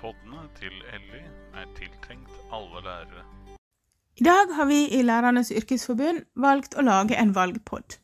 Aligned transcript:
Poddene 0.00 0.46
til 0.56 0.72
Elly 0.94 1.20
er 1.60 1.66
tiltenkt 1.76 2.32
alle 2.56 2.80
lærere. 2.84 3.24
I 4.16 4.24
dag 4.24 4.54
har 4.56 4.66
vi 4.68 4.78
i 4.96 5.02
Lærernes 5.04 5.50
yrkesforbund 5.52 6.22
valgt 6.40 6.76
å 6.76 6.84
lage 6.84 7.18
en 7.20 7.34
valgpod. 7.36 7.98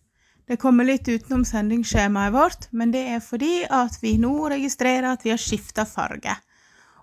Det 0.47 0.59
kommer 0.61 0.85
litt 0.87 1.09
utenom 1.09 1.43
sendingsskjemaet 1.49 2.35
vårt, 2.35 2.69
men 2.71 2.93
det 2.93 3.03
er 3.17 3.23
fordi 3.25 3.65
at 3.65 3.97
vi 4.03 4.15
nå 4.21 4.35
registrerer 4.53 5.09
at 5.11 5.25
vi 5.25 5.33
har 5.33 5.41
skifta 5.41 5.87
farge. 5.89 6.37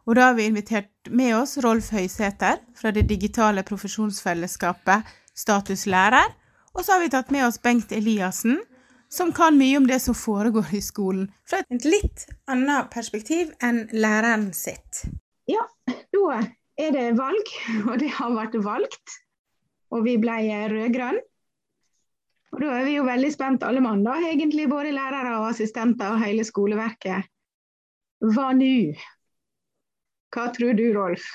Og 0.05 0.15
da 0.15 0.29
har 0.29 0.37
vi 0.37 0.45
invitert 0.47 1.09
med 1.09 1.33
oss 1.39 1.57
Rolf 1.65 1.89
Høysæter 1.95 2.61
fra 2.77 2.91
det 2.95 3.07
digitale 3.09 3.63
profesjonsfellesskapet 3.67 5.09
Status 5.33 5.87
lærer, 5.89 6.29
og 6.73 6.85
så 6.85 6.95
har 6.95 7.03
vi 7.03 7.11
tatt 7.13 7.33
med 7.33 7.47
oss 7.47 7.59
Bengt 7.61 7.91
Eliassen, 7.91 8.61
som 9.13 9.33
kan 9.33 9.57
mye 9.57 9.77
om 9.77 9.87
det 9.87 9.99
som 10.01 10.15
foregår 10.17 10.73
i 10.73 10.81
skolen, 10.81 11.27
fra 11.45 11.61
et 11.69 11.85
litt 11.85 12.25
annet 12.49 12.89
perspektiv 12.93 13.51
enn 13.61 13.85
læreren 13.93 14.49
sitt. 14.57 15.03
Ja, 15.49 15.67
da 15.85 16.39
er 16.81 16.95
det 16.95 17.11
valg, 17.19 17.51
og 17.85 17.99
det 18.01 18.09
har 18.17 18.33
vært 18.33 18.57
valgt. 18.65 19.19
Og 19.93 20.07
vi 20.07 20.17
ble 20.17 20.39
rød-grønn. 20.71 21.21
Og 22.53 22.61
da 22.61 22.71
er 22.79 22.87
vi 22.87 22.95
jo 22.97 23.05
veldig 23.05 23.29
spent 23.33 23.65
alle 23.65 23.81
mann, 23.81 24.01
da, 24.05 24.17
egentlig 24.29 24.65
både 24.69 24.93
lærere 24.93 25.37
og 25.39 25.51
assistenter 25.51 26.15
og 26.15 26.21
hele 26.21 26.45
skoleverket. 26.45 27.29
Hva 28.33 28.51
nå? 28.57 28.93
Hva 30.33 30.49
tror 30.53 30.73
du, 30.77 30.87
Rolf? 30.95 31.25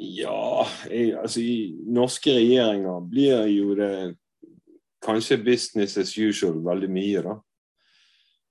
Ja, 0.00 0.64
jeg, 0.88 1.12
altså 1.18 1.42
i 1.42 1.54
norske 1.90 2.32
regjeringer 2.38 3.02
blir 3.10 3.50
jo 3.50 3.74
det 3.78 3.92
kanskje 5.04 5.40
business 5.44 5.96
as 5.98 6.16
usual 6.18 6.60
veldig 6.64 6.90
mye, 6.92 7.22
da. 7.24 7.36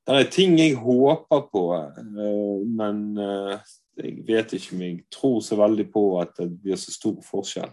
Det 0.10 0.16
er 0.18 0.32
ting 0.34 0.56
jeg 0.58 0.80
håper 0.82 1.44
på, 1.52 1.64
eh, 1.78 2.64
men 2.66 3.04
eh, 3.22 3.60
jeg 4.00 4.24
vet 4.28 4.56
ikke 4.58 4.76
om 4.76 4.82
jeg 4.82 4.96
tror 5.14 5.40
så 5.46 5.60
veldig 5.60 5.86
på 5.94 6.04
at 6.22 6.34
det 6.40 6.50
blir 6.64 6.80
så 6.80 6.94
stor 6.96 7.20
forskjell. 7.26 7.70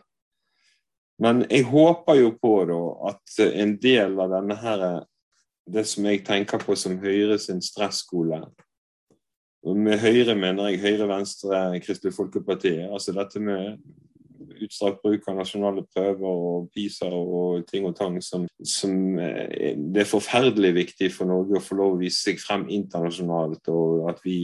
Men 1.22 1.46
jeg 1.48 1.64
håper 1.70 2.18
jo 2.20 2.34
på 2.42 2.52
da 2.68 2.80
at 3.08 3.38
en 3.46 3.76
del 3.80 4.18
av 4.20 4.34
denne 4.34 4.56
her, 4.60 4.84
det 5.66 5.86
som 5.88 6.04
jeg 6.06 6.26
tenker 6.26 6.60
på 6.60 6.76
som 6.76 6.98
Høyre 7.00 7.38
sin 7.40 7.62
stresskole 7.64 8.42
og 9.66 9.76
Med 9.76 9.98
Høyre 9.98 10.36
mener 10.38 10.68
jeg 10.68 10.82
Høyre, 10.84 11.08
Venstre, 11.10 11.80
Kristelig 11.82 12.14
Folkeparti. 12.14 12.76
Altså 12.86 13.10
dette 13.16 13.40
med 13.42 13.80
utstrakt 14.64 15.02
bruk 15.04 15.26
av 15.28 15.38
nasjonale 15.40 15.84
prøver 15.92 16.26
og 16.26 16.68
PISA 16.74 17.10
og 17.10 17.66
ting 17.68 17.86
og 17.88 17.96
tang 17.98 18.18
som, 18.24 18.46
som 18.64 19.18
eh, 19.20 19.74
Det 19.76 20.02
er 20.02 20.10
forferdelig 20.10 20.72
viktig 20.80 21.12
for 21.14 21.28
Norge 21.30 21.58
å 21.58 21.64
få 21.64 21.78
lov 21.78 21.96
å 21.96 22.00
vise 22.00 22.28
seg 22.28 22.42
frem 22.42 22.66
internasjonalt. 22.72 23.68
og 23.68 24.10
at 24.10 24.20
vi 24.24 24.38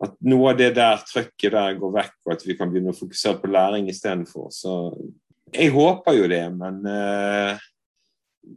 at 0.00 0.14
noe 0.24 0.52
av 0.52 0.60
det 0.60 0.70
der 0.78 1.02
trøkket 1.04 1.52
der 1.52 1.74
går 1.76 1.90
vekk, 1.92 2.14
og 2.24 2.32
at 2.32 2.44
vi 2.46 2.56
kan 2.56 2.70
begynne 2.72 2.94
å 2.94 2.96
fokusere 2.96 3.36
på 3.42 3.50
læring 3.52 3.90
istedenfor. 3.92 4.48
Så 4.54 4.76
jeg 5.52 5.74
håper 5.74 6.16
jo 6.16 6.30
det, 6.30 6.44
men 6.56 6.78
uh, 6.86 7.60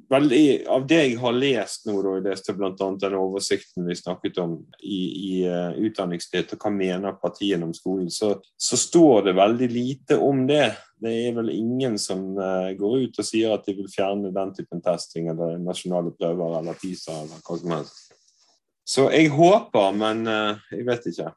veldig, 0.10 0.66
av 0.68 0.86
det 0.88 1.00
jeg 1.00 1.18
har 1.22 1.36
lest 1.36 1.88
nå, 1.88 1.96
da, 2.04 2.16
jeg 2.18 2.26
leste 2.28 2.56
bl.a. 2.58 2.72
den 3.02 3.16
oversikten 3.18 3.88
vi 3.88 3.96
snakket 3.98 4.40
om 4.44 4.56
i, 4.80 5.00
i 5.30 5.34
uh, 5.48 5.76
Utdanningsnytt, 5.80 6.56
og 6.56 6.64
hva 6.64 6.72
mener 6.74 7.18
partiene 7.22 7.68
om 7.68 7.74
skolen, 7.76 8.10
så, 8.14 8.34
så, 8.58 8.80
står 8.80 9.28
det 9.28 9.36
veldig 9.38 9.70
lite 9.72 10.18
om 10.22 10.46
det. 10.50 10.72
Det 11.04 11.14
er 11.28 11.38
vel 11.38 11.52
ingen 11.54 11.98
som 12.02 12.26
uh, 12.40 12.72
går 12.78 13.06
ut 13.06 13.22
og 13.22 13.28
sier 13.28 13.56
at 13.56 13.68
de 13.68 13.78
vil 13.78 13.92
fjerne 13.92 14.34
den 14.36 14.56
typen 14.58 14.84
testing 14.84 15.30
eller 15.34 15.60
nasjonale 15.62 16.14
prøver 16.18 16.60
eller 16.60 16.80
PISA 16.80 17.20
eller 17.24 17.44
hva 17.44 17.60
som 17.62 17.78
helst. 17.78 18.02
Så 18.84 19.08
jeg 19.14 19.32
håper, 19.32 19.92
men 19.96 20.26
uh, 20.28 20.64
jeg 20.74 20.88
vet 20.90 21.12
ikke. 21.14 21.34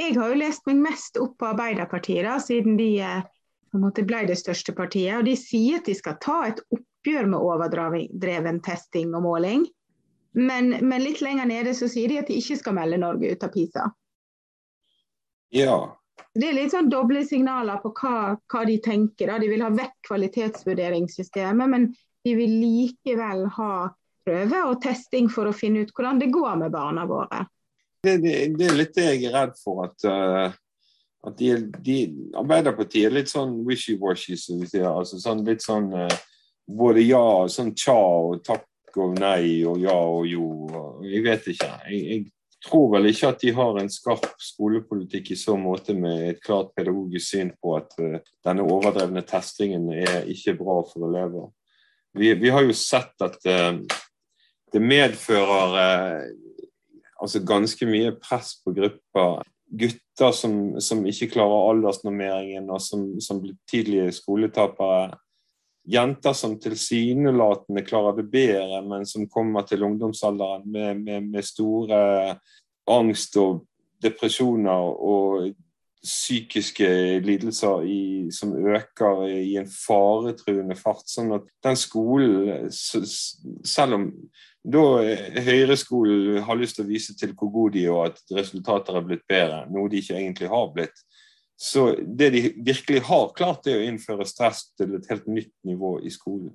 Jeg 0.00 0.16
har 0.16 0.32
jo 0.32 0.40
lest 0.40 0.64
meg 0.66 0.80
mest 0.80 1.18
opp 1.20 1.36
på 1.40 1.50
Arbeiderpartiet, 1.50 2.24
da, 2.24 2.38
siden 2.40 2.78
de 2.80 2.94
på 3.02 3.78
en 3.78 3.84
måte 3.86 4.04
ble 4.04 4.22
det 4.28 4.38
største 4.40 4.72
partiet. 4.76 5.18
og 5.18 5.28
De 5.28 5.36
sier 5.36 5.80
at 5.80 5.88
de 5.88 5.94
skal 5.96 6.16
ta 6.20 6.38
et 6.48 6.62
oppgjør 6.68 6.88
med 7.06 7.38
overdreven 7.38 8.60
testing 8.62 9.14
og 9.14 9.22
måling. 9.22 9.66
Men, 10.32 10.70
men, 10.80 11.02
litt 11.02 11.20
lenger 11.20 11.46
nede 11.46 11.74
så 11.74 11.88
sier 11.88 12.08
de 12.08 12.20
at 12.22 12.30
de 12.30 12.38
ikke 12.40 12.56
skal 12.56 12.76
melde 12.76 13.00
Norge 13.02 13.32
ut 13.32 13.42
av 13.44 13.52
PISA. 13.52 13.88
Ja. 15.52 15.76
Det 16.32 16.48
er 16.48 16.56
litt 16.56 16.72
sånn 16.72 16.88
doble 16.88 17.24
signaler 17.28 17.82
på 17.82 17.92
hva, 17.98 18.36
hva 18.48 18.62
de 18.64 18.78
tenker. 18.80 19.28
Da. 19.28 19.36
De 19.42 19.50
vil 19.50 19.64
ha 19.64 19.68
vekk 19.74 19.98
kvalitetsvurderingssystemet, 20.08 21.68
men 21.68 21.90
de 22.24 22.36
vil 22.38 22.54
likevel 22.62 23.44
ha 23.58 23.74
prøve 24.24 24.62
og 24.70 24.80
testing 24.80 25.28
for 25.28 25.50
å 25.50 25.56
finne 25.56 25.82
ut 25.82 25.92
hvordan 25.92 26.22
det 26.22 26.30
går 26.32 26.56
med 26.62 26.72
barna 26.72 27.04
våre. 27.10 27.44
Det, 28.02 28.16
det, 28.22 28.36
det 28.56 28.70
er 28.70 28.78
litt 28.78 28.96
det 28.96 29.08
jeg 29.10 29.24
er 29.28 29.36
redd 29.36 29.56
for. 29.60 29.90
at 29.90 30.08
uh 30.08 30.60
at 31.22 31.38
de, 31.38 31.52
de, 31.78 31.96
Arbeiderpartiet 32.38 33.06
er 33.06 33.14
litt 33.14 33.30
sånn 33.30 33.60
wishy-washy, 33.66 34.34
som 34.38 34.58
vi 34.58 34.68
sier. 34.70 34.88
altså 34.90 35.20
sånn, 35.22 35.44
Litt 35.46 35.62
sånn 35.62 35.92
uh, 35.94 36.20
både 36.68 37.04
ja, 37.04 37.22
og 37.44 37.50
sånn 37.52 37.72
tja 37.78 37.96
og 37.96 38.42
takk 38.46 38.98
og 39.00 39.16
nei 39.20 39.62
og 39.68 39.80
ja 39.82 39.96
og 39.96 40.28
jo. 40.28 40.46
Jeg 41.06 41.24
vet 41.26 41.50
ikke. 41.54 41.72
Jeg, 41.88 42.04
jeg, 42.10 42.30
tror 42.62 42.92
vel 42.92 43.08
ikke 43.10 43.26
at 43.32 43.40
de 43.42 43.50
har 43.56 43.78
en 43.80 43.88
skarp 43.90 44.26
skolepolitikk 44.38 45.32
i 45.34 45.36
så 45.40 45.56
måte 45.58 45.96
med 45.98 46.28
et 46.28 46.44
klart 46.44 46.68
pedagogisk 46.78 47.32
syn 47.32 47.48
på 47.58 47.72
at 47.74 47.96
uh, 47.98 48.20
denne 48.46 48.62
overdrevne 48.62 49.24
testingen 49.26 49.88
er 49.96 50.28
ikke 50.30 50.54
bra 50.60 50.76
for 50.86 51.08
elever. 51.08 51.48
Vi, 52.14 52.30
vi 52.38 52.52
har 52.54 52.62
jo 52.62 52.76
sett 52.78 53.26
at 53.26 53.34
uh, 53.50 53.80
det 54.70 54.78
medfører 54.78 55.74
altså 57.18 57.42
ganske 57.42 57.88
mye 57.90 58.14
press 58.22 58.54
på 58.62 58.76
grupper 58.78 59.42
gutter 59.72 60.32
som, 60.36 60.80
som, 60.80 61.04
ikke 61.08 61.30
klarer 61.32 61.70
aldersnormeringen, 61.72 62.70
og 62.70 62.80
som, 62.84 63.06
som 63.24 63.40
blir 63.42 63.56
tidlige 63.70 64.12
skoletapere. 64.16 65.16
Jenter 65.88 66.32
som 66.38 66.54
tilsynelatende 66.62 67.82
klarer 67.82 68.20
det 68.20 68.28
bedre, 68.30 68.82
men 68.86 69.06
som 69.08 69.26
kommer 69.30 69.66
til 69.66 69.82
ungdomsalderen 69.82 70.62
med, 70.70 71.02
med, 71.02 71.28
med 71.32 71.46
store 71.46 71.98
angst 72.90 73.36
og 73.40 73.64
depresjoner 74.02 74.94
og 75.02 75.50
psykiske 76.02 76.86
lidelser 77.22 77.84
i, 77.86 78.30
som 78.34 78.54
øker 78.54 79.26
i 79.26 79.56
en 79.58 79.68
faretruende 79.70 80.74
fart. 80.78 81.06
Sånn 81.06 81.30
at 81.36 81.46
den 81.62 81.78
skolen, 81.78 82.70
selv 82.70 83.98
om 83.98 84.08
da 84.62 84.82
Høyreskolen 85.42 86.42
har 86.46 86.58
lyst 86.58 86.78
til 86.78 86.86
å 86.86 86.90
vise 86.90 87.14
til 87.18 87.34
hvor 87.38 87.50
gode 87.54 87.78
de 87.78 87.86
er, 87.86 87.94
og 87.94 88.10
at 88.10 88.34
resultater 88.34 88.98
er 88.98 89.06
blitt 89.06 89.24
bedre, 89.30 89.64
noe 89.70 89.90
de 89.90 90.02
ikke 90.02 90.18
egentlig 90.18 90.50
har 90.50 90.70
blitt. 90.74 91.02
Så 91.56 91.92
det 92.02 92.30
de 92.34 92.42
virkelig 92.56 93.02
har 93.06 93.30
klart, 93.36 93.66
er 93.66 93.78
å 93.78 93.86
innføre 93.86 94.26
stress 94.26 94.64
til 94.78 94.96
et 94.98 95.06
helt 95.10 95.28
nytt 95.30 95.52
nivå 95.68 95.98
i 96.02 96.10
skolen. 96.10 96.54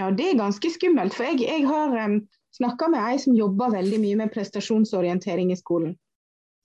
Ja, 0.00 0.10
det 0.10 0.30
er 0.30 0.40
ganske 0.40 0.70
skummelt. 0.72 1.14
For 1.16 1.28
jeg, 1.28 1.42
jeg 1.44 1.64
har 1.68 1.94
um, 2.04 2.20
snakka 2.56 2.90
med 2.92 3.04
ei 3.04 3.20
som 3.20 3.36
jobber 3.36 3.72
veldig 3.74 4.00
mye 4.02 4.20
med 4.22 4.32
prestasjonsorientering 4.34 5.52
i 5.52 5.58
skolen. 5.60 5.94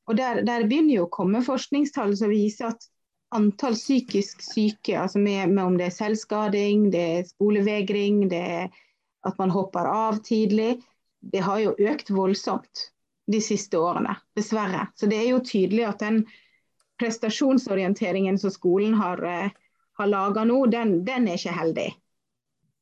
Og 0.10 0.18
der, 0.20 0.44
der 0.46 0.68
begynner 0.70 1.00
jo 1.00 1.08
å 1.08 1.14
komme 1.14 1.42
forskningstall 1.46 2.14
som 2.18 2.32
viser 2.34 2.74
at 2.74 2.90
antall 3.36 3.76
psykisk 3.76 4.44
syke, 4.46 4.96
altså 5.02 5.20
med, 5.20 5.50
med 5.52 5.64
om 5.64 5.78
det 5.80 5.90
er 5.90 5.96
selvskading, 5.96 6.90
det 6.94 7.06
er 7.18 7.30
skolevegring, 7.30 8.28
det 8.32 8.42
er 8.60 8.82
at 9.26 9.40
man 9.42 9.52
hopper 9.52 9.90
av 9.90 10.22
tidlig, 10.24 10.78
det 11.34 11.42
har 11.42 11.60
jo 11.64 11.74
økt 11.90 12.12
voldsomt 12.14 12.90
de 13.32 13.42
siste 13.42 13.80
årene, 13.82 14.14
dessverre. 14.38 14.86
Så 14.96 15.10
det 15.10 15.18
er 15.24 15.32
jo 15.32 15.42
tydelig 15.44 15.88
at 15.90 16.04
den 16.04 16.22
prestasjonsorienteringen 17.00 18.40
som 18.40 18.52
skolen 18.52 18.94
har, 18.94 19.24
eh, 19.24 19.52
har 19.98 20.08
laga 20.08 20.44
nå, 20.44 20.66
den, 20.72 20.98
den, 21.06 21.28
er 21.28 21.40
ikke 21.40 21.56
heldig. 21.56 21.90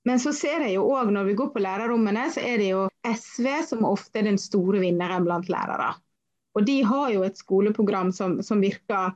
Men 0.06 0.19
så 0.19 0.34
ser 0.35 0.66
jeg 0.66 0.75
jo 0.75 0.88
òg 0.91 1.13
når 1.16 1.29
vi 1.29 1.35
går 1.40 1.53
på 1.53 1.63
lærerrommene, 1.63 2.28
så 2.31 2.44
er 2.44 2.57
det 2.59 2.72
jo 2.74 2.88
SV 3.07 3.47
som 3.69 3.85
ofte 3.88 4.19
er 4.19 4.28
den 4.28 4.40
store 4.41 4.81
vinneren 4.84 5.24
blant 5.24 5.50
lærere. 5.51 5.94
Og 6.53 6.65
de 6.68 6.81
har 6.86 7.13
jo 7.13 7.24
et 7.25 7.39
skoleprogram 7.39 8.12
som, 8.13 8.42
som 8.44 8.62
virker 8.62 9.13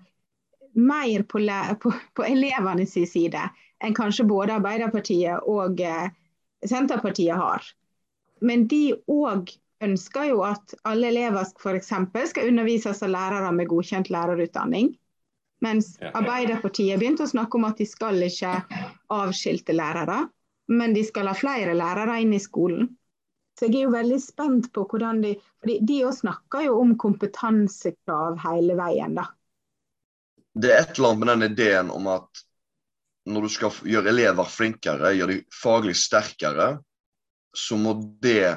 mer 0.78 1.24
på, 1.24 1.42
på, 1.82 1.92
på 2.16 2.26
elevenes 2.26 2.96
side 2.96 3.44
enn 3.84 3.94
kanskje 3.98 4.26
både 4.26 4.56
Arbeiderpartiet 4.58 5.46
og 5.46 5.82
eh, 5.82 6.10
Senterpartiet 6.66 7.38
har. 7.38 7.66
Men 8.42 8.66
de 8.70 8.96
òg 9.12 9.52
ønsker 9.84 10.30
jo 10.32 10.44
at 10.48 10.74
alle 10.88 11.12
elever 11.12 11.46
f.eks. 11.46 11.92
skal 12.32 12.50
undervises 12.50 13.04
av 13.06 13.12
lærere 13.14 13.52
med 13.56 13.70
godkjent 13.70 14.10
lærerutdanning. 14.14 14.94
Mens 15.66 15.96
Arbeiderpartiet 16.14 17.00
begynte 17.00 17.26
å 17.26 17.32
snakke 17.32 17.58
om 17.58 17.66
at 17.66 17.80
de 17.82 17.88
skal 17.90 18.22
ikke 18.22 18.54
avskilte 19.14 19.74
lærere, 19.74 20.28
men 20.70 20.94
de 20.94 21.04
skal 21.08 21.30
ha 21.30 21.36
flere 21.38 21.74
lærere 21.78 22.20
inn 22.22 22.36
i 22.38 22.42
skolen. 22.42 22.92
Så 23.58 23.66
jeg 23.66 23.80
er 23.80 23.88
jo 23.88 23.96
veldig 23.96 24.20
spent 24.22 24.68
på 24.74 24.84
hvordan 24.86 25.24
de 25.24 25.32
fordi 25.64 25.80
De 25.90 26.02
òg 26.06 26.14
snakker 26.14 26.68
jo 26.68 26.76
om 26.78 26.94
kompetansekrav 27.02 28.38
hele 28.44 28.76
veien, 28.78 29.18
da. 29.18 29.26
Det 30.58 30.74
er 30.74 30.84
et 30.84 30.98
eller 30.98 31.14
annet 31.14 31.24
med 31.24 31.32
den 31.32 31.48
ideen 31.52 31.90
om 31.94 32.10
at 32.10 32.44
når 33.28 33.46
du 33.46 33.52
skal 33.52 33.80
gjøre 33.86 34.14
elever 34.14 34.48
flinkere, 34.50 35.16
gjøre 35.18 35.34
de 35.34 35.42
faglig 35.54 35.98
sterkere, 36.00 36.78
så 37.58 37.78
må 37.82 37.96
det 38.24 38.56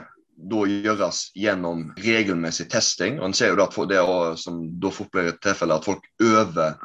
da 0.50 0.62
gjøres 0.69 1.25
gjennom 1.37 1.90
regelmessig 2.00 2.69
testing. 2.72 3.19
og 3.20 3.31
En 3.31 3.37
ser 3.37 3.52
jo 3.52 3.58
da 3.60 3.66
at 3.69 3.90
det 3.90 3.98
er 4.00 4.38
som 4.40 4.62
da 4.81 4.92
fort 4.94 5.19
at 5.20 5.84
folk 5.84 6.06
øver 6.20 6.78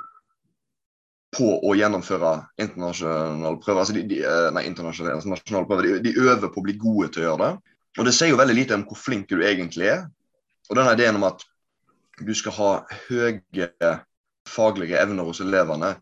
på 1.36 1.48
å 1.68 1.75
gjennomføre 1.75 2.34
internasjonale 2.63 3.60
prøver. 3.63 3.80
altså 3.80 3.96
de, 3.96 4.04
de, 4.07 4.22
eh, 4.24 4.52
Nei, 4.56 4.66
internasjonale 4.69 5.18
altså 5.18 5.34
nasjonale 5.34 5.68
prøver. 5.68 5.88
De, 5.88 6.00
de, 6.06 6.19
øver 6.19 6.52
på 6.52 6.62
å 6.62 6.68
bli 6.68 6.78
gode 6.80 7.10
til 7.12 7.24
å 7.24 7.28
gjøre 7.30 7.44
det. 7.44 7.74
Og 8.00 8.07
det 8.07 8.13
sier 8.16 8.31
jo 8.31 8.40
veldig 8.40 8.56
lite 8.56 8.78
om 8.78 8.86
hvor 8.88 9.00
flink 9.00 9.30
du 9.30 9.42
egentlig 9.42 9.90
er. 9.92 10.06
Og 10.69 10.80
denne 10.80 10.96
ideen 10.96 11.19
om 11.19 11.28
at 11.28 11.44
du 12.24 12.31
skal 12.36 12.56
ha 12.56 12.72
høye 13.10 13.92
faglige 14.48 15.00
evner 15.02 15.28
hos 15.28 15.42
elevene, 15.44 15.96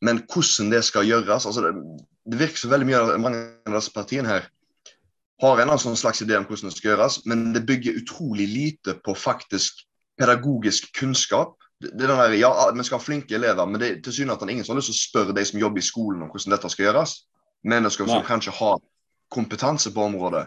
men 0.00 0.22
hvordan 0.30 0.70
det 0.72 0.84
skal 0.86 1.08
gjøres 1.08 1.48
altså 1.48 1.64
det, 1.64 1.72
det 2.30 2.38
virker 2.38 2.62
så 2.62 2.70
veldig 2.70 2.86
mye 2.86 3.00
av 3.00 3.08
mange 3.20 3.40
av 3.66 3.74
disse 3.74 3.92
partiene 3.92 4.30
her 4.30 4.46
har 5.42 5.60
en 5.62 5.78
sånn 5.78 5.98
slags 5.98 6.22
idé 6.24 6.36
om 6.38 6.46
hvordan 6.48 6.72
det 6.72 6.78
skal 6.78 6.92
gjøres, 6.92 7.20
men 7.30 7.52
det 7.54 7.66
bygger 7.68 8.00
utrolig 8.00 8.48
lite 8.50 8.96
på 9.04 9.14
faktisk 9.14 9.84
pedagogisk 10.18 10.90
kunnskap 10.98 11.54
det, 11.80 11.92
det 11.94 12.08
der, 12.10 12.32
ja, 12.34 12.70
Vi 12.74 12.84
skal 12.84 12.98
ha 12.98 13.04
flinke 13.04 13.34
elever, 13.34 13.66
men 13.66 13.80
det 13.80 13.88
er 13.88 14.00
tilsynelatende 14.02 14.52
ingen 14.52 14.66
som 14.66 14.74
har 14.74 14.80
lyst 14.80 14.90
til 14.90 14.98
å 14.98 15.02
spørre 15.02 15.34
de 15.36 15.44
som 15.46 15.60
jobber 15.60 15.78
i 15.78 15.86
skolen 15.86 16.24
om 16.24 16.30
hvordan 16.32 16.56
dette 16.56 16.70
skal 16.74 16.88
gjøres. 16.88 17.12
Mennesker 17.70 18.08
som 18.08 18.24
kanskje 18.26 18.54
har 18.58 18.80
kompetanse 19.30 19.92
på 19.94 20.06
området. 20.10 20.46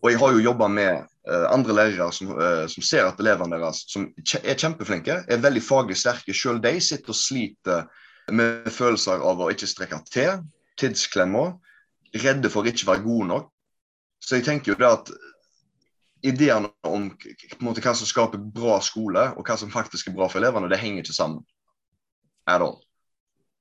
Og 0.00 0.12
jeg 0.12 0.20
har 0.20 0.32
jo 0.32 0.44
jobba 0.44 0.68
med 0.72 1.02
uh, 1.28 1.46
andre 1.50 1.74
lærere 1.76 2.12
som, 2.14 2.30
uh, 2.38 2.64
som, 2.70 2.84
ser 2.86 3.08
at 3.08 3.18
elevene 3.20 3.58
deres, 3.60 3.82
som 3.90 4.06
er 4.40 4.56
kjempeflinke, 4.58 5.18
er 5.28 5.42
veldig 5.42 5.62
faglig 5.62 5.98
sterke. 5.98 6.34
Selv 6.34 6.62
de 6.64 6.76
sitter 6.80 7.12
og 7.12 7.18
sliter 7.18 7.90
med 8.30 8.70
følelser 8.72 9.22
av 9.26 9.42
å 9.42 9.50
ikke 9.52 9.68
strekke 9.68 9.98
til, 10.12 10.44
tidsklemmer, 10.80 11.56
redde 12.14 12.50
for 12.50 12.62
å 12.62 12.70
ikke 12.70 12.88
være 12.88 13.04
gode 13.04 13.28
nok. 13.34 13.50
Så 14.20 14.38
jeg 14.38 14.46
tenker 14.46 14.72
jo 14.72 14.78
det 14.80 14.88
at 14.88 15.12
ideene 16.26 16.70
om 16.84 17.08
måte, 17.64 17.80
hva 17.80 17.94
som 17.96 18.08
skaper 18.08 18.40
bra 18.40 18.76
skole, 18.84 19.30
og 19.36 19.46
hva 19.46 19.56
som 19.60 19.72
faktisk 19.72 20.10
er 20.10 20.16
bra 20.16 20.28
for 20.28 20.40
elevene, 20.42 20.68
det 20.70 20.80
henger 20.82 21.04
ikke 21.04 21.16
sammen. 21.16 21.44
At 22.48 22.64
all. 22.64 22.78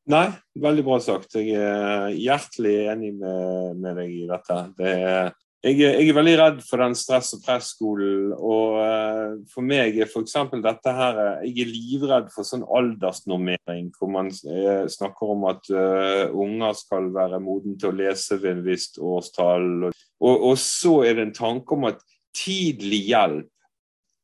Nei, 0.09 0.25
veldig 0.57 0.83
bra 0.87 0.97
sagt. 1.03 1.35
Jeg 1.37 1.53
er 1.53 2.09
hjertelig 2.17 2.75
enig 2.89 3.13
med, 3.19 3.77
med 3.79 3.99
deg 4.01 4.15
i 4.15 4.27
dette. 4.29 4.57
Det 4.79 4.93
er, 4.97 5.31
jeg, 5.59 5.75
jeg, 5.81 6.07
er 6.07 6.15
veldig 6.15 6.35
redd 6.39 6.59
for 6.63 6.79
den 6.79 6.95
stress- 6.95 7.33
og 7.35 7.41
presskolen. 7.43 8.31
Og 8.35 8.77
uh, 8.79 9.35
for 9.51 9.65
meg 9.65 9.97
er 9.99 10.07
f.eks. 10.07 10.37
dette 10.63 10.93
her 10.95 11.19
Jeg 11.43 11.65
er 11.65 11.71
livredd 11.73 12.29
for 12.33 12.47
sånn 12.47 12.63
aldersnormering, 12.63 13.89
hvor 13.97 14.11
man 14.13 14.31
uh, 14.31 14.85
snakker 14.91 15.35
om 15.35 15.47
at 15.51 15.67
uh, 15.73 16.31
unger 16.31 16.77
skal 16.79 17.11
være 17.15 17.41
moden 17.43 17.75
til 17.79 17.91
å 17.91 17.99
lese 17.99 18.39
ved 18.39 18.57
en 18.57 18.65
visst 18.67 19.01
årstall. 19.03 19.89
Og, 19.89 20.33
og 20.33 20.55
så 20.61 21.01
er 21.09 21.19
det 21.19 21.27
en 21.27 21.37
tanke 21.41 21.75
om 21.75 21.89
at 21.91 22.03
tidlig 22.35 23.03
hjelp. 23.09 23.51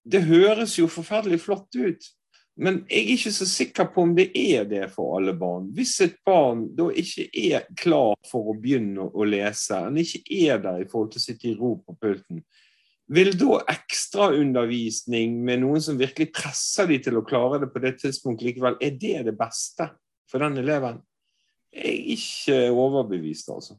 Det 0.05 0.21
høres 0.27 0.77
jo 0.77 0.85
forferdelig 0.91 1.41
flott 1.41 1.73
ut, 1.75 2.11
men 2.55 2.77
jeg 2.87 3.01
er 3.01 3.09
ikke 3.17 3.31
så 3.35 3.45
sikker 3.49 3.87
på 3.91 4.03
om 4.05 4.13
det 4.15 4.29
er 4.39 4.67
det 4.69 4.85
for 4.93 5.17
alle 5.17 5.33
barn. 5.35 5.67
Hvis 5.75 5.97
et 6.05 6.15
barn 6.25 6.61
da 6.77 6.87
ikke 6.87 7.25
er 7.35 7.65
klar 7.75 8.15
for 8.29 8.51
å 8.53 8.55
begynne 8.59 9.09
å 9.11 9.27
lese, 9.27 9.75
han 9.75 9.99
ikke 9.99 10.21
er 10.37 10.61
der 10.63 10.85
i 10.85 10.87
forhold 10.87 11.11
til 11.11 11.19
å 11.19 11.25
sitte 11.25 11.49
i 11.51 11.55
ro 11.57 11.73
på 11.83 11.97
pulten, 11.99 12.45
vil 13.11 13.33
da 13.37 13.59
ekstraundervisning 13.75 15.35
med 15.45 15.61
noen 15.61 15.83
som 15.83 15.99
virkelig 15.99 16.31
presser 16.33 16.87
de 16.89 17.01
til 17.05 17.19
å 17.19 17.25
klare 17.27 17.59
det 17.61 17.69
på 17.73 17.83
det 17.83 17.97
tidspunktet 18.01 18.47
likevel, 18.47 18.79
er 18.81 18.95
det 19.03 19.27
det 19.27 19.35
beste 19.37 19.91
for 20.31 20.41
den 20.41 20.57
eleven? 20.63 21.03
Jeg 21.75 21.91
er 21.91 22.15
ikke 22.15 22.57
overbevist, 22.71 23.51
altså. 23.51 23.75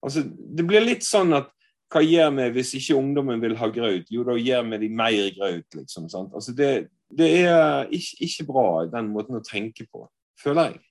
altså 0.00 0.24
det 0.24 0.64
blir 0.64 0.82
litt 0.82 1.04
sånn 1.04 1.36
at 1.36 1.52
hva 1.92 2.00
gjør 2.02 2.32
vi 2.40 2.48
hvis 2.56 2.72
ikke 2.80 2.96
ungdommen 2.98 3.42
vil 3.44 3.54
ha 3.60 3.68
grøt? 3.70 4.08
Jo, 4.10 4.24
da 4.26 4.34
gir 4.40 4.64
vi 4.64 4.80
dem 4.80 4.96
mer 4.98 5.28
grøt, 5.36 5.68
liksom. 5.76 6.08
Altså 6.08 6.56
det, 6.56 6.70
det, 7.16 7.28
er 7.46 7.88
ikke, 7.94 8.18
ikke, 8.26 8.46
bra, 8.50 8.66
den 8.92 9.08
måten 9.14 9.38
å 9.38 9.44
tenke 9.44 9.86
på, 9.88 10.04
føler 10.40 10.72
jeg. 10.72 10.82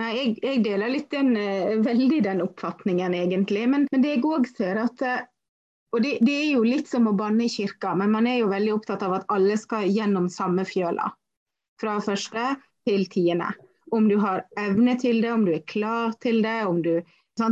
Nei, 0.00 0.10
jeg, 0.16 0.30
jeg 0.42 0.62
deler 0.64 0.90
litt 0.90 1.10
den, 1.14 1.36
uh, 1.38 1.76
veldig 1.84 2.20
den 2.24 2.42
oppfatningen, 2.42 3.14
egentlig. 3.14 3.66
Men, 3.70 3.86
men 3.92 4.02
det 4.02 4.16
jeg 4.16 4.24
òg 4.26 4.48
ser 4.50 4.80
at 4.82 5.04
uh, 5.06 5.20
Og 5.94 6.00
det, 6.02 6.16
det, 6.26 6.32
er 6.34 6.48
jo 6.56 6.64
litt 6.66 6.88
som 6.90 7.06
å 7.06 7.14
banne 7.14 7.46
i 7.46 7.52
kirka, 7.52 7.92
men 7.94 8.10
man 8.10 8.26
er 8.26 8.40
jo 8.40 8.48
veldig 8.50 8.72
opptatt 8.74 9.04
av 9.06 9.20
at 9.20 9.28
alle 9.30 9.54
skal 9.60 9.86
gjennom 9.86 10.26
samme 10.32 10.64
fjøla. 10.66 11.12
Fra 11.78 12.00
første 12.02 12.56
til 12.88 13.06
tiende. 13.12 13.52
Om 13.94 14.08
du 14.10 14.16
har 14.18 14.42
evne 14.58 14.96
til 14.98 15.20
det, 15.22 15.30
om 15.30 15.44
du 15.46 15.52
er 15.54 15.62
klar 15.70 16.16
til 16.24 16.42
det, 16.42 16.64
om 16.66 16.82
du 16.82 16.96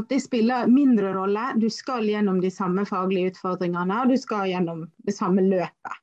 det 0.09 0.21
spiller 0.21 0.67
mindre 0.71 1.13
rolle. 1.15 1.53
Du 1.59 1.71
skal 1.71 2.07
gjennom 2.07 2.41
de 2.41 2.51
samme 2.51 2.85
faglige 2.87 3.33
utfordringene, 3.33 4.03
og 4.03 4.13
du 4.13 4.19
skal 4.19 4.51
gjennom 4.51 4.85
det 5.07 5.15
samme 5.17 5.43
løpet. 5.43 6.02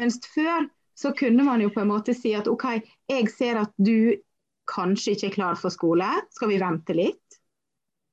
Mens 0.00 0.20
før 0.34 0.68
så 0.98 1.12
kunne 1.16 1.44
man 1.46 1.62
jo 1.64 1.70
på 1.72 1.82
en 1.82 1.90
måte 1.90 2.14
si 2.14 2.34
at 2.36 2.48
OK, 2.50 2.68
jeg 3.10 3.30
ser 3.32 3.60
at 3.62 3.72
du 3.80 4.14
kanskje 4.70 5.16
ikke 5.16 5.30
er 5.30 5.36
klar 5.36 5.58
for 5.58 5.74
skole, 5.74 6.08
skal 6.34 6.52
vi 6.52 6.60
vente 6.62 6.96
litt? 6.96 7.38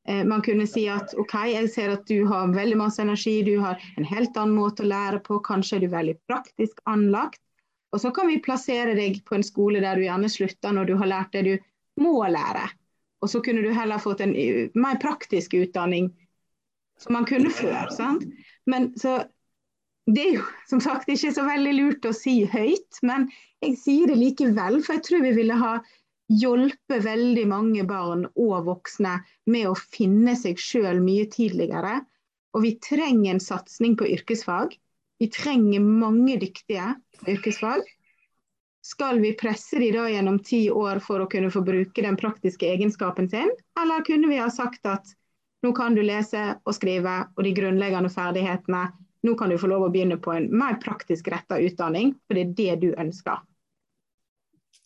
Eh, 0.07 0.23
man 0.25 0.41
kunne 0.45 0.65
si 0.67 0.87
at 0.89 1.13
OK, 1.19 1.35
jeg 1.51 1.69
ser 1.73 1.93
at 1.93 2.07
du 2.09 2.23
har 2.29 2.49
veldig 2.55 2.79
masse 2.79 3.01
energi, 3.03 3.39
du 3.45 3.59
har 3.61 3.81
en 3.97 4.07
helt 4.07 4.37
annen 4.39 4.57
måte 4.57 4.85
å 4.85 4.89
lære 4.89 5.21
på, 5.25 5.41
kanskje 5.45 5.77
er 5.77 5.85
du 5.85 5.91
veldig 5.93 6.17
praktisk 6.29 6.81
anlagt. 6.89 7.41
Og 7.93 8.01
så 8.01 8.11
kan 8.13 8.29
vi 8.29 8.41
plassere 8.45 8.93
deg 8.97 9.21
på 9.25 9.37
en 9.37 9.45
skole 9.45 9.81
der 9.81 9.97
du 9.97 10.05
gjerne 10.05 10.29
slutter 10.29 10.73
når 10.75 10.89
du 10.89 10.95
har 10.99 11.09
lært 11.09 11.33
det 11.37 11.45
du 11.47 11.53
må 12.01 12.21
lære. 12.29 12.67
Og 13.19 13.31
så 13.31 13.41
kunne 13.43 13.63
du 13.65 13.73
heller 13.75 14.01
fått 14.01 14.23
en 14.23 14.35
eh, 14.37 14.69
mer 14.77 14.99
praktisk 15.01 15.57
utdanning 15.59 16.13
som 16.99 17.15
man 17.15 17.27
kunne 17.27 17.51
før. 17.53 17.89
sant? 17.93 18.25
Men 18.69 18.91
så 18.99 19.21
Det 20.09 20.21
er 20.25 20.35
jo 20.39 20.45
som 20.69 20.81
sagt 20.81 21.09
ikke 21.11 21.29
så 21.35 21.43
veldig 21.45 21.71
lurt 21.75 22.05
å 22.09 22.13
si 22.17 22.39
høyt, 22.49 23.01
men 23.05 23.27
jeg 23.61 23.75
sier 23.77 24.09
det 24.09 24.17
likevel. 24.17 24.79
For 24.81 24.97
jeg 24.97 25.05
tror 25.05 25.25
vi 25.25 25.33
ville 25.37 25.57
ha 25.59 25.73
hjulpet 26.29 27.03
veldig 27.05 27.45
mange 27.49 27.83
barn 27.89 28.25
og 28.33 28.65
voksne 28.69 29.19
med 29.49 29.67
å 29.69 29.75
finne 29.77 30.33
seg 30.39 30.61
sjøl 30.61 31.01
mye 31.05 31.27
tidligere. 31.29 31.99
Og 32.57 32.65
vi 32.65 32.75
trenger 32.81 33.35
en 33.35 33.43
satsing 33.43 33.97
på 33.99 34.07
yrkesfag. 34.09 34.73
Vi 35.21 35.29
trenger 35.33 35.83
mange 35.85 36.39
dyktige 36.41 36.93
på 37.19 37.33
yrkesfag. 37.35 37.85
Skal 38.85 39.19
vi 39.21 39.35
presse 39.37 39.77
de 39.77 39.91
da 39.93 40.07
gjennom 40.09 40.39
ti 40.41 40.63
år 40.71 41.01
for 41.05 41.21
å 41.21 41.27
kunne 41.29 41.51
få 41.53 41.61
bruke 41.67 42.01
den 42.01 42.17
praktiske 42.17 42.65
egenskapen 42.65 43.27
sin, 43.29 43.51
eller 43.77 44.05
kunne 44.07 44.31
vi 44.31 44.39
ha 44.39 44.47
sagt 44.49 44.87
at 44.89 45.11
nå 45.61 45.73
kan 45.77 45.93
du 45.93 46.01
lese 46.01 46.55
og 46.63 46.73
skrive 46.73 47.19
og 47.35 47.43
de 47.45 47.51
grunnleggende 47.53 48.09
ferdighetene, 48.13 48.87
nå 49.25 49.35
kan 49.35 49.51
du 49.51 49.57
få 49.59 49.67
lov 49.67 49.87
å 49.87 49.91
begynne 49.93 50.19
på 50.21 50.33
en 50.35 50.49
mer 50.55 50.79
praktisk 50.83 51.27
retta 51.31 51.59
utdanning, 51.59 52.13
for 52.27 52.37
det 52.37 52.45
er 52.45 52.57
det 52.59 52.75
du 52.85 52.89
ønsker. 52.93 53.41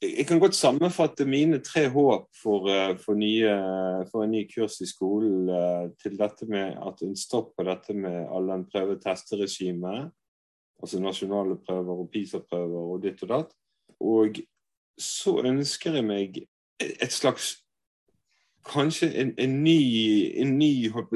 Jeg 0.04 0.26
kan 0.28 0.40
godt 0.42 0.58
sammenfatte 0.58 1.24
mine 1.26 1.62
tre 1.64 1.86
håp 1.88 2.26
for, 2.36 2.68
eh, 2.68 2.96
for, 3.00 3.16
nye, 3.16 3.54
for 4.12 4.26
en 4.26 4.34
ny 4.36 4.44
kurs 4.50 4.82
i 4.84 4.88
skolen 4.90 5.48
eh, 5.48 5.86
til 6.02 6.18
dette 6.20 6.48
med 6.50 6.76
at 6.76 7.04
en 7.06 7.16
stopper 7.16 7.70
dette 7.70 7.96
med 7.96 8.28
alle 8.28 8.58
en 8.58 8.66
prøve-teste-regime, 8.68 9.94
altså 10.82 11.00
nasjonale 11.00 11.56
prøver 11.64 12.04
og 12.04 12.10
PISA-prøver 12.12 12.92
og 12.96 13.04
ditt 13.06 13.24
og 13.24 13.32
datt. 13.32 13.56
Og 14.04 14.42
så 15.00 15.38
ønsker 15.46 16.02
jeg 16.02 16.08
meg 16.10 16.44
et 16.84 17.16
slags 17.16 17.63
Kanskje 18.64 19.10
en, 19.20 19.34
en 19.38 19.58
ny, 19.64 19.80
en 20.40 20.54
ny 20.58 20.70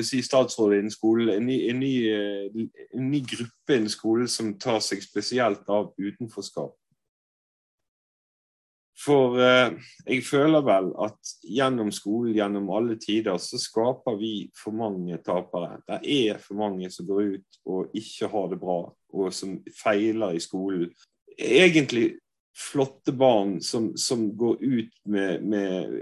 si, 0.03 0.19
statsråd 0.21 0.89
skolen, 0.91 1.29
en 1.31 1.45
ny, 1.47 1.61
en, 1.69 1.79
ny, 1.79 1.93
eh, 2.11 2.65
en 2.93 3.07
ny 3.11 3.21
gruppe 3.23 3.77
innen 3.77 3.89
skolen 3.91 4.27
som 4.27 4.57
tar 4.59 4.81
seg 4.83 5.03
spesielt 5.03 5.69
av 5.71 5.93
utenforskap. 5.95 6.75
For 8.97 9.37
eh, 9.39 9.75
jeg 10.09 10.25
føler 10.25 10.63
vel 10.65 10.89
at 11.05 11.33
gjennom 11.45 11.91
skolen, 11.93 12.33
gjennom 12.35 12.71
alle 12.73 12.97
tider, 12.99 13.37
så 13.39 13.59
skaper 13.61 14.17
vi 14.19 14.49
for 14.57 14.75
mange 14.75 15.19
tapere. 15.23 15.77
Det 15.85 16.01
er 16.03 16.41
for 16.41 16.57
mange 16.59 16.89
som 16.91 17.07
går 17.07 17.35
ut 17.37 17.59
og 17.69 17.97
ikke 17.97 18.31
har 18.33 18.47
det 18.51 18.59
bra, 18.61 18.79
og 19.13 19.33
som 19.33 19.59
feiler 19.77 20.35
i 20.35 20.41
skolen. 20.43 20.89
Egentlig 21.37 22.17
flotte 22.57 23.13
barn 23.13 23.59
som, 23.61 23.91
som 23.97 24.31
går 24.37 24.57
ut 24.63 24.93
med, 25.05 25.43
med, 25.45 25.97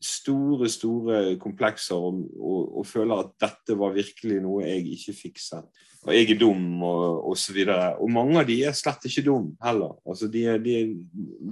store, 0.00 0.68
store 0.72 1.20
komplekser 1.40 2.00
og, 2.00 2.22
og, 2.38 2.60
og, 2.80 2.86
føler 2.88 3.22
at 3.22 3.32
dette 3.44 3.76
var 3.78 3.96
virkelig 3.96 4.40
noe 4.44 4.64
jeg 4.64 4.86
ikke 4.96 5.16
fikset. 5.18 5.86
Og 6.06 6.14
jeg 6.16 6.30
er 6.32 6.38
dum, 6.40 6.82
og 6.86 7.26
osv. 7.34 7.58
Og, 7.66 7.98
og 8.00 8.12
mange 8.12 8.38
av 8.40 8.46
de 8.48 8.62
er 8.64 8.76
slett 8.76 9.04
ikke 9.04 9.26
dum 9.26 9.50
heller. 9.60 9.98
Altså, 10.08 10.30
de, 10.32 10.46
de, 10.64 10.78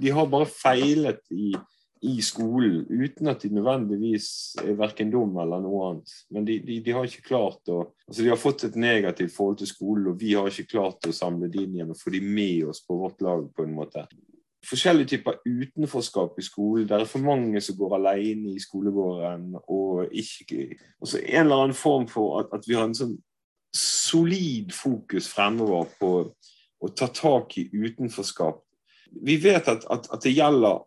de 0.01 0.15
har 0.15 0.31
bare 0.31 0.49
feilet 0.49 1.21
i 1.29 1.53
i 2.01 2.21
skolen, 2.23 2.85
uten 2.87 3.27
at 3.27 3.41
de 3.43 3.49
nødvendigvis 3.51 4.29
er 4.63 4.77
verken 4.79 5.11
dum 5.11 5.35
eller 5.41 5.59
noe 5.63 5.81
annet. 5.89 6.13
Men 6.31 6.45
de, 6.47 6.55
de, 6.63 6.93
har 6.95 7.07
ikke 7.07 7.25
klart 7.27 7.71
å 7.71 7.81
altså 8.07 8.23
De 8.23 8.31
har 8.31 8.39
fått 8.39 8.63
et 8.69 8.77
negativt 8.79 9.35
forhold 9.35 9.59
til 9.59 9.69
skolen, 9.69 10.07
og 10.09 10.21
vi 10.21 10.31
har 10.33 10.47
ikke 10.47 10.71
klart 10.77 11.09
å 11.09 11.15
samle 11.15 11.49
de 11.51 11.65
inn 11.65 11.75
igjen 11.75 11.91
og 11.91 11.99
få 11.99 12.13
de 12.15 12.21
med 12.23 12.71
oss 12.71 12.79
på 12.85 12.97
vårt 12.97 13.19
lag. 13.25 13.43
på 13.55 13.65
en 13.65 13.75
måte. 13.75 14.05
Forskjellige 14.65 15.07
typer 15.07 15.39
utenforskap 15.45 16.39
i 16.39 16.43
skolen. 16.43 16.87
Det 16.89 16.97
er 16.97 17.05
for 17.05 17.23
mange 17.23 17.61
som 17.61 17.77
går 17.77 17.95
alene 17.95 18.53
i 18.55 18.59
skolegården. 18.59 19.55
og 19.67 20.07
ikke, 20.11 20.75
altså 21.01 21.21
En 21.25 21.45
eller 21.45 21.55
annen 21.55 21.75
form 21.75 22.07
for 22.07 22.39
at, 22.39 22.45
at 22.53 22.67
vi 22.67 22.73
har 22.73 22.83
en 22.83 22.95
sånn 22.95 23.17
solid 23.75 24.73
fokus 24.73 25.29
fremover 25.29 25.85
på 25.99 26.11
å 26.79 26.87
ta 26.95 27.07
tak 27.07 27.57
i 27.57 27.69
utenforskap. 27.73 28.61
Vi 29.11 29.37
vet 29.43 29.67
at, 29.67 29.85
at, 29.89 30.07
at 30.13 30.23
det 30.23 30.35
gjelder 30.35 30.83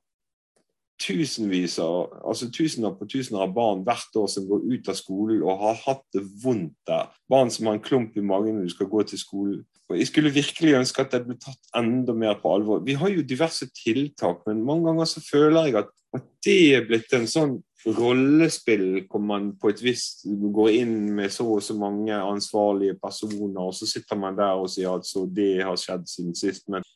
tusenvis 1.02 1.78
av, 1.82 2.12
altså 2.24 2.48
tusener 2.54 2.94
på 2.94 3.08
tusener 3.10 3.42
av 3.44 3.54
barn 3.54 3.82
hvert 3.86 4.16
år 4.18 4.28
som 4.30 4.46
går 4.48 4.66
ut 4.70 4.88
av 4.88 4.98
skolen 4.98 5.42
og 5.42 5.62
har 5.64 5.80
hatt 5.86 6.04
det 6.14 6.22
vondt 6.44 6.76
der. 6.88 7.10
Barn 7.30 7.50
som 7.50 7.66
har 7.66 7.78
en 7.78 7.84
klump 7.84 8.16
i 8.16 8.24
magen 8.24 8.58
når 8.58 8.68
du 8.68 8.74
skal 8.76 8.90
gå 8.92 9.02
til 9.08 9.20
skolen. 9.20 9.62
Og 9.92 9.98
Jeg 9.98 10.08
skulle 10.08 10.32
virkelig 10.32 10.72
ønske 10.78 11.04
at 11.04 11.12
det 11.12 11.26
ble 11.26 11.36
tatt 11.40 11.74
enda 11.76 12.14
mer 12.16 12.38
på 12.40 12.54
alvor. 12.54 12.80
Vi 12.84 12.96
har 12.96 13.12
jo 13.12 13.24
diverse 13.28 13.68
tiltak, 13.76 14.40
men 14.46 14.64
mange 14.64 14.88
ganger 14.88 15.10
så 15.10 15.20
føler 15.24 15.68
jeg 15.68 15.76
at, 15.82 15.90
at 16.16 16.24
det 16.46 16.60
er 16.76 16.86
blitt 16.88 17.12
en 17.16 17.28
sånn 17.28 17.58
rollespill 17.82 19.02
hvor 19.10 19.22
man 19.26 19.50
på 19.58 19.72
et 19.72 19.82
visst 19.82 20.22
går 20.24 20.70
inn 20.78 20.96
med 21.16 21.32
så 21.34 21.46
og 21.56 21.62
så 21.66 21.74
mange 21.76 22.14
ansvarlige 22.14 22.96
personer, 23.02 23.60
og 23.60 23.74
så 23.74 23.88
sitter 23.90 24.18
man 24.18 24.38
der 24.38 24.60
og 24.60 24.70
sier 24.72 24.94
at 24.94 25.08
det 25.34 25.52
har 25.66 25.78
skjedd 25.80 26.06
siden 26.08 26.36
sist. 26.38 26.68
Men 26.72 26.86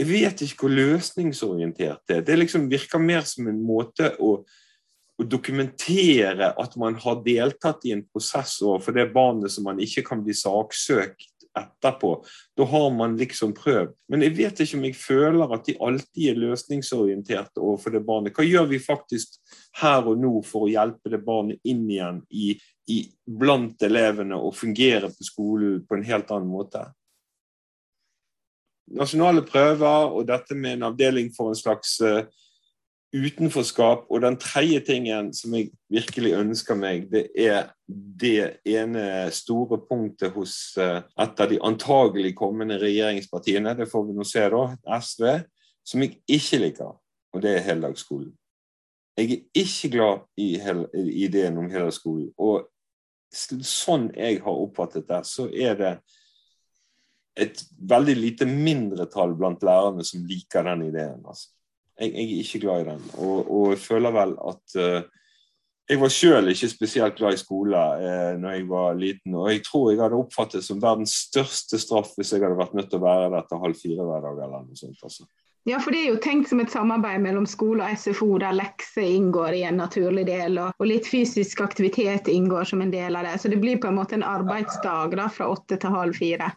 jeg 0.00 0.08
vet 0.08 0.44
ikke 0.46 0.64
hvor 0.64 0.76
løsningsorientert 0.78 2.06
det 2.08 2.16
er. 2.16 2.24
Det 2.24 2.38
liksom 2.38 2.70
virker 2.70 3.02
mer 3.02 3.26
som 3.28 3.50
en 3.50 3.60
måte 3.60 4.14
å, 4.22 4.38
å 5.20 5.26
dokumentere 5.28 6.54
at 6.56 6.78
man 6.80 6.96
har 7.02 7.20
deltatt 7.26 7.84
i 7.84 7.92
en 7.96 8.06
prosess 8.06 8.56
overfor 8.64 8.96
det 8.96 9.10
barnet 9.12 9.52
som 9.52 9.68
man 9.68 9.82
ikke 9.82 10.06
kan 10.08 10.24
bli 10.24 10.36
saksøkt 10.36 11.29
etterpå. 11.60 12.12
Da 12.58 12.66
har 12.72 12.90
man 12.94 13.16
liksom 13.20 13.54
prøvd. 13.56 13.94
Men 14.12 14.24
jeg 14.26 14.36
vet 14.38 14.62
ikke 14.64 14.78
om 14.78 14.86
jeg 14.88 14.98
føler 14.98 15.54
at 15.56 15.66
de 15.68 15.76
alltid 15.86 16.30
er 16.32 16.40
løsningsorienterte 16.42 17.62
overfor 17.62 17.96
det 17.96 18.04
barnet. 18.06 18.36
Hva 18.36 18.46
gjør 18.46 18.70
vi 18.72 18.82
faktisk 18.82 19.36
her 19.80 20.08
og 20.10 20.20
nå 20.20 20.38
for 20.46 20.66
å 20.66 20.72
hjelpe 20.72 21.12
det 21.12 21.22
barnet 21.26 21.60
inn 21.68 21.84
igjen 21.90 22.22
i, 22.30 22.54
i 22.90 23.02
blant 23.24 23.82
elevene 23.86 24.38
og 24.38 24.56
fungere 24.58 25.12
på 25.14 25.28
skolen 25.28 25.84
på 25.86 25.98
en 25.98 26.08
helt 26.08 26.32
annen 26.34 26.50
måte? 26.50 26.88
nasjonale 28.90 29.42
prøver 29.46 30.14
og 30.14 30.26
dette 30.28 30.56
med 30.58 30.78
en 30.78 30.88
avdeling 30.90 31.30
for 31.34 31.50
en 31.50 31.58
slags 31.58 31.96
uh, 32.02 32.24
utenforskap. 33.14 34.06
Og 34.10 34.22
den 34.22 34.36
tredje 34.40 34.80
tingen 34.86 35.30
som 35.34 35.54
jeg 35.56 35.70
virkelig 35.90 36.34
ønsker 36.38 36.78
meg, 36.78 37.08
det 37.10 37.28
er 37.34 37.70
det 37.86 38.60
ene 38.68 39.04
store 39.34 39.80
punktet 39.88 40.34
hos 40.34 40.56
uh, 40.78 41.02
et 41.18 41.42
av 41.42 41.50
de 41.50 41.60
antagelig 41.66 42.34
kommende 42.38 42.78
regjeringspartiene, 42.82 43.74
det 43.78 43.90
får 43.90 44.06
vi 44.08 44.18
nå 44.18 44.26
se, 44.28 44.44
da, 44.52 44.66
SV, 45.00 45.26
som 45.86 46.04
jeg 46.04 46.20
ikke 46.30 46.62
liker, 46.66 46.94
og 47.34 47.42
det 47.42 47.56
er 47.56 47.66
heldagsskolen. 47.72 48.32
Jeg 49.18 49.32
er 49.32 49.64
ikke 49.64 49.90
glad 49.92 50.22
i 50.40 50.54
ideen 51.26 51.58
om 51.60 51.68
heldagsskolen. 51.70 52.30
Og 52.40 52.68
sånn 53.30 54.08
jeg 54.16 54.40
har 54.44 54.62
oppfattet 54.64 55.08
det, 55.10 55.20
så 55.28 55.48
er 55.50 55.76
det 55.78 55.92
et 57.40 57.62
veldig 57.90 58.16
lite 58.18 58.46
mindretall 58.48 59.34
blant 59.38 59.62
lærerne 59.64 60.04
som 60.06 60.24
liker 60.26 60.66
den 60.66 60.88
ideen. 60.88 61.20
Altså. 61.24 61.50
Jeg, 62.00 62.12
jeg, 62.14 62.26
er 62.26 62.44
ikke 62.44 62.60
glad 62.64 62.82
i 62.82 62.90
den. 62.90 63.02
Og, 63.20 63.50
og 63.50 63.72
jeg 63.74 63.82
føler 63.82 64.14
vel 64.14 64.36
at 64.48 64.76
uh, 64.80 65.00
Jeg 65.90 65.98
var 66.00 66.12
sjøl 66.14 66.52
ikke 66.52 66.70
spesielt 66.70 67.16
glad 67.18 67.34
i 67.34 67.40
skole 67.40 67.76
uh, 67.76 68.32
når 68.40 68.56
jeg 68.56 68.68
var 68.70 68.96
liten, 68.96 69.34
og 69.34 69.50
jeg 69.50 69.64
tror 69.66 69.90
jeg 69.90 70.00
hadde 70.00 70.20
oppfattet 70.20 70.60
det 70.60 70.68
som 70.68 70.80
verdens 70.82 71.16
største 71.26 71.80
straff 71.82 72.14
hvis 72.16 72.32
jeg 72.32 72.44
hadde 72.44 72.58
vært 72.60 72.76
nødt 72.78 72.88
til 72.92 73.02
å 73.02 73.04
være 73.04 73.28
der 73.28 73.42
etter 73.42 73.62
halv 73.64 73.78
fire 73.78 74.06
hver 74.08 74.26
dag. 74.28 74.42
eller 74.46 74.64
noe 74.64 74.80
sånt. 74.80 75.02
Altså. 75.02 75.28
Ja, 75.68 75.76
for 75.80 75.92
det 75.92 76.00
er 76.00 76.14
jo 76.14 76.20
tenkt 76.24 76.48
som 76.48 76.60
et 76.62 76.72
samarbeid 76.72 77.20
mellom 77.20 77.44
skole 77.48 77.84
og 77.84 77.98
SFO, 78.00 78.30
der 78.40 78.56
lekser 78.56 79.04
inngår 79.04 79.58
i 79.58 79.64
en 79.68 79.76
naturlig 79.82 80.24
del, 80.30 80.56
og, 80.62 80.86
litt 80.88 81.08
fysisk 81.10 81.60
aktivitet 81.60 82.30
inngår 82.32 82.64
som 82.70 82.80
en 82.80 82.92
del 82.94 83.18
av 83.18 83.28
det. 83.28 83.36
Så 83.42 83.52
det 83.52 83.60
blir 83.60 83.80
på 83.82 83.90
en 83.90 83.98
måte 83.98 84.16
en 84.16 84.24
arbeidsdag 84.24 85.18
da, 85.20 85.28
fra 85.28 85.50
åtte 85.52 85.76
til 85.76 85.92
halv 85.92 86.16
fire. 86.16 86.48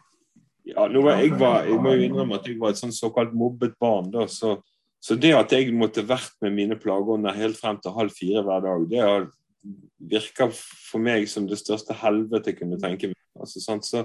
Ja, 0.64 0.86
var, 0.88 1.18
jeg, 1.20 1.34
var, 1.36 1.66
jeg, 1.68 1.76
må 1.84 1.92
jo 1.92 2.06
innrømme 2.06 2.38
at 2.38 2.48
jeg 2.48 2.56
var 2.62 2.72
et 2.72 2.80
sånn 2.80 2.94
såkalt 2.96 3.34
mobbet 3.36 3.76
barn. 3.82 4.08
da, 4.14 4.24
så, 4.32 4.56
så, 5.04 5.16
det 5.20 5.34
at 5.36 5.52
jeg 5.52 5.74
måtte 5.76 6.06
vært 6.08 6.32
med 6.44 6.54
mine 6.56 6.78
plageånder 6.80 7.36
helt 7.36 7.58
frem 7.60 7.76
til 7.82 7.92
halv 7.92 8.14
fire 8.16 8.44
hver 8.46 8.62
dag, 8.64 8.86
det 8.88 9.02
har 9.04 9.26
virka 9.98 10.48
for 10.52 11.02
meg 11.02 11.26
som 11.30 11.48
det 11.48 11.58
største 11.60 11.96
helvete 12.00 12.52
jeg 12.52 12.60
kunne 12.60 12.80
tenke 12.80 13.10
meg. 13.10 13.20
Altså? 13.40 13.60
Så 13.60 14.04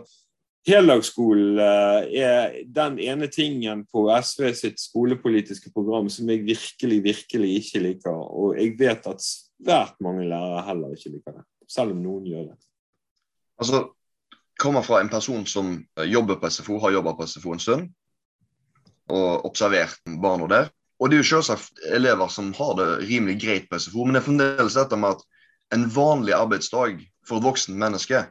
Heldagsskolen 0.67 1.59
eh, 1.63 2.09
er 2.19 2.55
den 2.67 2.97
ene 2.99 3.29
tingen 3.31 3.85
på 3.93 4.05
SV 4.11 4.49
sitt 4.57 4.81
skolepolitiske 4.81 5.71
program 5.73 6.09
som 6.11 6.29
jeg 6.29 6.43
virkelig, 6.45 6.99
virkelig 7.05 7.53
ikke 7.61 7.83
liker. 7.85 8.17
Og 8.17 8.57
jeg 8.59 8.75
vet 8.79 9.07
at 9.07 9.23
svært 9.23 9.95
mange 10.03 10.27
lærere 10.27 10.65
heller 10.67 10.97
ikke 10.97 11.13
liker 11.15 11.37
det. 11.39 11.45
Selv 11.69 11.95
om 11.95 12.03
noen 12.03 12.27
gjør 12.27 12.49
det. 12.49 12.57
Altså, 13.59 13.81
kommer 14.59 14.83
fra 14.83 14.99
en 14.99 15.11
person 15.11 15.47
som 15.47 15.77
eh, 15.79 16.09
jobber 16.11 16.41
på 16.41 16.51
SFO, 16.51 16.79
har 16.83 16.97
jobba 16.97 17.15
på 17.15 17.27
SFO 17.27 17.55
en 17.55 17.63
stund, 17.63 17.87
og 19.09 19.47
observert 19.47 19.95
barna 20.21 20.51
der. 20.51 20.69
Og 20.99 21.09
det 21.09 21.17
er 21.17 21.23
jo 21.23 21.29
selvsagt 21.31 21.79
elever 21.95 22.31
som 22.31 22.51
har 22.57 22.73
det 22.79 22.89
rimelig 23.07 23.37
greit 23.41 23.69
på 23.69 23.79
SFO, 23.79 24.03
men 24.05 24.17
det 24.17 24.21
er 24.21 24.27
fremdeles 24.27 24.75
dette 24.75 24.99
med 24.99 25.15
at 25.15 25.23
en 25.75 25.85
vanlig 25.93 26.35
arbeidsdag 26.35 26.99
for 27.27 27.39
et 27.39 27.45
voksen 27.45 27.77
menneske 27.79 28.25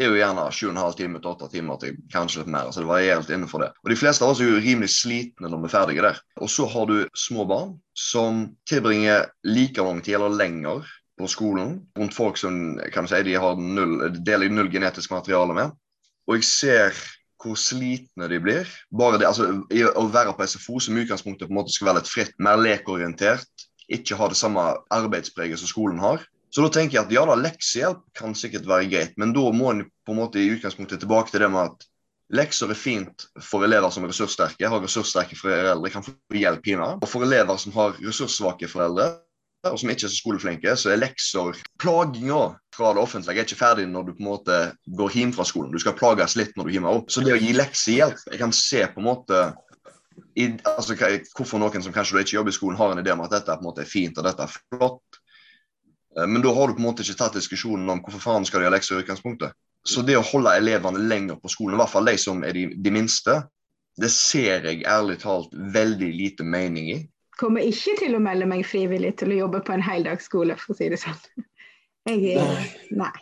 er 0.00 0.06
jo 0.06 0.16
gjerne 0.16 0.46
7,5 0.54 0.96
timer 0.96 1.22
til 1.22 1.32
8 1.32 1.48
timer 1.52 1.80
til 1.82 1.98
kanskje 2.12 2.42
litt 2.42 2.52
mer. 2.52 2.70
Så 2.70 2.80
Det 2.80 2.88
varierer 2.88 3.20
helt 3.20 3.32
innenfor 3.34 3.64
det. 3.64 3.70
Og 3.82 3.90
De 3.90 3.98
fleste 3.98 4.24
av 4.24 4.32
oss 4.32 4.40
er 4.40 4.48
jo 4.48 4.62
rimelig 4.62 4.92
slitne 4.94 5.50
når 5.50 5.64
vi 5.64 5.68
er 5.68 5.74
ferdige 5.74 6.06
der. 6.06 6.20
Og 6.40 6.50
så 6.50 6.66
har 6.70 6.86
du 6.86 7.08
små 7.16 7.44
barn 7.44 7.76
som 7.94 8.56
tilbringer 8.70 9.26
like 9.44 9.82
lang 9.82 10.00
tid 10.00 10.14
eller 10.14 10.36
lenger 10.36 10.86
på 11.18 11.28
skolen 11.28 11.80
rundt 11.98 12.16
folk 12.16 12.38
som 12.40 12.78
kan 12.94 13.08
si, 13.08 13.22
de 13.22 13.34
har 13.36 13.58
null, 13.60 14.08
deler 14.24 14.48
null 14.48 14.70
genetisk 14.72 15.10
materiale 15.10 15.56
med. 15.56 15.74
Og 16.28 16.38
jeg 16.38 16.48
ser 16.48 17.02
hvor 17.40 17.56
slitne 17.58 18.28
de 18.30 18.40
blir. 18.42 18.68
Bare 18.92 19.20
det, 19.20 19.28
altså, 19.28 19.48
Å 19.70 20.06
være 20.12 20.34
på 20.36 20.46
SFO 20.46 20.80
som 20.82 20.98
utgangspunktet 21.00 21.48
på 21.48 21.54
en 21.54 21.60
måte 21.60 21.74
skal 21.74 21.90
være 21.90 22.02
litt 22.02 22.12
fritt, 22.12 22.34
mer 22.42 22.60
lekorientert, 22.60 23.66
ikke 23.90 24.18
ha 24.20 24.28
det 24.30 24.38
samme 24.38 24.64
arbeidspreget 24.94 25.60
som 25.60 25.70
skolen 25.70 25.98
har. 26.02 26.22
Så 26.50 26.64
da 26.64 26.70
tenker 26.74 26.98
jeg 26.98 27.06
at 27.06 27.14
ja 27.14 27.22
da, 27.28 27.36
leksehjelp 27.38 28.02
kan 28.18 28.34
sikkert 28.38 28.66
være 28.66 28.88
greit, 28.90 29.14
men 29.20 29.34
da 29.34 29.46
må 29.54 29.70
en 29.70 29.84
på 30.06 30.14
en 30.14 30.18
måte 30.18 30.42
i 30.42 30.50
utgangspunktet 30.56 31.02
tilbake 31.04 31.30
til 31.30 31.44
det 31.44 31.50
med 31.52 31.70
at 31.70 31.86
lekser 32.34 32.70
er 32.70 32.78
fint 32.78 33.26
for 33.42 33.66
elever 33.66 33.90
som 33.94 34.06
er 34.06 34.12
ressurssterke, 34.12 34.70
har 34.70 34.82
ressurssterke 34.82 35.38
foreldre, 35.38 35.90
kan 35.94 36.06
få 36.06 36.14
hjelp 36.34 36.66
hjemme. 36.66 36.92
Og 36.98 37.10
for 37.10 37.26
elever 37.26 37.58
som 37.62 37.74
har 37.78 37.94
ressurssvake 38.02 38.70
foreldre, 38.70 39.12
og 39.68 39.76
som 39.78 39.92
ikke 39.92 40.06
er 40.06 40.12
så 40.12 40.18
skoleflinke, 40.22 40.74
så 40.78 40.92
er 40.92 41.02
lekser 41.02 41.58
Plaginga 41.82 42.54
fra 42.80 42.94
det 42.96 43.02
offentlige 43.02 43.42
er 43.42 43.48
ikke 43.48 43.60
ferdig 43.60 43.86
når 43.90 44.06
du 44.06 44.12
på 44.16 44.22
en 44.24 44.30
måte 44.30 44.58
går 44.98 45.16
hjem 45.16 45.32
fra 45.36 45.44
skolen. 45.48 45.72
Du 45.72 45.80
skal 45.82 45.96
plages 45.98 46.36
litt 46.40 46.54
når 46.56 46.68
du 46.68 46.74
hjemmer 46.74 47.00
opp. 47.00 47.10
Så 47.12 47.24
det 47.24 47.34
å 47.34 47.40
gi 47.40 47.52
leksehjelp 47.56 48.22
Jeg 48.32 48.40
kan 48.40 48.54
se 48.56 48.86
på 48.88 49.02
en 49.02 49.08
måte 49.10 49.40
i, 50.38 50.46
altså, 50.68 50.96
hvorfor 51.36 51.60
noen 51.60 51.84
som 51.84 51.94
kanskje 51.94 52.22
ikke 52.22 52.38
jobber 52.38 52.52
i 52.52 52.56
skolen, 52.56 52.78
har 52.78 52.92
en 52.92 53.02
idé 53.02 53.12
om 53.12 53.22
at 53.24 53.34
dette 53.34 53.56
på 53.56 53.64
en 53.64 53.68
måte 53.68 53.84
er 53.84 53.90
fint 53.90 54.16
og 54.16 54.26
dette 54.26 54.46
er 54.46 54.56
flott. 54.56 55.20
Eh, 56.16 56.26
men 56.26 56.44
da 56.44 56.52
har 56.56 56.68
du 56.68 56.76
på 56.76 56.82
en 56.82 56.88
måte 56.90 57.04
ikke 57.04 57.18
tatt 57.20 57.38
diskusjonen 57.38 57.88
om 57.92 58.02
hvorfor 58.04 58.24
faen 58.24 58.48
skal 58.48 58.62
de 58.62 58.70
ha 58.70 58.74
lekser 58.74 58.96
i 58.96 59.04
utgangspunktet. 59.04 59.56
Så 59.86 60.04
det 60.04 60.18
å 60.18 60.26
holde 60.32 60.52
elevene 60.60 61.00
lenger 61.08 61.40
på 61.40 61.52
skolen, 61.52 61.76
i 61.76 61.80
hvert 61.80 61.92
fall 61.92 62.08
de 62.08 62.16
som 62.20 62.44
er 62.44 62.56
de, 62.56 62.66
de 62.76 62.92
minste, 62.94 63.38
det 64.00 64.10
ser 64.12 64.68
jeg 64.68 64.84
ærlig 64.88 65.18
talt 65.24 65.52
veldig 65.74 66.12
lite 66.16 66.46
mening 66.46 66.92
i 66.94 67.00
kommer 67.40 67.64
ikke 67.64 67.96
til 67.96 68.16
å 68.16 68.22
melde 68.22 68.48
meg 68.48 68.66
frivillig 68.68 69.14
til 69.20 69.32
å 69.32 69.38
jobbe 69.44 69.62
på 69.64 69.72
en 69.72 69.84
heldagsskole, 69.84 70.56
for 70.60 70.74
å 70.74 70.78
si 70.78 70.90
det 70.92 71.00
sånn. 71.00 71.46
Jeg 72.08 72.36
er 72.36 72.68
Nei. 72.96 73.12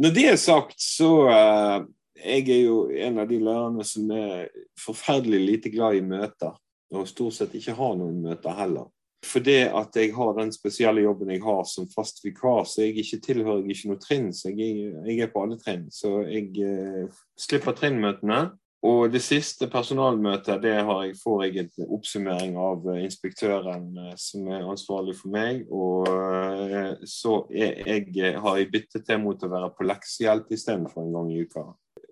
Når 0.00 0.14
det 0.16 0.26
er 0.30 0.38
sagt, 0.40 0.78
så 0.80 1.10
uh, 1.28 1.82
jeg 2.16 2.46
er 2.48 2.62
jo 2.62 2.78
en 2.88 3.20
av 3.20 3.28
de 3.28 3.40
lærerne 3.42 3.84
som 3.84 4.10
er 4.14 4.48
forferdelig 4.80 5.40
lite 5.40 5.72
glad 5.72 5.98
i 5.98 6.04
møter. 6.04 6.54
Og 6.94 7.08
stort 7.08 7.36
sett 7.36 7.54
ikke 7.54 7.76
har 7.76 7.98
noen 7.98 8.22
møter 8.24 8.56
heller. 8.56 8.88
For 9.26 9.44
det 9.44 9.68
at 9.76 9.96
jeg 10.00 10.14
har 10.16 10.32
den 10.38 10.48
spesielle 10.52 11.04
jobben 11.04 11.30
jeg 11.34 11.42
har 11.44 11.60
som 11.68 11.88
fast 11.92 12.22
vikar, 12.24 12.64
så 12.64 12.86
jeg 12.86 13.02
ikke 13.02 13.20
tilhører 13.26 13.60
jeg 13.60 13.76
ikke 13.76 13.90
noe 13.90 14.00
trinn. 14.00 14.30
Så 14.32 14.54
jeg, 14.54 14.94
jeg 15.04 15.20
er 15.20 15.32
på 15.32 15.44
alle 15.44 15.58
trinn. 15.60 15.86
Så 15.92 16.22
jeg 16.30 16.48
uh, 16.64 17.20
slipper 17.38 17.76
trinnmøtene. 17.76 18.40
Og 18.86 19.10
det 19.12 19.20
siste 19.20 19.66
personalmøtet 19.68 20.62
det 20.62 20.72
jeg, 20.72 21.16
får 21.20 21.42
jeg 21.44 21.64
en 21.66 21.90
oppsummering 21.98 22.54
av 22.56 22.86
eh, 22.88 23.02
inspektøren 23.04 23.90
eh, 24.06 24.14
som 24.16 24.48
er 24.48 24.64
ansvarlig 24.64 25.18
for 25.18 25.34
meg. 25.34 25.66
Og 25.68 26.08
eh, 26.08 26.94
så 27.04 27.42
jeg, 27.52 28.32
har 28.40 28.56
jeg 28.56 28.70
byttet 28.72 29.04
til 29.04 29.20
mot 29.20 29.44
å 29.44 29.52
være 29.52 29.70
på 29.76 29.84
leksehjelp 29.84 30.56
istedenfor 30.56 31.04
en 31.04 31.12
gang 31.18 31.28
i 31.34 31.44
uka. 31.44 31.66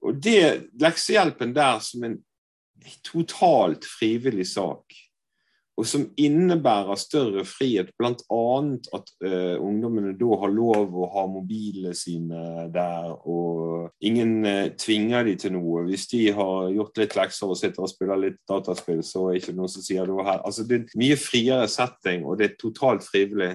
Og 0.05 0.21
det 0.21 0.69
leksehjelpen 0.81 1.57
der 1.57 1.81
som 1.85 2.05
en 2.05 2.19
totalt 3.07 3.89
frivillig 3.89 4.51
sak. 4.53 4.93
Og 5.79 5.87
som 5.87 6.09
innebærer 6.19 6.99
større 6.99 7.45
frihet, 7.47 7.93
bl.a. 7.99 8.15
at 8.99 9.13
uh, 9.23 9.57
ungdommene 9.63 10.17
da 10.19 10.39
har 10.43 10.51
lov 10.51 10.97
å 10.97 11.07
ha 11.13 11.23
mobilene 11.31 11.95
sine 11.95 12.67
der, 12.75 13.13
og 13.23 13.93
ingen 14.03 14.41
uh, 14.43 14.73
tvinger 14.75 15.29
de 15.29 15.37
til 15.39 15.55
noe. 15.55 15.85
Hvis 15.87 16.09
de 16.11 16.25
har 16.35 16.73
gjort 16.75 16.99
litt 16.99 17.15
lekser 17.19 17.55
og 17.55 17.61
sitter 17.61 17.87
og 17.87 17.93
spiller 17.93 18.25
litt 18.25 18.41
dataspill, 18.51 19.05
så 19.07 19.29
er 19.29 19.37
det 19.37 19.45
ikke 19.45 19.57
noen 19.61 19.73
som 19.77 19.87
sier 19.87 20.11
det 20.11 20.19
her. 20.19 20.43
Altså, 20.43 20.67
det 20.67 20.81
er 20.81 20.83
en 20.83 21.05
mye 21.05 21.21
friere 21.23 21.71
setting, 21.71 22.27
og 22.27 22.41
det 22.41 22.49
er 22.49 22.59
totalt 22.59 23.07
frivillig. 23.07 23.55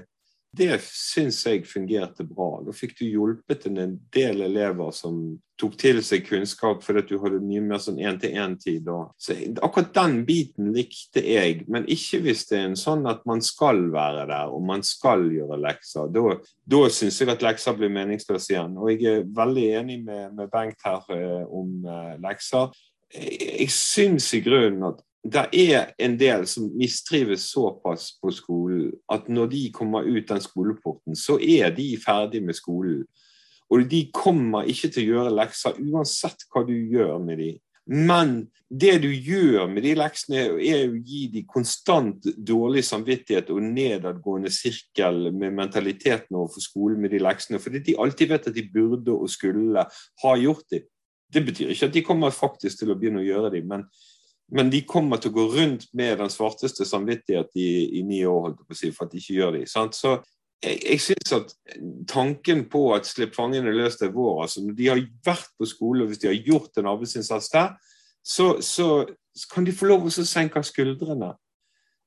Det 0.53 0.75
syns 0.86 1.39
jeg 1.48 1.63
fungerte 1.65 2.22
bra. 2.29 2.60
Da 2.62 2.74
fikk 2.75 3.00
du 3.00 3.07
hjulpet 3.07 3.65
en 3.65 3.95
del 4.13 4.43
elever 4.45 4.91
som 4.93 5.39
tok 5.57 5.74
til 5.81 6.01
seg 6.05 6.27
kunnskap 6.27 6.83
fordi 6.86 7.01
du 7.10 7.15
hadde 7.24 7.39
mye 7.41 7.62
mer 7.65 7.81
sånn 7.81 7.98
én-til-én-tid. 8.01 8.89
Så 9.17 9.38
akkurat 9.65 9.93
den 9.98 10.19
biten 10.27 10.69
likte 10.75 11.24
jeg, 11.25 11.63
men 11.72 11.88
ikke 11.89 12.22
hvis 12.25 12.45
det 12.51 12.60
er 12.60 12.67
en 12.67 12.77
sånn 12.77 13.07
at 13.10 13.24
man 13.29 13.41
skal 13.45 13.81
være 13.93 14.27
der 14.29 14.53
og 14.53 14.62
man 14.69 14.86
skal 14.86 15.25
gjøre 15.33 15.57
lekser. 15.63 16.12
Da, 16.13 16.38
da 16.75 16.83
syns 16.93 17.17
jeg 17.22 17.33
at 17.33 17.45
lekser 17.45 17.77
blir 17.79 17.93
meningsløse 17.93 18.53
igjen. 18.53 18.77
Og 18.77 18.93
jeg 18.93 19.10
er 19.10 19.25
veldig 19.41 19.65
enig 19.79 20.00
med, 20.05 20.36
med 20.38 20.53
Bengt 20.53 20.86
her 20.86 21.01
eh, 21.17 21.41
om 21.50 21.81
eh, 21.81 22.13
lekser. 22.22 22.69
Jeg, 23.10 23.33
jeg 23.63 23.74
syns 23.74 24.29
i 24.38 24.43
grunnen 24.45 24.86
at 24.91 25.01
det 25.23 25.43
er 25.55 25.93
en 26.03 26.17
del 26.19 26.43
som 26.51 26.67
mistrives 26.75 27.45
såpass 27.53 28.09
på 28.19 28.31
skolen 28.35 28.89
at 29.11 29.29
når 29.31 29.51
de 29.53 29.61
kommer 29.71 30.03
ut 30.03 30.27
den 30.27 30.41
skoleporten, 30.43 31.15
så 31.15 31.37
er 31.39 31.71
de 31.75 31.93
ferdig 32.03 32.43
med 32.43 32.57
skolen. 32.59 33.05
Og 33.71 33.85
de 33.89 34.03
kommer 34.13 34.67
ikke 34.69 34.91
til 34.91 35.05
å 35.05 35.13
gjøre 35.13 35.37
lekser 35.37 35.79
uansett 35.79 36.43
hva 36.51 36.65
du 36.67 36.75
gjør 36.75 37.23
med 37.23 37.39
dem. 37.39 37.61
Men 37.87 38.35
det 38.69 38.97
du 39.03 39.09
gjør 39.11 39.67
med 39.71 39.83
de 39.83 39.93
leksene, 39.97 40.43
er 40.63 40.85
å 40.87 40.99
gi 41.03 41.25
dem 41.33 41.47
konstant 41.49 42.23
dårlig 42.37 42.83
samvittighet 42.87 43.51
og 43.53 43.63
nedadgående 43.63 44.51
sirkel 44.53 45.29
med 45.31 45.55
mentaliteten 45.57 46.35
overfor 46.35 46.63
skolen 46.63 47.03
med 47.03 47.11
de 47.15 47.19
leksene. 47.23 47.59
Fordi 47.63 47.83
de 47.83 47.97
alltid 47.99 48.31
vet 48.31 48.47
at 48.51 48.55
de 48.55 48.65
burde 48.71 49.15
og 49.15 49.31
skulle 49.31 49.87
ha 50.23 50.35
gjort 50.39 50.67
dem. 50.71 50.87
Det 51.33 51.41
betyr 51.47 51.73
ikke 51.73 51.89
at 51.89 51.95
de 51.95 52.05
kommer 52.05 52.35
faktisk 52.35 52.83
til 52.83 52.93
å 52.93 52.97
begynne 52.99 53.23
å 53.23 53.25
gjøre 53.25 53.55
dem, 53.55 53.71
men 53.71 53.87
men 54.53 54.69
de 54.69 54.83
kommer 54.86 55.17
til 55.17 55.31
å 55.31 55.38
gå 55.38 55.48
rundt 55.55 55.88
med 55.98 56.19
den 56.22 56.29
svarteste 56.29 56.86
samvittighet 56.86 57.55
i, 57.57 58.00
i 58.00 58.03
ni 58.05 58.22
år 58.29 58.53
for 58.53 59.05
at 59.07 59.13
de 59.13 59.22
ikke 59.22 59.38
gjør 59.39 59.55
det. 59.57 59.63
Sant? 59.72 59.98
Så 59.98 60.19
jeg, 60.63 60.77
jeg 60.86 61.01
synes 61.01 61.33
at 61.39 61.55
tanken 62.10 62.65
på 62.72 62.83
at 62.95 63.10
slipp 63.10 63.33
fangene 63.36 63.74
løs 63.74 63.98
er 64.01 64.13
vår 64.13 64.43
altså 64.45 64.63
Når 64.63 64.77
de 64.77 64.89
har 64.91 65.01
vært 65.25 65.50
på 65.57 65.67
skole, 65.69 66.03
og 66.03 66.12
hvis 66.12 66.22
de 66.22 66.29
har 66.29 66.38
gjort 66.38 66.77
en 66.77 66.91
arbeidsinnsats 66.93 67.50
der, 67.53 67.74
så, 68.24 68.62
så, 68.62 68.89
så 69.36 69.50
kan 69.51 69.65
de 69.65 69.75
få 69.75 69.89
lov 69.89 70.05
til 70.07 70.24
å 70.24 70.29
senke 70.29 70.62
skuldrene. 70.63 71.33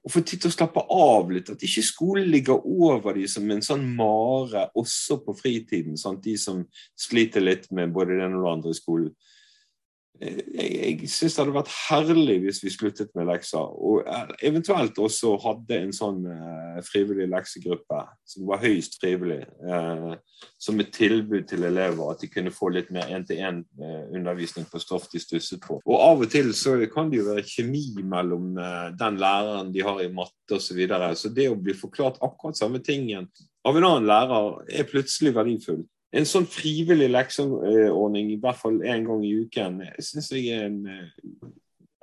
Og 0.07 0.12
få 0.15 0.23
tid 0.23 0.45
til 0.45 0.53
å 0.53 0.55
slappe 0.55 0.85
av 0.95 1.33
litt. 1.35 1.50
At 1.50 1.65
ikke 1.67 1.83
skolen 1.83 2.31
ligger 2.31 2.62
over 2.62 3.17
dem 3.19 3.26
som 3.29 3.50
en 3.50 3.65
sånn 3.65 3.88
mare 3.99 4.69
også 4.79 5.19
på 5.26 5.35
fritiden. 5.35 5.99
Sant? 5.99 6.23
De 6.23 6.37
som 6.38 6.62
sliter 6.95 7.43
litt 7.43 7.67
med 7.75 7.91
både 7.93 8.15
det 8.15 8.29
ene 8.29 8.38
og 8.38 8.47
det 8.47 8.53
andre 8.55 8.76
i 8.76 8.79
skolen 8.79 9.11
jeg, 10.20 10.68
jeg 11.02 11.08
syns 11.11 11.35
det 11.35 11.42
hadde 11.42 11.54
vært 11.56 11.73
herlig 11.88 12.37
hvis 12.44 12.62
vi 12.64 12.73
sluttet 12.73 13.12
med 13.16 13.28
lekser. 13.28 13.62
Og 13.62 14.06
eventuelt 14.44 14.99
også 15.02 15.35
hadde 15.44 15.80
en 15.80 15.94
sånn 15.96 16.23
eh, 16.30 16.78
frivillig 16.87 17.28
leksegruppe 17.32 18.02
som 18.28 18.46
var 18.49 18.62
høyst 18.64 18.99
frivillig. 19.02 19.42
Eh, 19.44 20.14
som 20.61 20.80
et 20.80 20.92
tilbud 20.92 21.46
til 21.49 21.64
elever, 21.68 22.11
at 22.12 22.23
de 22.23 22.28
kunne 22.32 22.52
få 22.52 22.70
litt 22.75 22.90
mer 22.94 23.08
én-til-én-undervisning 23.16 24.66
eh, 24.66 24.70
på 24.73 24.80
stoff 24.82 25.08
de 25.12 25.20
stusset 25.23 25.62
på. 25.64 25.78
Og 25.85 25.96
av 25.96 26.25
og 26.25 26.32
til 26.32 26.52
så 26.56 26.76
kan 26.92 27.11
det 27.12 27.20
jo 27.20 27.28
være 27.30 27.46
kjemi 27.49 28.04
mellom 28.04 28.56
eh, 28.61 28.88
den 28.99 29.20
læreren 29.23 29.73
de 29.75 29.85
har 29.87 30.02
i 30.04 30.12
matte 30.12 30.56
osv. 30.56 30.64
Så, 30.66 30.75
videre. 30.76 31.12
så 31.16 31.30
det 31.32 31.46
å 31.49 31.56
bli 31.56 31.73
forklart 31.78 32.18
akkurat 32.25 32.58
samme 32.58 32.82
tingen 32.85 33.28
av 33.66 33.76
en 33.78 33.87
annen 33.87 34.08
lærer 34.08 34.56
er 34.80 34.88
plutselig 34.90 35.32
verdifullt 35.37 35.88
en 36.16 36.28
sånn 36.28 36.46
frivillig 36.49 37.08
lekseordning, 37.12 38.32
i 38.32 38.40
hvert 38.40 38.58
fall 38.61 38.80
én 38.85 39.06
gang 39.06 39.25
i 39.26 39.35
uken, 39.44 39.82
syns 40.00 40.32
jeg 40.32 40.49
er 40.54 40.68
en 40.70 40.80
eh, 40.90 41.50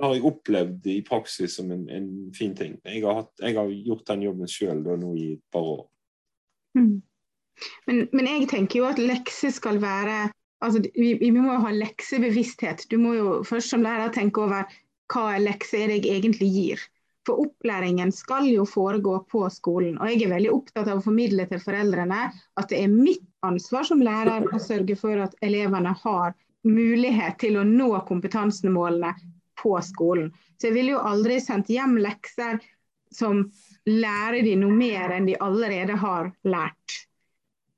har 0.03 0.13
jeg 0.17 0.25
opplevd 0.27 0.87
i 0.91 0.99
praksis 1.05 1.57
som 1.59 1.71
en, 1.71 1.83
en 1.93 2.07
fin 2.35 2.53
ting. 2.57 2.77
Jeg 2.83 3.03
har, 3.05 3.21
hatt, 3.21 3.33
jeg 3.39 3.55
har, 3.57 3.71
gjort 3.87 4.07
den 4.09 4.25
jobben 4.25 4.49
sjøl 4.51 4.81
nå 4.83 5.11
i 5.15 5.27
et 5.37 5.43
par 5.53 5.67
år. 5.75 5.83
Mm. 6.77 7.01
Men, 7.87 7.99
men, 8.11 8.27
jeg 8.27 8.49
tenker 8.51 8.81
jo 8.81 8.87
at 8.89 9.01
lekser 9.01 9.53
skal 9.53 9.79
være 9.83 10.25
altså 10.63 10.81
vi, 10.95 11.13
vi, 11.19 11.29
må 11.35 11.59
ha 11.61 11.71
leksebevissthet. 11.75 12.87
Du 12.91 12.97
må 13.01 13.13
jo 13.17 13.35
først 13.47 13.73
som 13.73 13.83
lærer 13.85 14.13
tenke 14.15 14.43
over 14.43 14.67
hva 15.13 15.37
lekser 15.41 15.91
jeg 15.93 16.07
egentlig 16.09 16.49
gir. 16.49 16.83
For 17.27 17.39
opplæringen 17.45 18.11
skal 18.11 18.49
jo 18.51 18.65
foregå 18.67 19.19
på 19.31 19.45
skolen. 19.53 19.95
Og 20.01 20.09
jeg 20.11 20.25
er 20.25 20.33
veldig 20.33 20.51
opptatt 20.51 20.89
av 20.91 20.99
å 20.99 21.05
formidle 21.05 21.45
til 21.47 21.61
foreldrene 21.63 22.25
at 22.59 22.71
det 22.71 22.81
er 22.83 22.91
mitt 22.91 23.23
ansvar 23.47 23.87
som 23.87 24.03
lærer 24.03 24.49
å 24.51 24.59
sørge 24.59 24.97
for 24.99 25.23
at 25.23 25.37
elevene 25.45 25.93
har 26.03 26.35
mulighet 26.67 27.39
til 27.43 27.59
å 27.59 27.63
nå 27.67 27.89
kompetansemålene 28.07 29.13
på 29.59 29.75
skolen. 29.85 30.31
Så 30.59 30.69
jeg 30.69 30.77
ville 30.77 30.95
jo 30.95 31.03
aldri 31.03 31.39
sendt 31.43 31.71
hjem 31.71 31.97
lekser 32.03 32.59
som 33.13 33.45
lærer 33.87 34.41
de 34.43 34.55
noe 34.59 34.75
mer 34.75 35.13
enn 35.15 35.27
de 35.29 35.37
allerede 35.39 35.95
har 35.99 36.31
lært. 36.47 36.99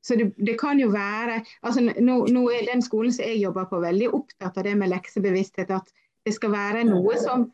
Så 0.06 0.16
det, 0.16 0.32
det 0.38 0.54
kan 0.62 0.80
jo 0.80 0.92
være 0.94 1.40
altså 1.66 1.82
nå, 1.82 2.18
nå, 2.30 2.44
er 2.54 2.68
den 2.70 2.84
skolen 2.86 3.14
som 3.14 3.26
jeg 3.26 3.42
jobber 3.42 3.66
på, 3.72 3.82
veldig 3.82 4.12
opptatt 4.14 4.60
av 4.62 4.68
det 4.68 4.76
med 4.78 4.92
leksebevissthet. 4.94 5.72
At 5.74 5.90
det 6.26 6.36
skal 6.36 6.54
være 6.54 6.84
noe 6.86 7.18
som 7.22 7.48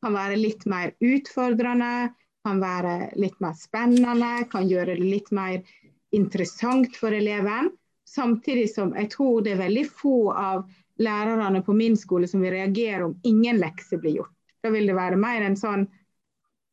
kan 0.00 0.16
være 0.16 0.38
litt 0.40 0.64
mer 0.70 0.94
utfordrende, 1.04 2.10
kan 2.44 2.60
være 2.62 3.10
litt 3.20 3.36
mer 3.44 3.56
spennende, 3.58 4.46
kan 4.50 4.68
gjøre 4.68 4.96
det 4.96 5.04
litt 5.04 5.30
mer 5.36 5.60
interessant 6.16 6.96
for 6.96 7.14
eleven. 7.14 7.70
Samtidig 8.08 8.70
som 8.72 8.94
jeg 8.96 9.10
tror 9.12 9.44
det 9.44 9.54
er 9.54 9.64
veldig 9.64 9.86
få 9.86 10.32
av 10.32 10.64
lærerne 11.00 11.62
på 11.64 11.74
min 11.76 11.96
skole 11.96 12.28
som 12.28 12.42
vil 12.42 12.54
reagere 12.56 13.06
om 13.06 13.16
ingen 13.24 13.60
lekser 13.60 14.00
blir 14.00 14.20
gjort. 14.20 14.34
Da 14.60 14.72
vil 14.72 14.88
det 14.90 14.96
være 14.96 15.20
mer 15.20 15.44
en 15.46 15.56
sånn 15.56 15.86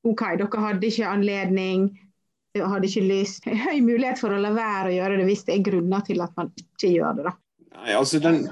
OK, 0.07 0.23
dere 0.39 0.63
hadde 0.63 0.87
ikke 0.87 1.09
anledning, 1.09 1.89
hadde 2.57 2.87
ikke 2.87 3.05
lyst. 3.05 3.47
Høy 3.47 3.79
mulighet 3.83 4.19
for 4.21 4.33
å 4.33 4.39
la 4.41 4.53
være 4.55 4.91
å 4.91 4.95
gjøre 4.95 5.19
det 5.19 5.27
hvis 5.29 5.45
det 5.47 5.57
er 5.57 5.65
grunner 5.67 6.03
til 6.07 6.23
at 6.23 6.33
man 6.39 6.51
ikke 6.55 6.93
gjør 6.95 7.19
det. 7.19 7.27
da. 7.27 7.35
Nei, 7.77 7.91
altså 7.93 8.21
den 8.23 8.45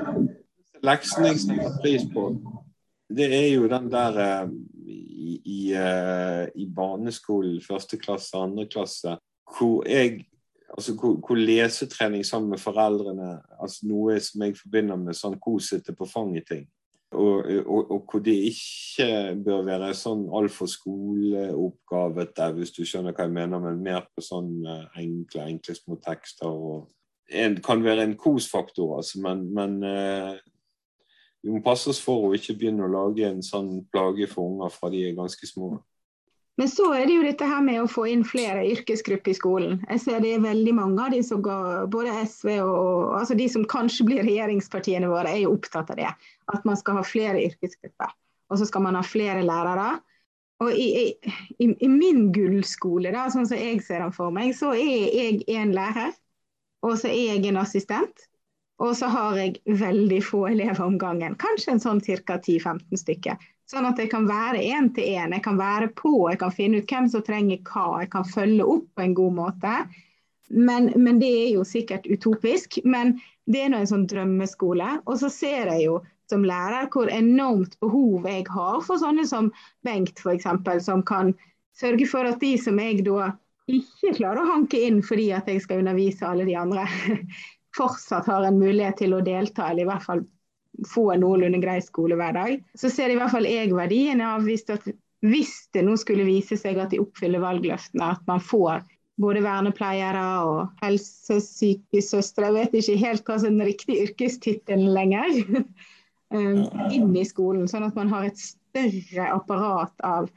Leksen 0.85 1.25
jeg 1.25 1.39
setter 1.41 1.77
pris 1.81 2.03
på, 2.13 2.27
det 3.17 3.27
er 3.33 3.49
jo 3.53 3.67
den 3.71 3.89
der 3.91 4.19
uh, 4.19 4.53
i, 4.85 5.39
i, 5.43 5.59
uh, 5.73 6.45
i, 6.55 6.67
barneskolen, 6.75 7.61
første 7.63 7.97
klasse, 7.97 8.37
andre 8.37 8.67
klasse, 8.71 9.17
hvor 9.57 9.85
jeg 9.89 10.25
altså 10.69 10.95
hvor, 10.99 11.19
hvor, 11.27 11.35
lesetrening 11.35 12.25
sammen 12.25 12.49
med 12.49 12.59
foreldrene 12.59 13.37
altså 13.61 13.87
Noe 13.87 14.17
som 14.19 14.41
jeg 14.43 14.57
forbinder 14.59 14.97
med 14.99 15.15
sånn 15.15 15.37
kosete 15.39 15.95
på 15.95 16.07
fanget-ting. 16.09 16.65
Og, 17.15 17.45
og, 17.61 17.91
og, 17.93 18.01
hvor 18.09 18.23
det 18.25 18.33
ikke 18.49 19.35
bør 19.45 19.61
være 19.63 19.93
sånn 19.95 20.25
altfor 20.35 20.67
skoleoppgavete, 20.67 22.49
hvis 22.57 22.73
du 22.75 22.81
skjønner 22.83 23.15
hva 23.15 23.27
jeg 23.29 23.35
mener, 23.37 23.61
men 23.63 23.83
mer 23.85 24.09
på 24.11 24.25
sånn 24.25 24.57
uh, 24.65 24.89
enkle, 24.99 25.45
enkle 25.53 25.77
små 25.77 25.99
tekster. 26.03 26.49
og 26.49 26.91
en, 27.31 27.55
kan 27.63 27.81
være 27.83 28.03
en 28.05 28.17
kosfaktor, 28.19 28.97
altså, 28.99 29.21
men, 29.23 29.47
men 29.55 29.79
vi 31.45 31.53
må 31.53 31.61
passe 31.61 31.91
oss 31.91 31.99
for 32.01 32.25
å 32.25 32.33
ikke 32.33 32.55
begynne 32.57 32.87
å 32.87 32.89
lage 32.89 33.27
en 33.27 33.43
sånn 33.45 33.83
plage 33.93 34.25
for 34.31 34.49
unger 34.49 34.71
fra 34.73 34.89
de 34.89 35.03
er 35.05 35.17
ganske 35.17 35.45
små. 35.45 35.75
Men 36.57 36.69
så 36.71 36.87
er 36.95 37.03
det 37.05 37.17
jo 37.17 37.25
dette 37.25 37.45
her 37.45 37.61
med 37.61 37.81
å 37.81 37.89
få 37.91 38.05
inn 38.09 38.23
flere 38.25 38.63
yrkesgrupper 38.71 39.33
i 39.33 39.37
skolen. 39.37 39.81
Jeg 39.91 40.01
ser 40.05 40.23
det 40.23 40.31
er 40.33 40.45
veldig 40.45 40.73
mange 40.73 41.03
av 41.03 41.13
de 41.13 41.19
som 41.27 41.43
går, 41.45 41.85
både 41.91 42.15
SV 42.23 42.49
og 42.63 43.17
altså 43.19 43.37
de 43.37 43.47
som 43.51 43.67
kanskje 43.69 44.07
blir 44.07 44.23
regjeringspartiene 44.25 45.09
våre, 45.11 45.33
er 45.35 45.43
jo 45.43 45.53
opptatt 45.57 45.91
av 45.93 45.99
det. 45.99 46.13
At 46.55 46.65
man 46.65 46.79
skal 46.79 47.01
ha 47.01 47.05
flere 47.05 47.43
yrkesgrupper. 47.43 48.15
Og 48.49 48.61
så 48.61 48.69
skal 48.69 48.85
man 48.87 48.97
ha 48.97 49.03
flere 49.05 49.43
lærere. 49.45 49.97
Og 50.63 50.71
i, 50.71 50.87
i, 51.59 51.67
i 51.67 51.89
min 51.91 52.29
gullskole, 52.33 53.11
da, 53.11 53.27
sånn 53.29 53.49
som 53.49 53.59
jeg 53.59 53.83
ser 53.83 54.01
den 54.05 54.15
for 54.15 54.31
meg, 54.33 54.55
så 54.55 54.71
er 54.73 55.11
jeg 55.11 55.43
en 55.59 55.75
lærer. 55.75 56.15
Og 56.87 56.95
så 57.01 57.11
er 57.11 57.35
jeg 57.35 57.49
en 57.51 57.59
assistent. 57.59 58.29
Og 58.83 58.95
så 58.99 59.07
har 59.07 59.37
jeg 59.39 59.77
veldig 59.79 60.19
få 60.25 60.45
elever 60.51 60.81
om 60.83 60.97
gangen. 60.99 61.37
Kanskje 61.39 61.75
en 61.75 61.83
sånn 61.83 62.01
ca. 62.03 62.35
10-15 62.37 62.99
stykker. 62.99 63.37
Sånn 63.71 63.87
at 63.87 63.99
jeg 64.01 64.11
kan 64.11 64.27
være 64.29 64.61
én 64.61 64.91
til 64.93 65.15
én. 65.15 65.33
Jeg 65.33 65.43
kan 65.45 65.57
være 65.57 65.87
på, 65.97 66.27
jeg 66.29 66.41
kan 66.41 66.53
finne 66.53 66.81
ut 66.81 66.91
hvem 66.91 67.07
som 67.09 67.23
trenger 67.25 67.61
hva. 67.65 68.01
Jeg 68.03 68.11
kan 68.13 68.27
følge 68.27 68.67
opp 68.75 68.89
på 68.93 69.05
en 69.05 69.15
god 69.17 69.37
måte. 69.39 69.77
Men, 70.49 70.91
men 71.01 71.21
det 71.23 71.31
er 71.31 71.47
jo 71.55 71.63
sikkert 71.65 72.05
utopisk. 72.11 72.81
Men 72.83 73.15
det 73.49 73.63
er 73.63 73.71
nå 73.71 73.79
en 73.81 73.89
sånn 73.93 74.05
drømmeskole. 74.11 74.91
Og 75.07 75.17
så 75.23 75.31
ser 75.33 75.71
jeg 75.71 75.87
jo 75.87 76.01
som 76.29 76.45
lærer 76.45 76.89
hvor 76.93 77.09
enormt 77.13 77.79
behov 77.83 78.25
jeg 78.29 78.45
har 78.49 78.79
for 78.85 79.01
sånne 79.01 79.25
som 79.29 79.51
Bengt 79.85 80.21
f.eks., 80.21 80.47
som 80.85 81.03
kan 81.05 81.33
sørge 81.77 82.07
for 82.09 82.27
at 82.27 82.41
de 82.41 82.55
som 82.61 82.79
jeg 82.81 83.03
da 83.05 83.31
ikke 83.71 84.13
klarer 84.19 84.43
å 84.43 84.51
hanke 84.53 84.79
inn 84.87 85.01
fordi 85.05 85.31
at 85.33 85.47
jeg 85.49 85.63
skal 85.63 85.81
undervise 85.81 86.25
alle 86.27 86.45
de 86.47 86.55
andre, 86.57 86.85
fortsatt 87.75 88.29
har 88.31 88.47
en 88.47 88.59
mulighet 88.59 89.01
til 89.03 89.15
å 89.15 89.23
delta, 89.25 89.69
eller 89.69 89.85
i 89.85 89.89
hvert 89.89 90.05
fall 90.05 90.23
få 90.91 91.09
en 91.13 91.23
noenlunde 91.23 91.61
grei 91.63 91.79
skolehverdag, 91.83 92.59
så 92.75 92.91
ser 92.91 93.13
i 93.13 93.17
hvert 93.19 93.31
fall 93.31 93.47
jeg 93.47 93.71
verdien 93.75 94.23
av 94.23 94.43
hvis 94.47 94.67
hvis 95.25 95.53
det 95.73 95.85
nå 95.85 95.95
skulle 95.97 96.27
vise 96.27 96.57
seg 96.59 96.77
at 96.81 96.91
de 96.93 97.01
oppfyller 97.01 97.41
valgløftene, 97.43 98.11
at 98.13 98.21
man 98.29 98.43
får 98.43 98.83
både 99.21 99.43
vernepleiere 99.45 100.23
og 100.45 100.81
helsesykesøstre, 100.83 102.49
jeg 102.49 102.55
vet 102.57 102.75
ikke 102.79 102.97
helt 103.01 103.27
hva 103.27 103.37
som 103.39 103.47
er 103.47 103.55
den 103.55 103.69
riktige 103.69 104.09
yrkestittelen 104.09 104.91
lenger, 104.95 105.39
um, 106.35 106.61
inn 106.91 107.15
i 107.15 107.25
skolen. 107.27 107.69
Sånn 107.71 107.87
at 107.87 107.95
man 107.97 108.11
har 108.11 108.27
et 108.27 108.41
større 108.41 109.29
apparat 109.31 110.05
av 110.05 110.27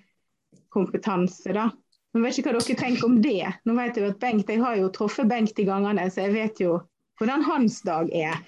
kompetanse. 0.74 1.52
da. 1.56 1.68
Jeg 2.14 2.24
vet 2.24 2.38
ikke 2.38 2.52
hva 2.52 2.60
dere 2.60 2.78
tenker 2.84 3.08
om 3.08 3.18
det. 3.24 3.50
Nå 3.66 3.74
vet 3.76 3.98
Jeg 3.98 4.12
at 4.12 4.22
Bengt, 4.22 4.52
jeg 4.52 4.62
har 4.62 4.78
jo 4.78 4.92
truffet 4.94 5.28
Bengt 5.28 5.58
i 5.58 5.66
gangene, 5.68 6.06
så 6.12 6.28
jeg 6.28 6.36
vet 6.36 6.62
jo 6.62 6.78
hvordan 7.18 7.44
hans 7.48 7.80
dag 7.86 8.10
er. 8.14 8.40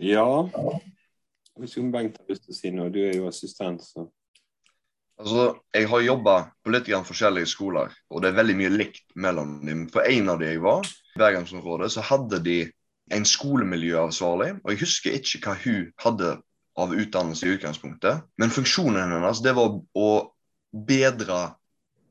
Ja. 0.00 0.26
Jeg 1.52 1.60
vet 1.60 1.70
ikke 1.70 1.84
om 1.84 1.92
Bengt 1.92 2.18
har 2.18 2.32
lyst 2.32 2.46
til 2.46 2.54
å 2.54 2.58
si 2.58 2.72
noe, 2.74 2.90
du 2.92 3.00
er 3.04 3.16
jo 3.18 3.28
assistent, 3.30 3.84
så 3.84 4.08
Altså, 5.20 5.60
Jeg 5.74 5.86
har 5.86 6.00
jobba 6.00 6.36
på 6.64 6.72
litt 6.72 6.88
grann 6.88 7.04
forskjellige 7.06 7.46
skoler, 7.46 7.92
og 8.10 8.22
det 8.22 8.30
er 8.30 8.38
veldig 8.40 8.54
mye 8.58 8.70
likt 8.72 9.12
mellom 9.14 9.60
dem. 9.66 9.84
For 9.92 10.08
en 10.08 10.32
av 10.32 10.40
de 10.40 10.48
jeg 10.48 10.62
var, 10.64 10.88
Bergensområdet, 11.20 11.92
så 11.92 12.02
hadde 12.08 12.40
de 12.42 12.56
en 13.12 13.26
skolemiljøansvarlig. 13.28 14.48
Og 14.64 14.72
jeg 14.72 14.80
husker 14.80 15.18
ikke 15.18 15.42
hva 15.44 15.54
hun 15.62 15.92
hadde 16.02 16.32
av 16.80 16.94
utdannelse 16.96 17.46
i 17.46 17.54
utgangspunktet, 17.54 18.24
men 18.40 18.50
funksjonen 18.50 19.12
hennes 19.12 19.42
det 19.44 19.52
var 19.54 19.76
å 19.76 20.10
bedre 20.72 21.40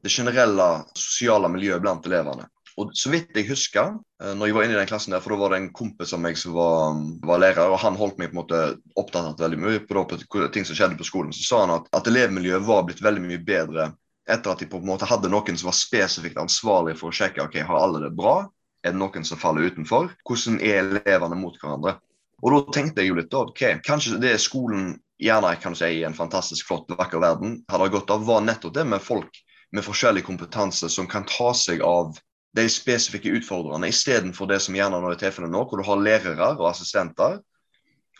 det 0.06 0.13
generelle 0.13 0.70
sosiale 0.94 1.50
miljøet 1.50 1.82
blant 1.82 2.06
elevene. 2.06 2.46
Og 2.82 2.91
så 2.98 3.12
vidt 3.13 3.36
jeg 3.38 3.50
husker, 3.52 3.98
eh, 4.24 4.34
når 4.38 4.50
jeg 4.50 4.56
var 4.56 4.65
inne 4.65 4.76
i 4.76 4.80
den 4.80 4.89
klassen 4.89 5.13
der, 5.13 5.22
for 5.22 5.36
da 5.36 5.41
var 5.44 5.54
det 5.54 5.62
en 5.62 5.74
kompis 5.76 6.13
av 6.15 6.22
meg 6.24 6.39
som 6.39 6.56
var, 6.56 7.02
var, 7.28 7.41
lærer, 7.44 7.70
og 7.70 7.82
han 7.84 8.00
holdt 8.00 8.17
meg 8.22 8.32
på 8.32 8.38
en 8.38 8.41
måte 8.41 8.62
opptatt 8.98 9.41
veldig 9.41 9.60
mye 9.62 9.82
på, 9.86 10.06
på, 10.10 10.46
ting 10.56 10.65
som 10.67 10.78
skjedde 10.78 10.98
på 11.00 11.08
skolen, 11.08 11.34
så 11.36 11.46
sa 11.46 11.65
han 11.65 11.76
at, 11.78 11.91
at 11.98 12.10
elevmiljøet 12.10 12.65
var 12.65 12.88
blitt 12.88 13.04
veldig 13.04 13.26
mye 13.28 13.44
bedre 13.46 13.91
etter 14.30 14.54
at 14.54 14.62
de 14.62 14.70
på 14.70 14.80
en 14.80 14.88
måte 14.88 15.10
hadde 15.10 15.30
noen 15.32 15.58
som 15.58 15.70
var 15.72 15.78
spesifikt 15.78 16.39
ansvarlig 16.39 16.96
for 17.00 17.10
å 17.10 17.15
sjekke 17.15 17.44
ok, 17.44 17.60
har 17.67 17.84
alle 17.84 18.04
det 18.06 18.13
bra, 18.15 18.46
er 18.82 18.94
det 18.94 19.02
noen 19.02 19.26
som 19.28 19.39
faller 19.41 19.67
utenfor, 19.70 20.10
hvordan 20.26 20.58
er 20.63 20.82
elevene 20.82 21.38
mot 21.38 21.58
hverandre. 21.62 21.98
Og 22.41 22.56
da 22.56 22.62
tenkte 22.74 23.04
jeg 23.04 23.12
jo 23.12 23.17
litt 23.20 23.32
da, 23.34 23.46
ok, 23.50 23.63
kanskje 23.86 24.17
det 24.22 24.34
er 24.34 24.41
skolen 24.41 24.96
gjerne 25.22 25.54
kan 25.62 25.76
du 25.76 25.78
si, 25.78 25.89
i 26.00 26.06
en 26.08 26.17
fantastisk 26.17 26.70
flott, 26.70 26.89
vakker 26.98 27.22
verden 27.22 27.60
hadde 27.70 27.91
gått 27.94 28.13
av, 28.13 28.26
var 28.26 28.41
nettopp 28.46 28.74
det 28.80 28.88
med 28.89 29.04
folk 29.06 29.41
med 29.72 29.86
forskjellig 29.86 30.24
kompetanse 30.28 30.89
som 30.91 31.08
kan 31.08 31.28
ta 31.30 31.54
seg 31.56 31.84
av 31.86 32.17
de 32.57 32.67
spesifikke 32.69 33.31
utfordrerne, 33.37 33.89
istedenfor 33.91 34.49
det 34.49 34.59
som 34.63 34.75
gjerne 34.75 34.99
nå 34.99 35.13
er 35.13 35.21
tilfellet 35.21 35.51
nå, 35.53 35.63
hvor 35.65 35.79
du 35.79 35.87
har 35.87 36.03
lærere 36.03 36.51
og 36.57 36.67
assistenter. 36.71 37.39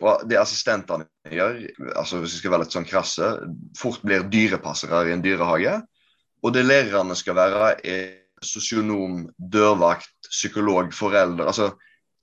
Og 0.02 0.24
det 0.30 0.40
assistentene 0.40 1.06
gjør, 1.30 1.60
altså 2.00 2.22
hvis 2.22 2.38
vi 2.38 2.42
skal 2.42 2.54
være 2.56 2.66
litt 2.66 2.76
sånn 2.78 2.88
krasse, 2.88 3.28
fort 3.78 4.02
blir 4.08 4.26
dyrepassere 4.32 5.04
i 5.10 5.14
en 5.14 5.24
dyrehage. 5.24 5.76
Og 6.42 6.56
det 6.56 6.64
lærerne 6.66 7.18
skal 7.20 7.38
være, 7.38 7.76
er 7.86 8.08
sosionom, 8.42 9.28
dørvakt, 9.38 10.16
psykolog, 10.32 10.94
forelder. 10.94 11.46
altså 11.46 11.74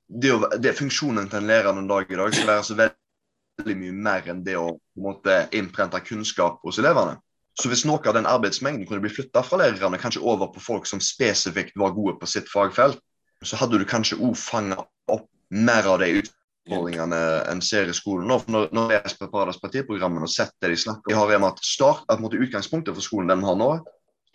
det, 0.08 0.32
det 0.58 0.74
Funksjonen 0.74 1.28
til 1.28 1.42
en 1.42 1.46
lærer 1.46 1.76
en 1.76 1.88
dag 1.88 2.10
i 2.10 2.18
dag 2.18 2.34
skal 2.34 2.48
være 2.48 2.64
så 2.64 2.76
veldig 2.78 3.76
mye 3.76 3.94
mer 4.08 4.30
enn 4.32 4.42
det 4.44 4.56
å 4.56 4.70
på 4.72 4.98
en 4.98 5.04
måte 5.04 5.36
innprente 5.54 6.00
kunnskap 6.02 6.62
hos 6.64 6.80
elevene. 6.80 7.18
Så 7.58 7.70
hvis 7.70 7.84
noe 7.88 7.98
av 8.06 8.14
den 8.14 8.28
arbeidsmengden 8.28 8.86
kunne 8.86 9.02
bli 9.02 9.10
flytta 9.10 9.42
fra 9.42 9.58
lærerne 9.58 9.98
kanskje 9.98 10.22
over 10.22 10.50
på 10.54 10.62
folk 10.62 10.86
som 10.86 11.02
spesifikt 11.02 11.78
var 11.80 11.96
gode 11.96 12.14
på 12.20 12.28
sitt 12.30 12.50
fagfelt, 12.52 13.00
så 13.42 13.58
hadde 13.58 13.80
du 13.80 13.86
kanskje 13.86 14.18
òg 14.22 14.36
fanga 14.38 14.78
opp 15.10 15.26
mer 15.50 15.86
av 15.90 15.98
de 16.02 16.20
utfordringene 16.20 17.20
en 17.50 17.62
ser 17.64 17.90
i 17.90 17.96
skolen. 17.96 18.28
Nå, 18.30 18.38
når, 18.50 18.70
når 18.74 18.94
jeg 18.94 19.02
har 19.04 19.18
preparat 19.24 19.60
partiprogrammene 19.62 20.26
og 20.26 20.32
sett 20.32 20.54
det 20.62 20.72
de 20.74 20.80
snakker 20.84 21.14
om, 21.14 21.18
har 21.18 21.34
om 21.38 21.48
at 21.50 21.62
start, 21.66 22.06
at 22.12 22.22
måte, 22.22 22.38
Utgangspunktet 22.38 22.94
for 22.94 23.06
skolen 23.06 23.34
den 23.34 23.46
har 23.46 23.58
nå, 23.58 23.70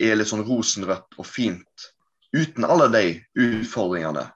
er 0.02 0.16
litt 0.18 0.28
sånn 0.28 0.44
rosenrødt 0.44 1.20
og 1.20 1.28
fint. 1.28 1.90
Uten 2.34 2.66
alle 2.66 2.90
de 2.92 3.04
utfordringene. 3.40 4.26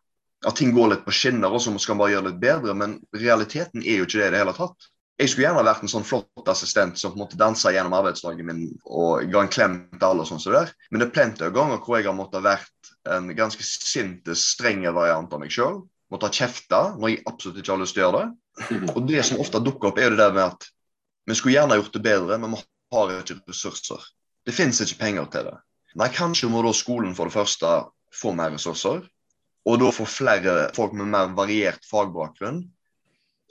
At 0.46 0.61
ting 0.61 0.70
går 0.72 0.94
litt 0.94 1.05
på 1.05 1.12
skinner, 1.12 1.51
og 1.51 1.61
så 1.61 1.74
skal 1.83 1.96
man 1.96 2.07
bare 2.07 2.14
gjøre 2.14 2.29
det 2.29 2.37
litt 2.37 2.44
bedre. 2.44 2.77
Men 2.79 3.01
realiteten 3.16 3.83
er 3.83 4.01
jo 4.01 4.07
ikke 4.09 4.20
det 4.20 4.29
i 4.29 4.37
det 4.37 4.44
hele 4.46 4.57
tatt 4.57 4.92
jeg 5.19 5.31
skulle 5.33 5.49
gjerne 5.49 5.65
vært 5.67 5.83
en 5.83 5.91
sånn 5.91 6.07
flott 6.07 6.51
assistent 6.51 6.99
som 7.01 7.11
på 7.11 7.19
en 7.19 7.25
måte 7.25 7.39
danser 7.39 7.75
gjennom 7.75 7.97
arbeidsdagen 7.99 8.47
min 8.47 8.61
og 8.87 9.27
ga 9.33 9.43
en 9.43 9.51
klem 9.51 9.79
til 9.91 10.07
alle. 10.07 10.23
og 10.23 10.29
sånn 10.31 10.43
så 10.43 10.53
der. 10.55 10.73
Men 10.91 11.03
det 11.03 11.09
er 11.09 11.15
plenty 11.17 11.47
av 11.47 11.55
ganger 11.57 11.81
hvor 11.83 11.99
jeg 11.99 12.07
har 12.07 12.15
måttet 12.15 12.45
vært 12.47 12.93
en 13.11 13.27
ganske 13.35 13.65
sint, 13.67 14.29
streng 14.39 14.85
variant 14.95 15.33
av 15.35 15.43
meg 15.43 15.51
sjøl. 15.51 15.81
Måtte 16.13 16.31
ha 16.31 16.37
kjefta 16.39 16.83
når 16.97 17.11
jeg 17.11 17.25
absolutt 17.27 17.59
ikke 17.59 17.75
har 17.75 17.83
lyst 17.83 17.97
til 17.97 18.05
å 18.05 18.07
gjøre 18.07 18.21
det. 18.23 18.93
Og 18.95 19.01
det 19.09 19.25
som 19.27 19.41
ofte 19.43 19.63
dukker 19.65 19.91
opp, 19.91 19.99
er 19.99 20.07
jo 20.07 20.15
det 20.15 20.23
der 20.23 20.37
med 20.37 20.45
at 20.47 20.69
vi 21.29 21.37
skulle 21.37 21.57
gjerne 21.57 21.77
gjort 21.81 21.97
det 21.99 22.05
bedre, 22.07 22.39
men 22.39 22.55
vi 22.55 22.61
har 22.95 23.11
ikke 23.19 23.41
ressurser. 23.51 24.05
Det 24.47 24.55
finnes 24.55 24.81
ikke 24.81 25.01
penger 25.03 25.27
til 25.35 25.49
det. 25.51 25.57
Nei, 25.99 26.09
kanskje 26.15 26.51
må 26.53 26.63
da 26.63 26.71
skolen 26.77 27.17
for 27.19 27.29
det 27.29 27.35
første 27.35 27.73
få 28.15 28.33
mer 28.39 28.55
ressurser, 28.55 29.03
og 29.69 29.83
da 29.83 29.91
få 29.93 30.07
flere 30.09 30.55
folk 30.77 30.95
med 30.97 31.11
mer 31.13 31.35
variert 31.37 31.85
fagbakgrunn, 31.91 32.63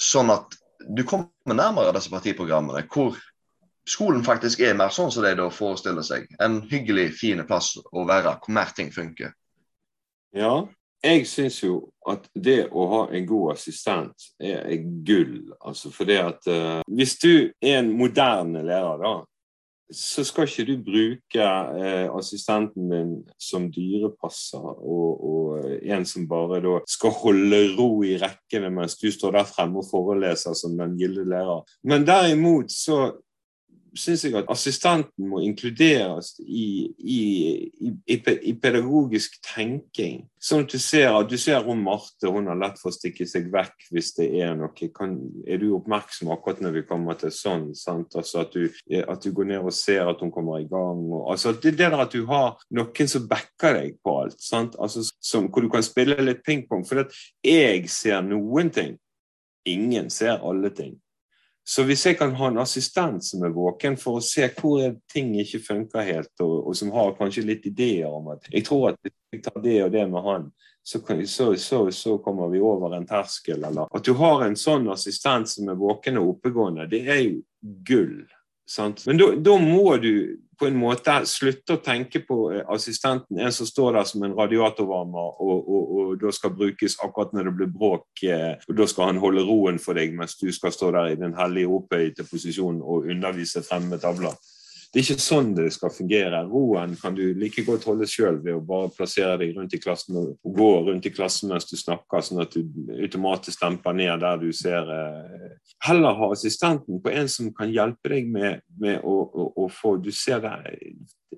sånn 0.02 0.32
at 0.34 0.56
du 0.95 1.04
kommer 1.08 1.58
nærmere 1.58 1.93
disse 1.95 2.12
partiprogrammene, 2.12 2.86
hvor 2.93 3.17
skolen 3.88 4.23
faktisk 4.26 4.62
er 4.63 4.78
mer 4.78 4.93
sånn 4.93 5.12
som 5.13 5.26
de 5.26 5.34
da 5.39 5.50
forestiller 5.54 6.06
seg. 6.06 6.28
En 6.43 6.62
hyggelig, 6.69 7.12
fin 7.19 7.43
plass 7.47 7.76
å 7.78 8.08
være, 8.08 8.38
hvor 8.43 8.56
mer 8.56 8.73
ting 8.76 8.91
funker. 8.93 9.34
Ja, 10.36 10.67
jeg 11.06 11.28
syns 11.30 11.60
jo 11.62 11.78
at 12.10 12.26
det 12.34 12.67
å 12.73 12.86
ha 12.91 13.02
en 13.15 13.26
god 13.30 13.54
assistent 13.56 14.30
er 14.41 14.82
gull. 15.08 15.54
Altså 15.62 15.91
fordi 15.93 16.17
at 16.19 16.50
uh, 16.50 16.82
Hvis 16.88 17.17
du 17.21 17.52
er 17.62 17.80
en 17.80 17.93
moderne 17.97 18.63
lærer, 18.65 19.04
da, 19.04 19.13
så 19.93 20.23
skal 20.28 20.47
ikke 20.47 20.65
du 20.67 20.73
bruke 20.84 21.43
eh, 21.80 22.08
assistenten 22.12 22.89
din 22.91 23.13
som 23.39 23.69
dyrepasser 23.71 24.63
og, 24.63 25.23
og, 25.23 25.54
eh, 25.62 25.78
en 25.95 26.06
som 26.06 26.26
bare 26.28 26.60
da 26.63 26.73
skal 26.89 27.15
holde 27.21 27.62
ro 27.78 27.89
i 28.04 28.17
rekkene 28.19 28.71
mens 28.73 28.97
du 29.00 29.08
står 29.13 29.38
der 29.38 29.47
fremme 29.47 29.80
og 29.80 29.88
foreleser 29.88 30.58
som 30.60 30.76
den 30.80 30.97
gilde 31.00 31.23
lærer. 31.30 31.63
Men 31.88 32.08
derimot 32.08 32.73
så 32.73 33.13
syns 34.00 34.24
jeg 34.26 34.36
at 34.38 34.50
assistenten 34.52 35.28
må 35.30 35.42
inkluderes 35.46 36.36
i, 36.44 36.88
i, 36.98 37.22
i, 37.82 38.18
i, 38.18 38.54
pedagogisk 38.62 39.40
tenking. 39.46 40.24
Sånn 40.40 40.66
at 40.66 40.74
du 40.74 40.80
ser 40.82 41.10
at 41.12 41.30
du 41.32 41.38
ser 41.42 41.66
om 41.68 41.82
Marte 41.84 42.32
hun 42.32 42.50
har 42.50 42.60
lett 42.60 42.78
for 42.82 42.92
å 42.92 42.96
stikke 42.96 43.28
seg 43.28 43.50
vekk 43.54 43.90
hvis 43.94 44.14
det 44.20 44.30
er 44.42 44.54
noe. 44.58 44.90
Kan, 44.96 45.18
er 45.48 45.62
du 45.62 45.72
oppmerksom 45.78 46.32
akkurat 46.34 46.62
når 46.64 46.78
vi 46.78 46.86
kommer 46.90 47.18
til 47.20 47.34
sånn? 47.34 47.70
Altså 47.74 48.44
at, 48.44 48.54
du, 48.54 48.70
at, 49.02 49.24
du, 49.24 49.32
går 49.36 49.52
ned 49.52 49.66
og 49.66 49.76
ser 49.76 50.08
at 50.10 50.22
hun 50.24 50.34
kommer 50.34 50.62
i 50.62 50.70
gang. 50.70 51.02
Og, 51.10 51.26
altså 51.34 51.56
det, 51.56 51.74
det 51.80 51.90
der 51.90 52.06
at 52.06 52.14
du 52.14 52.28
har 52.30 52.56
noen 52.78 53.12
som 53.12 53.28
backer 53.30 53.82
deg 53.82 53.98
på 54.04 54.20
alt, 54.24 54.40
altså, 54.78 55.04
som, 55.20 55.50
hvor 55.52 55.66
du 55.66 55.72
kan 55.74 55.86
spille 55.86 56.20
litt 56.24 56.46
pingpong. 56.46 56.86
For 56.88 57.08
jeg 57.46 57.92
ser 57.92 58.24
noen 58.26 58.72
ting. 58.74 58.96
Ingen 59.68 60.10
ser 60.14 60.40
alle 60.48 60.72
ting. 60.72 60.96
Så 61.68 61.84
hvis 61.84 62.06
jeg 62.06 62.16
kan 62.16 62.32
ha 62.40 62.48
en 62.48 62.62
assistent 62.62 63.26
som 63.28 63.42
er 63.44 63.52
våken 63.52 63.98
for 64.00 64.22
å 64.22 64.24
se 64.24 64.46
hvor 64.56 64.86
ting 65.12 65.34
ikke 65.42 65.60
funker 65.66 66.06
helt, 66.08 66.32
og, 66.40 66.70
og, 66.70 66.78
som 66.80 66.94
har 66.96 67.18
kanskje 67.18 67.44
litt 67.44 67.68
ideer 67.68 68.08
om 68.08 68.30
at 68.32 68.48
jeg 68.54 68.64
tror 68.70 68.94
at 68.94 69.10
jeg 69.36 69.42
tar 69.44 69.60
det 69.66 69.82
og 69.84 69.92
det 69.92 70.06
med 70.08 70.24
han, 70.24 70.46
så, 70.88 71.02
så, 71.26 71.50
så, 71.60 71.82
så, 71.92 72.18
kommer 72.24 72.48
vi 72.48 72.62
over 72.64 72.96
en 72.96 73.08
terskel. 73.08 73.66
Eller 73.68 73.92
at 73.92 74.08
du 74.08 74.14
har 74.16 74.46
en 74.46 74.56
sånn 74.56 74.88
assistent 74.94 75.52
som 75.52 75.68
er 75.68 75.76
våken 75.76 76.22
og 76.22 76.38
oppegående, 76.38 76.88
det 76.88 77.04
er 77.04 77.20
jo 77.26 77.42
gull. 77.84 78.22
Sant? 78.68 79.06
Men 79.08 79.20
da 79.20 79.56
må 79.62 79.96
du 80.04 80.12
på 80.58 80.68
en 80.68 80.78
måte 80.80 81.14
slutte 81.30 81.78
å 81.78 81.82
tenke 81.84 82.24
på 82.26 82.38
eh, 82.52 82.64
assistenten, 82.74 83.40
en 83.40 83.54
som 83.54 83.70
står 83.70 83.94
der 83.96 84.08
som 84.10 84.26
en 84.26 84.36
radiatorvarmer 84.36 85.38
og, 85.44 85.58
og, 85.70 85.92
og, 85.94 86.12
da 86.22 86.34
skal 86.34 86.56
brukes 86.58 86.98
akkurat 87.04 87.36
når 87.36 87.50
det 87.50 87.56
blir 87.60 87.72
bråk. 87.72 88.08
Eh, 88.26 88.58
og 88.68 88.80
Da 88.80 88.88
skal 88.90 89.12
han 89.12 89.22
holde 89.22 89.46
roen 89.48 89.80
for 89.82 89.98
deg 89.98 90.16
mens 90.18 90.38
du 90.42 90.50
skal 90.56 90.74
stå 90.74 90.92
der 90.96 91.14
i 91.14 91.20
den 91.20 91.38
hellige 91.38 91.72
opphøyde 91.78 92.26
posisjonen 92.28 92.82
og 92.82 93.08
undervise 93.12 93.64
fremme 93.66 94.02
tavler. 94.02 94.36
Det 94.98 95.04
er 95.04 95.12
ikke 95.14 95.22
sånn 95.22 95.50
det 95.54 95.68
skal 95.76 95.92
fungere. 95.94 96.40
Roen 96.50 96.96
kan 96.98 97.14
du 97.14 97.22
like 97.38 97.62
godt 97.68 97.84
holde 97.86 98.08
sjøl 98.10 98.40
ved 98.42 98.56
å 98.58 98.64
bare 98.66 98.90
plassere 98.96 99.36
deg 99.38 99.52
rundt 99.54 99.76
i 99.78 99.80
klassen 99.84 100.18
og 100.18 100.56
gå 100.58 100.70
rundt 100.88 101.06
i 101.06 101.12
klassen 101.14 101.52
mens 101.52 101.70
du 101.70 101.76
snakker, 101.78 102.24
sånn 102.26 102.42
at 102.42 102.58
du 102.58 102.64
automatisk 102.96 103.62
demper 103.62 103.94
ned 103.94 104.24
der 104.26 104.42
du 104.42 104.48
ser 104.58 104.90
eh, 104.90 105.54
Heller 105.86 106.18
ha 106.18 106.32
assistenten 106.34 106.98
på 107.04 107.14
en 107.14 107.30
som 107.30 107.54
kan 107.54 107.70
hjelpe 107.70 108.10
deg 108.10 108.34
med, 108.34 108.66
med 108.82 109.06
å, 109.06 109.20
å, 109.22 109.48
å, 109.62 109.70
få 109.70 110.00
Du 110.02 110.10
ser 110.10 110.42
det 110.42 110.56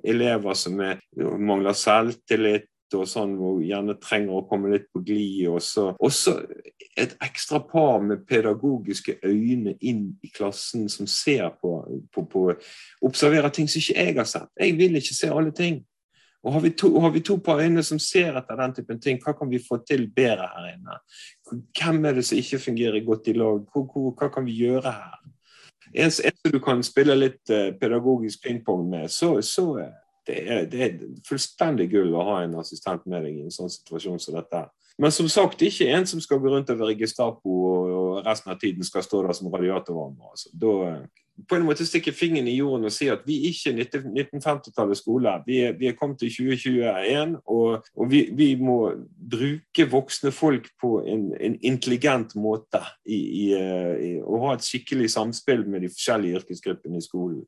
elever 0.08 0.56
som 0.56 0.80
er, 0.80 1.04
mangler 1.20 1.76
selvtillit, 1.76 2.72
og 2.96 3.06
sånn, 3.12 3.36
og 3.44 3.60
gjerne 3.68 4.00
trenger 4.00 4.40
å 4.40 4.46
komme 4.48 4.72
litt 4.72 4.88
på 4.94 5.04
glid. 5.04 5.50
Og 5.52 5.60
så, 5.62 5.90
også 6.00 6.40
et 6.98 7.14
ekstra 7.24 7.60
par 7.60 8.02
med 8.02 8.26
pedagogiske 8.28 9.20
øyne 9.24 9.76
inn 9.82 10.18
i 10.24 10.32
klassen 10.34 10.90
som 10.90 11.08
ser 11.08 11.50
på, 11.62 11.74
på, 12.14 12.26
på 12.26 12.44
Observerer 13.06 13.50
ting 13.50 13.70
som 13.70 13.80
ikke 13.80 14.00
jeg 14.00 14.16
har 14.18 14.28
sett. 14.28 14.50
Jeg 14.60 14.78
vil 14.78 14.96
ikke 15.00 15.16
se 15.16 15.30
alle 15.30 15.52
ting. 15.56 15.84
Og 16.44 16.54
har 16.54 16.64
vi, 16.64 16.70
to, 16.70 17.00
har 17.00 17.12
vi 17.12 17.20
to 17.20 17.36
par 17.44 17.60
øyne 17.60 17.84
som 17.84 18.00
ser 18.00 18.38
etter 18.40 18.56
den 18.56 18.74
typen 18.74 19.00
ting, 19.02 19.20
hva 19.24 19.34
kan 19.36 19.50
vi 19.52 19.60
få 19.60 19.82
til 19.84 20.08
bedre 20.16 20.48
her 20.54 20.70
inne? 20.74 21.00
Hvem 21.76 22.06
er 22.06 22.16
det 22.16 22.26
som 22.26 22.40
ikke 22.40 22.62
fungerer 22.64 23.06
godt 23.06 23.28
i 23.28 23.36
lag? 23.36 23.66
Hva, 23.76 24.30
kan 24.34 24.48
vi 24.48 24.56
gjøre 24.64 24.92
her? 24.92 25.20
en, 25.94 26.12
som 26.12 26.52
du 26.54 26.60
kan 26.64 26.84
spille 26.84 27.16
litt 27.18 27.52
uh, 27.52 27.72
pedagogisk 27.80 28.44
pingpong 28.44 28.90
med, 28.90 29.12
så, 29.12 29.42
så 29.42 29.66
det, 30.28 30.38
er, 30.38 30.66
det 30.70 30.84
er 30.86 30.98
fullstendig 31.28 31.90
gull 31.92 32.14
å 32.14 32.26
ha 32.28 32.42
en 32.44 32.60
assistent 32.62 33.06
med 33.10 33.26
deg 33.26 33.40
i 33.40 33.48
en 33.48 33.54
sånn 33.54 33.72
situasjon 33.74 34.22
som 34.22 34.38
dette. 34.38 34.64
Men 35.00 35.14
som 35.16 35.30
sagt, 35.32 35.62
ikke 35.64 35.88
en 35.96 36.06
som 36.08 36.20
skal 36.22 36.42
gå 36.44 36.52
rundt 36.52 36.70
og 36.74 36.80
være 36.82 36.98
Gestapo 37.00 37.56
og 37.72 38.26
resten 38.26 38.52
av 38.52 38.60
tiden 38.60 38.84
skal 38.84 39.06
stå 39.06 39.24
der 39.24 39.38
som 39.38 39.48
radiatorvarmer. 39.54 40.34
Altså. 40.34 40.52
Da, 40.60 40.74
på 41.48 41.56
en 41.56 41.64
måte 41.64 41.86
stikke 41.88 42.12
fingeren 42.12 42.48
i 42.52 42.58
jorden 42.58 42.88
og 42.90 42.92
si 42.92 43.08
at 43.12 43.22
vi 43.28 43.38
ikke 43.48 43.72
er 43.72 43.84
ikke 43.86 44.02
1950-tallets 44.10 45.04
skole. 45.04 45.34
Vi 45.46 45.62
er, 45.64 45.78
vi 45.80 45.88
er, 45.88 45.96
kommet 46.00 46.20
til 46.20 46.34
2021, 46.34 47.38
og, 47.48 47.86
og 47.96 48.12
vi, 48.12 48.26
vi, 48.36 48.50
må 48.60 48.80
bruke 49.32 49.88
voksne 49.92 50.34
folk 50.36 50.68
på 50.82 50.98
en, 51.08 51.30
en 51.40 51.56
intelligent 51.64 52.36
måte 52.36 52.82
i, 53.06 53.16
i, 53.16 53.46
i, 53.54 54.12
og 54.20 54.48
ha 54.48 54.58
et 54.58 54.68
skikkelig 54.68 55.12
samspill 55.16 55.64
med 55.68 55.86
de 55.86 55.94
forskjellige 55.94 56.42
yrkesgruppene 56.42 57.00
i 57.00 57.08
skolen. 57.08 57.46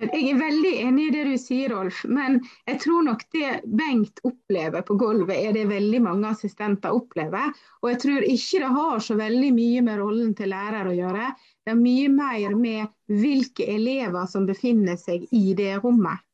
Jeg 0.00 0.30
er 0.30 0.38
veldig 0.40 0.70
enig 0.80 1.06
i 1.06 1.12
det 1.12 1.24
du 1.28 1.34
sier, 1.40 1.74
Rolf. 1.74 2.04
Men 2.08 2.38
jeg 2.68 2.80
tror 2.80 3.02
nok 3.04 3.26
det 3.34 3.50
Bengt 3.68 4.22
opplever 4.24 4.84
på 4.86 4.96
gulvet, 5.00 5.36
er 5.36 5.52
det 5.52 5.66
veldig 5.68 6.00
mange 6.06 6.30
assistenter 6.30 6.96
opplever. 6.96 7.52
Og 7.82 7.90
jeg 7.92 8.00
tror 8.06 8.24
ikke 8.24 8.62
det 8.62 8.72
har 8.78 9.04
så 9.04 9.18
veldig 9.20 9.52
mye 9.58 9.84
med 9.84 10.00
rollen 10.00 10.32
til 10.38 10.52
lærer 10.54 10.88
å 10.88 10.96
gjøre. 10.96 11.28
Det 11.60 11.74
er 11.74 11.82
mye 11.82 12.08
mer 12.14 12.56
med 12.56 13.20
hvilke 13.20 13.68
elever 13.68 14.26
som 14.30 14.48
befinner 14.48 14.96
seg 15.00 15.28
i 15.36 15.52
det 15.58 15.76
rommet. 15.84 16.24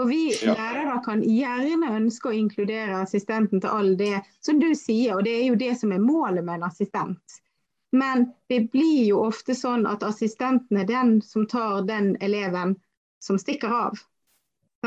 For 0.00 0.08
vi 0.08 0.30
ja. 0.32 0.54
lærere 0.56 0.96
kan 1.04 1.20
gjerne 1.20 1.92
ønske 1.98 2.30
å 2.30 2.32
inkludere 2.32 3.02
assistenten 3.02 3.60
til 3.60 3.68
all 3.68 3.90
det 4.00 4.22
som 4.40 4.56
du 4.62 4.70
sier, 4.72 5.18
og 5.18 5.26
det 5.28 5.34
er 5.42 5.48
jo 5.50 5.60
det 5.60 5.74
som 5.76 5.92
er 5.92 6.00
målet 6.00 6.46
med 6.46 6.56
en 6.56 6.70
assistent. 6.70 7.40
Men 7.92 8.30
det 8.48 8.70
blir 8.72 9.10
jo 9.10 9.20
ofte 9.26 9.52
sånn 9.58 9.84
at 9.90 10.06
assistenten 10.06 10.80
er 10.80 10.88
den 10.88 11.18
som 11.20 11.44
tar 11.50 11.82
den 11.84 12.14
eleven 12.24 12.78
som 13.22 13.38
stikker 13.38 13.72
av. 13.72 14.00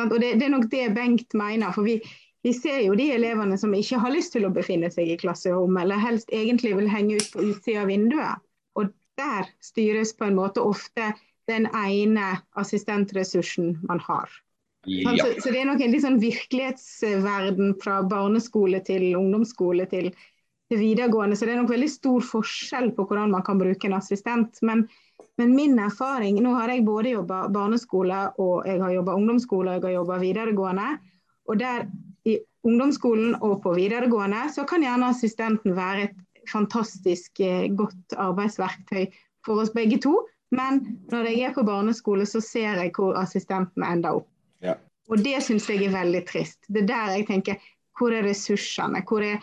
Og 0.02 0.16
det, 0.20 0.36
det, 0.40 0.48
er 0.48 0.54
nok 0.54 0.70
det 0.72 0.88
Bengt 0.96 1.36
mener. 1.38 1.72
for 1.72 1.86
vi, 1.86 2.00
vi, 2.44 2.54
ser 2.54 2.82
jo 2.82 2.96
de 2.98 3.12
elevene 3.14 3.58
som 3.62 3.74
ikke 3.78 4.02
har 4.02 4.14
lyst 4.14 4.34
til 4.34 4.48
å 4.48 4.54
befinne 4.54 4.90
seg 4.94 5.12
i 5.14 5.20
klasserommet, 5.22 5.86
eller 5.86 6.02
helst 6.02 6.34
egentlig 6.34 6.74
vil 6.80 6.90
henge 6.90 7.20
ut 7.22 7.30
på 7.34 7.46
utsida 7.52 7.84
av 7.84 7.94
vinduet. 7.94 8.42
Og 8.80 8.90
der 9.22 9.52
styres 9.62 10.16
på 10.18 10.30
en 10.30 10.40
måte 10.40 10.64
ofte 10.66 11.14
den 11.52 11.68
ene 11.76 12.40
assistentressursen 12.58 13.78
man 13.86 14.02
har. 14.02 14.32
Ja. 14.86 15.14
Så, 15.16 15.42
så, 15.44 15.52
det 15.52 15.62
er 15.62 15.70
nok 15.70 15.82
en 15.84 15.94
litt 15.94 16.04
sånn 16.04 16.20
virkelighetsverden 16.20 17.76
fra 17.84 18.02
barneskole 18.08 18.82
til 18.84 19.14
ungdomsskole 19.16 19.86
til, 19.92 20.10
til 20.72 20.82
videregående. 20.82 21.38
Så 21.40 21.48
det 21.48 21.56
er 21.56 21.62
nok 21.62 21.72
veldig 21.72 21.92
stor 21.92 22.26
forskjell 22.28 22.92
på 22.98 23.06
hvordan 23.08 23.32
man 23.32 23.46
kan 23.48 23.62
bruke 23.62 23.88
en 23.88 23.96
assistent. 24.00 24.60
Men 24.66 24.88
men 25.38 25.56
min 25.56 25.80
erfaring 25.82 26.38
Nå 26.44 26.54
har 26.54 26.70
jeg 26.70 26.86
både 26.86 27.16
jobba 27.16 27.48
barneskole 27.54 28.20
og 28.42 28.68
jeg 28.70 28.82
har 28.82 28.94
jobba 28.94 29.16
ungdomsskole 29.18 29.72
og 29.72 29.80
jeg 29.80 29.88
har 29.88 29.96
jobba 29.98 30.20
videregående. 30.22 30.90
Og 31.50 31.60
der 31.60 31.88
i 32.30 32.38
ungdomsskolen 32.64 33.36
og 33.42 33.58
på 33.64 33.74
videregående 33.76 34.46
så 34.54 34.66
kan 34.70 34.86
gjerne 34.86 35.10
assistenten 35.10 35.76
være 35.76 36.06
et 36.08 36.48
fantastisk 36.52 37.42
eh, 37.44 37.68
godt 37.74 38.16
arbeidsverktøy 38.20 39.08
for 39.46 39.64
oss 39.64 39.74
begge 39.74 40.00
to. 40.04 40.14
Men 40.54 40.84
når 41.12 41.32
jeg 41.32 41.50
er 41.50 41.56
på 41.56 41.66
barneskole, 41.66 42.28
så 42.30 42.42
ser 42.44 42.78
jeg 42.78 42.94
hvor 42.96 43.18
assistenten 43.18 43.84
ender 43.88 44.22
opp. 44.22 44.30
Ja. 44.62 44.78
Og 45.10 45.24
det 45.26 45.42
syns 45.44 45.68
jeg 45.70 45.88
er 45.88 45.96
veldig 45.96 46.24
trist. 46.30 46.62
Det 46.70 46.86
er 46.86 46.92
der 46.94 47.18
jeg 47.18 47.28
tenker 47.32 47.70
hvor 47.98 48.14
er 48.14 48.26
ressursene? 48.26 49.04
Hvor 49.08 49.26
er, 49.26 49.42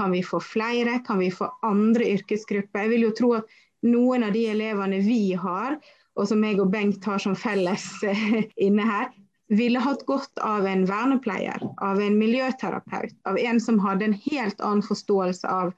kan 0.00 0.12
vi 0.14 0.22
få 0.26 0.40
flere? 0.42 1.00
Kan 1.06 1.20
vi 1.22 1.30
få 1.34 1.50
andre 1.66 2.08
yrkesgrupper? 2.14 2.86
Jeg 2.86 2.94
vil 2.94 3.08
jo 3.08 3.14
tro 3.18 3.32
at 3.40 3.56
noen 3.86 4.26
av 4.26 4.34
de 4.36 4.46
elevene 4.52 5.00
vi 5.04 5.36
har, 5.38 5.78
og 6.16 6.28
som 6.30 6.44
jeg 6.44 6.60
og 6.62 6.70
Bengt 6.72 7.04
har 7.04 7.20
som 7.22 7.36
felles 7.38 7.86
eh, 8.06 8.44
inne 8.68 8.86
her, 8.88 9.10
ville 9.48 9.78
hatt 9.82 10.02
godt 10.08 10.40
av 10.42 10.66
en 10.66 10.84
vernepleier, 10.88 11.62
av 11.82 12.00
en 12.02 12.16
miljøterapeut, 12.18 13.14
av 13.28 13.38
en 13.38 13.60
som 13.62 13.78
hadde 13.84 14.08
en 14.08 14.16
helt 14.26 14.60
annen 14.60 14.82
forståelse 14.82 15.46
av, 15.46 15.70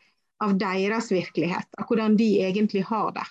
av 0.44 0.55
deres 0.61 1.11
virkelighet, 1.12 1.68
av 1.77 1.90
hvordan 1.90 2.16
de 2.16 2.31
egentlig 2.47 2.87
har 2.88 3.12
det. 3.18 3.27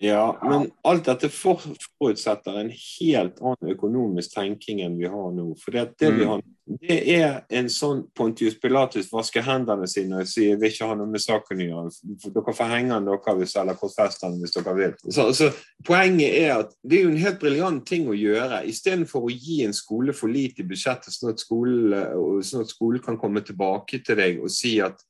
Ja, 0.00 0.38
men 0.42 0.70
alt 0.86 1.08
dette 1.08 1.26
forutsetter 1.34 2.60
en 2.60 2.68
helt 2.70 3.40
annen 3.42 3.72
økonomisk 3.72 4.36
tenking 4.36 4.78
enn 4.84 4.94
vi 4.94 5.08
har 5.10 5.32
nå. 5.34 5.48
For 5.58 5.74
det, 5.74 5.88
det, 5.98 6.12
vi 6.14 6.22
mm. 6.22 6.28
har, 6.30 6.44
det 6.84 6.98
er 7.16 7.32
en 7.58 7.70
sånn 7.72 8.04
Pontius 8.14 8.54
Pilatus 8.62 9.08
vasker 9.10 9.42
hendene 9.42 9.88
sine 9.90 10.20
og 10.22 10.30
sier 10.30 10.54
'vil 10.54 10.70
ikke 10.70 10.86
ha 10.86 10.94
noe 11.00 11.10
med 11.10 11.24
saken 11.24 11.64
å 11.64 11.66
gjøre'. 11.66 12.14
Dere 12.28 12.54
får 12.60 12.70
henge 12.76 12.94
den 12.94 13.10
dere 13.10 13.34
hvis, 13.40 13.56
selge 13.56 13.74
kortfestene 13.80 14.38
hvis 14.38 14.54
dere 14.54 14.76
vil. 14.78 14.94
Så, 15.10 15.26
så, 15.34 15.50
Poenget 15.90 16.38
er 16.44 16.54
at 16.60 16.78
det 16.86 17.00
er 17.00 17.04
jo 17.08 17.12
en 17.16 17.24
helt 17.26 17.42
briljant 17.42 17.86
ting 17.90 18.06
å 18.06 18.14
gjøre. 18.14 18.62
Istedenfor 18.70 19.26
å 19.26 19.34
gi 19.34 19.64
en 19.66 19.74
skole 19.74 20.14
for 20.14 20.30
lite 20.30 20.62
i 20.62 20.68
budsjettet, 20.70 21.10
sånn 21.10 21.34
at, 21.34 21.42
skolen, 21.42 21.98
sånn 22.46 22.62
at 22.62 22.70
skolen 22.70 23.02
kan 23.02 23.18
komme 23.18 23.42
tilbake 23.42 23.98
til 24.06 24.22
deg 24.22 24.38
og 24.44 24.54
si 24.54 24.78
at 24.78 25.02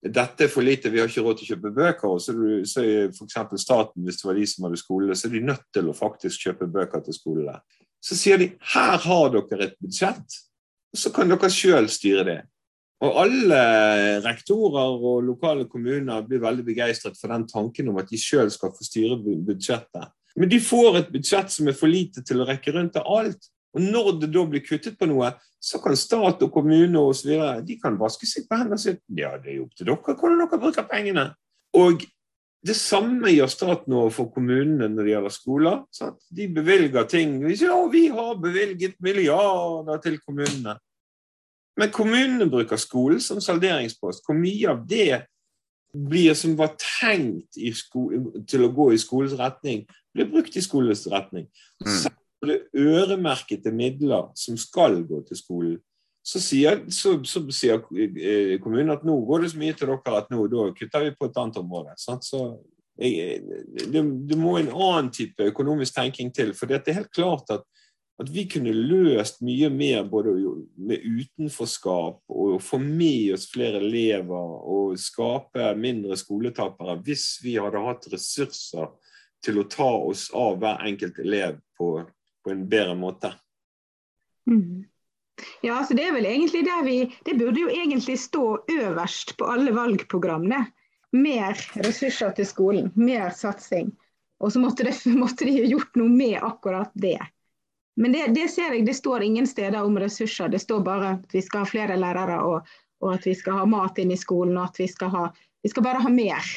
dette 0.00 0.46
er 0.46 0.48
for 0.48 0.64
lite, 0.64 0.88
vi 0.88 1.00
har 1.02 1.10
ikke 1.10 1.22
råd 1.24 1.38
til 1.38 1.46
å 1.46 1.50
kjøpe 1.54 1.72
bøker. 1.76 2.14
Du, 2.32 2.44
så 2.68 2.84
er 2.84 3.10
f.eks. 3.12 3.36
staten, 3.60 4.04
hvis 4.06 4.20
det 4.20 4.28
var 4.28 4.38
de 4.38 4.46
som 4.48 4.64
hadde 4.64 4.80
skole, 4.80 5.16
så 5.16 5.28
er 5.28 5.34
de 5.34 5.42
nødt 5.50 5.66
til 5.76 5.90
å 5.90 5.96
faktisk 5.96 6.46
kjøpe 6.46 6.70
bøker 6.72 7.04
til 7.04 7.16
skolene. 7.16 7.58
Så 8.00 8.16
sier 8.16 8.40
de 8.40 8.54
her 8.72 8.96
har 9.04 9.34
dere 9.34 9.66
et 9.66 9.76
budsjett, 9.76 10.38
og 10.90 11.02
så 11.02 11.12
kan 11.12 11.28
dere 11.28 11.52
sjøl 11.52 11.90
styre 11.92 12.24
det. 12.24 12.38
Og 13.04 13.16
alle 13.22 13.60
rektorer 14.24 14.96
og 14.96 15.22
lokale 15.24 15.64
kommuner 15.68 16.24
blir 16.28 16.42
veldig 16.42 16.64
begeistret 16.66 17.16
for 17.20 17.32
den 17.32 17.46
tanken 17.48 17.88
om 17.92 18.00
at 18.00 18.08
de 18.08 18.20
sjøl 18.20 18.50
skal 18.52 18.72
få 18.76 18.84
styre 18.84 19.20
budsjettet. 19.20 20.12
Men 20.36 20.50
de 20.52 20.60
får 20.62 20.98
et 20.98 21.12
budsjett 21.12 21.52
som 21.52 21.68
er 21.68 21.76
for 21.76 21.92
lite 21.92 22.24
til 22.24 22.40
å 22.40 22.48
rekke 22.48 22.72
rundt 22.76 22.94
til 22.96 23.04
alt. 23.04 23.48
Og 23.74 23.80
Når 23.80 24.12
det 24.20 24.30
da 24.34 24.44
blir 24.50 24.62
kuttet 24.66 24.98
på 24.98 25.06
noe, 25.06 25.32
så 25.60 25.78
kan 25.82 25.96
stat 25.98 26.42
og 26.42 26.52
kommune 26.52 26.98
og 26.98 27.14
så 27.14 27.28
videre, 27.28 27.60
de 27.66 27.76
kan 27.78 27.98
vaske 28.00 28.26
seg 28.26 28.48
på 28.48 28.58
hendene 28.58 28.78
og 28.78 28.82
si 28.82 28.96
ja, 29.20 29.36
det 29.38 29.52
er 29.52 29.58
jo 29.60 29.66
opp 29.68 29.76
til 29.76 29.90
dere 29.90 30.16
hvordan 30.16 30.42
dere 30.42 30.60
bruker 30.62 30.88
pengene. 30.90 31.26
Og 31.78 32.02
det 32.66 32.76
samme 32.76 33.30
gjør 33.32 33.48
staten 33.52 33.94
overfor 33.96 34.28
kommunene 34.34 34.88
når 34.90 35.06
det 35.06 35.12
gjelder 35.14 35.34
skoler. 35.34 35.82
Sant? 35.94 36.18
De 36.28 36.48
bevilger 36.52 37.06
ting. 37.08 37.38
Ja, 37.54 37.78
vi 37.92 38.08
har 38.12 38.40
bevilget 38.40 38.98
milliarder 39.00 40.00
til 40.02 40.18
kommunene. 40.24 40.76
Men 41.78 41.92
kommunene 41.94 42.50
bruker 42.50 42.80
skolen 42.80 43.20
som 43.22 43.40
salderingspost. 43.40 44.26
Hvor 44.26 44.36
mye 44.36 44.74
av 44.74 44.82
det 44.88 45.22
blir 45.94 46.34
som 46.38 46.52
var 46.58 46.74
tenkt 46.78 47.56
til 47.56 48.66
å 48.66 48.72
gå 48.74 48.90
i 48.92 49.00
skolens 49.00 49.38
retning, 49.38 49.86
blir 50.14 50.28
brukt 50.30 50.56
i 50.56 50.64
skolens 50.64 51.06
retning. 51.10 51.48
Mm 51.86 52.10
det 52.48 52.60
øremerkede 52.72 53.72
midler 53.74 54.30
som 54.38 54.56
skal 54.56 55.02
gå 55.04 55.20
til 55.28 55.36
skolen, 55.36 55.78
så 56.24 56.40
sier, 56.42 56.82
så, 56.92 57.14
så 57.24 57.42
sier, 57.54 57.80
eh, 57.96 58.58
kommunen 58.60 58.92
at 58.92 59.04
nå 59.08 59.16
går 59.26 59.44
det 59.44 59.52
så 59.54 59.60
mye 59.60 59.76
til 59.76 59.88
dere 59.88 60.18
at 60.18 60.28
nå 60.32 60.44
da 60.52 60.68
kutter 60.76 61.06
vi 61.06 61.14
på 61.16 61.30
et 61.30 61.40
annet 61.40 61.60
område. 61.62 61.96
Sant? 62.00 62.26
Så 62.28 62.42
jeg, 63.00 63.40
det, 63.88 64.02
det, 64.28 64.38
må 64.38 64.58
en 64.58 64.68
annen 64.68 65.10
type 65.14 65.48
økonomisk 65.48 65.96
tenking 65.96 66.32
til. 66.34 66.52
For 66.56 66.68
det 66.68 66.82
er 66.84 67.00
helt 67.00 67.14
klart 67.16 67.48
at, 67.54 67.64
at 68.20 68.28
vi 68.28 68.44
kunne 68.52 68.74
løst 68.76 69.40
mye 69.44 69.70
mer 69.72 70.04
både 70.12 70.36
med 70.76 71.00
utenforskap 71.08 72.20
og 72.28 72.60
få 72.62 72.78
med 72.84 73.38
oss 73.38 73.48
flere 73.48 73.80
elever 73.80 74.56
og 74.60 75.00
skape 75.00 75.72
mindre 75.80 76.20
skoletapere 76.20 76.98
hvis 77.06 77.38
vi 77.40 77.56
hadde 77.56 77.80
hatt 77.86 78.10
ressurser 78.12 78.92
til 79.40 79.62
å 79.62 79.68
ta 79.72 79.88
oss 79.88 80.28
av 80.36 80.60
hver 80.60 80.84
enkelt 80.84 81.18
elev 81.24 81.56
på 81.80 81.94
på 82.44 82.52
en 82.54 82.66
bedre 82.68 82.94
måte. 82.98 83.32
Mm. 84.50 84.84
Ja, 85.64 85.84
så 85.84 85.94
det 85.96 86.04
er 86.04 86.12
vel 86.12 86.26
egentlig 86.28 86.64
der 86.66 86.82
vi 86.84 86.96
Det 87.24 87.34
burde 87.38 87.60
jo 87.60 87.70
egentlig 87.72 88.18
stå 88.20 88.64
øverst 88.68 89.36
på 89.36 89.48
alle 89.48 89.72
valgprogrammene. 89.72 90.66
Mer 91.12 91.58
ressurser 91.84 92.30
til 92.36 92.46
skolen, 92.46 92.92
mer 92.94 93.30
satsing. 93.34 93.90
Og 94.40 94.52
så 94.52 94.60
måtte, 94.60 94.84
det, 94.84 94.94
måtte 95.22 95.44
de 95.44 95.66
gjort 95.66 95.96
noe 96.00 96.08
med 96.08 96.38
akkurat 96.42 96.92
det. 96.94 97.18
Men 98.00 98.12
det, 98.12 98.30
det, 98.36 98.48
ser 98.48 98.72
jeg, 98.76 98.86
det 98.86 98.94
står 98.96 99.26
ingen 99.26 99.46
steder 99.46 99.82
om 99.82 99.98
ressurser. 99.98 100.48
Det 100.48 100.62
står 100.62 100.84
bare 100.86 101.14
at 101.18 101.34
vi 101.34 101.42
skal 101.44 101.64
ha 101.64 101.68
flere 101.68 101.98
lærere 102.00 102.38
og, 102.46 102.68
og 103.04 103.14
at 103.14 103.26
vi 103.26 103.34
skal 103.36 103.60
ha 103.60 103.66
mat 103.68 103.98
inn 104.00 104.14
i 104.14 104.20
skolen. 104.20 104.56
og 104.56 104.70
at 104.70 104.80
Vi 104.80 104.88
skal, 104.88 105.10
ha, 105.12 105.26
vi 105.62 105.72
skal 105.72 105.84
bare 105.84 106.04
ha 106.04 106.12
mer. 106.12 106.52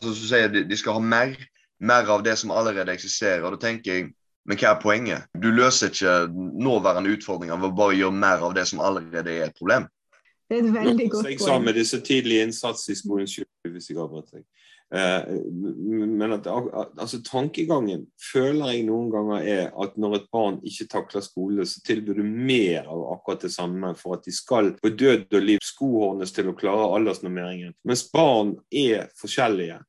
Så 0.00 0.14
du 0.14 0.22
sier 0.30 0.48
de, 0.52 0.62
de 0.64 0.78
skal 0.78 0.96
ha 0.96 1.02
mer, 1.02 1.34
mer 1.82 2.08
av 2.08 2.22
det 2.24 2.38
som 2.38 2.54
allerede 2.54 2.94
eksisterer. 2.94 3.44
og 3.44 3.56
da 3.56 3.66
tenker 3.66 3.92
jeg 3.92 4.08
men 4.46 4.60
hva 4.60 4.72
er 4.72 4.82
poenget? 4.82 5.28
Du 5.36 5.50
løser 5.52 5.90
ikke 5.92 6.14
nåværende 6.32 7.12
utfordringer 7.16 7.58
ved 7.60 7.70
å 7.70 7.78
bare 7.80 7.98
gjøre 7.98 8.20
mer 8.20 8.44
av 8.46 8.54
det 8.56 8.64
som 8.70 8.80
allerede 8.84 9.34
er 9.34 9.48
et 9.48 9.58
problem. 9.58 9.88
Det 10.48 10.56
er 10.56 10.64
et 10.64 10.76
veldig 10.76 11.08
godt 11.12 11.26
poeng. 11.26 11.34
Jeg 11.34 11.44
sa 11.44 11.58
med 11.60 11.76
disse 11.76 12.00
tidlige 12.04 12.46
innsats 12.48 12.88
i 12.88 12.96
skolen 12.96 13.28
hvis 13.28 13.90
jeg 13.90 14.00
avbrøt 14.00 14.32
deg. 14.32 14.46
Eh, 14.94 15.24
men 16.08 16.32
at, 16.32 16.46
altså, 16.48 17.20
tankegangen 17.20 18.06
føler 18.30 18.72
jeg 18.72 18.86
noen 18.88 19.10
ganger 19.12 19.44
er 19.44 19.66
at 19.84 19.98
når 20.00 20.16
et 20.16 20.30
barn 20.32 20.56
ikke 20.64 20.86
takler 20.88 21.24
skole, 21.24 21.66
så 21.68 21.82
tilbyr 21.84 22.22
du 22.22 22.24
mer 22.24 22.88
av 22.88 23.04
akkurat 23.18 23.44
det 23.44 23.52
samme 23.52 23.92
for 24.00 24.16
at 24.16 24.24
de 24.24 24.32
skal 24.32 24.72
på 24.80 24.94
død 24.96 25.28
og 25.28 25.44
liv 25.44 25.60
skohornes 25.64 26.32
til 26.32 26.48
å 26.48 26.56
klare 26.56 26.88
aldersnormeringen. 26.96 27.76
Mens 27.84 28.06
barn 28.08 28.56
er 28.72 29.10
forskjellige. 29.20 29.82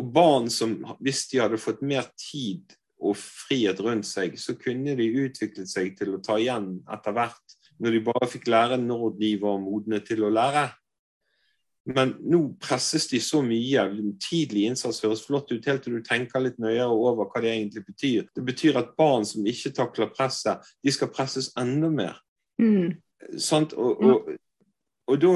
Og 0.00 0.12
barn 0.14 0.48
som, 0.48 0.78
hvis 1.04 1.26
de 1.28 1.42
hadde 1.42 1.60
fått 1.60 1.84
mer 1.84 2.08
tid 2.16 2.64
og 3.00 3.16
frihet 3.18 3.80
rundt 3.82 4.08
seg, 4.08 4.36
så 4.38 4.54
kunne 4.60 4.96
de 4.98 5.08
utviklet 5.24 5.70
seg 5.70 5.94
til 5.98 6.14
å 6.16 6.20
ta 6.24 6.36
igjen 6.40 6.74
etter 6.92 7.16
hvert, 7.16 7.56
når 7.80 7.96
de 7.96 8.04
bare 8.10 8.28
fikk 8.28 8.50
lære 8.52 8.76
når 8.82 9.16
de 9.18 9.32
var 9.40 9.60
modne 9.62 10.02
til 10.04 10.26
å 10.26 10.32
lære. 10.32 10.68
Men 11.88 12.12
nå 12.20 12.42
presses 12.60 13.06
de 13.08 13.18
så 13.24 13.40
mye. 13.42 13.86
Tidlig 14.20 14.66
innsats 14.68 15.00
høres 15.04 15.24
flott 15.24 15.50
ut 15.52 15.66
helt 15.66 15.82
til 15.84 15.96
du 15.96 16.04
tenker 16.04 16.42
litt 16.44 16.58
nøyere 16.60 16.92
over 16.92 17.30
hva 17.30 17.42
det 17.42 17.54
egentlig 17.54 17.86
betyr. 17.86 18.28
Det 18.36 18.44
betyr 18.46 18.78
at 18.78 18.92
barn 19.00 19.24
som 19.26 19.46
ikke 19.48 19.72
takler 19.74 20.12
presset, 20.12 20.60
de 20.84 20.92
skal 20.92 21.10
presses 21.14 21.50
enda 21.58 21.90
mer. 21.92 22.20
Mm. 22.60 23.00
Sant? 23.40 23.72
Og, 23.72 24.04
og, 24.04 24.30
og 25.08 25.22
da 25.24 25.32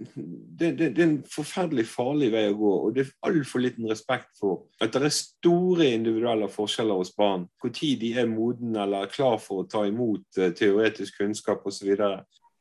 det, 0.00 0.70
det, 0.70 0.88
det, 0.88 1.02
er 1.02 1.06
en 1.06 1.18
forferdelig 1.28 1.84
farlig 1.90 2.30
vei 2.32 2.46
å 2.48 2.56
gå, 2.56 2.70
og 2.86 2.94
det 2.96 3.02
er 3.04 3.10
altfor 3.28 3.60
liten 3.60 3.88
respekt 3.90 4.30
for 4.40 4.62
at 4.80 4.94
det 4.94 5.10
er 5.10 5.12
store 5.14 5.90
individuelle 5.92 6.48
forskjeller 6.52 7.00
hos 7.02 7.12
barn. 7.16 7.44
Når 7.62 7.74
de 8.00 8.12
er 8.22 8.30
modne 8.30 8.80
eller 8.86 9.10
klar 9.12 9.36
for 9.42 9.62
å 9.62 9.68
ta 9.68 9.84
imot 9.88 10.40
eh, 10.40 10.54
teoretisk 10.56 11.20
kunnskap 11.20 11.66
osv. 11.68 11.92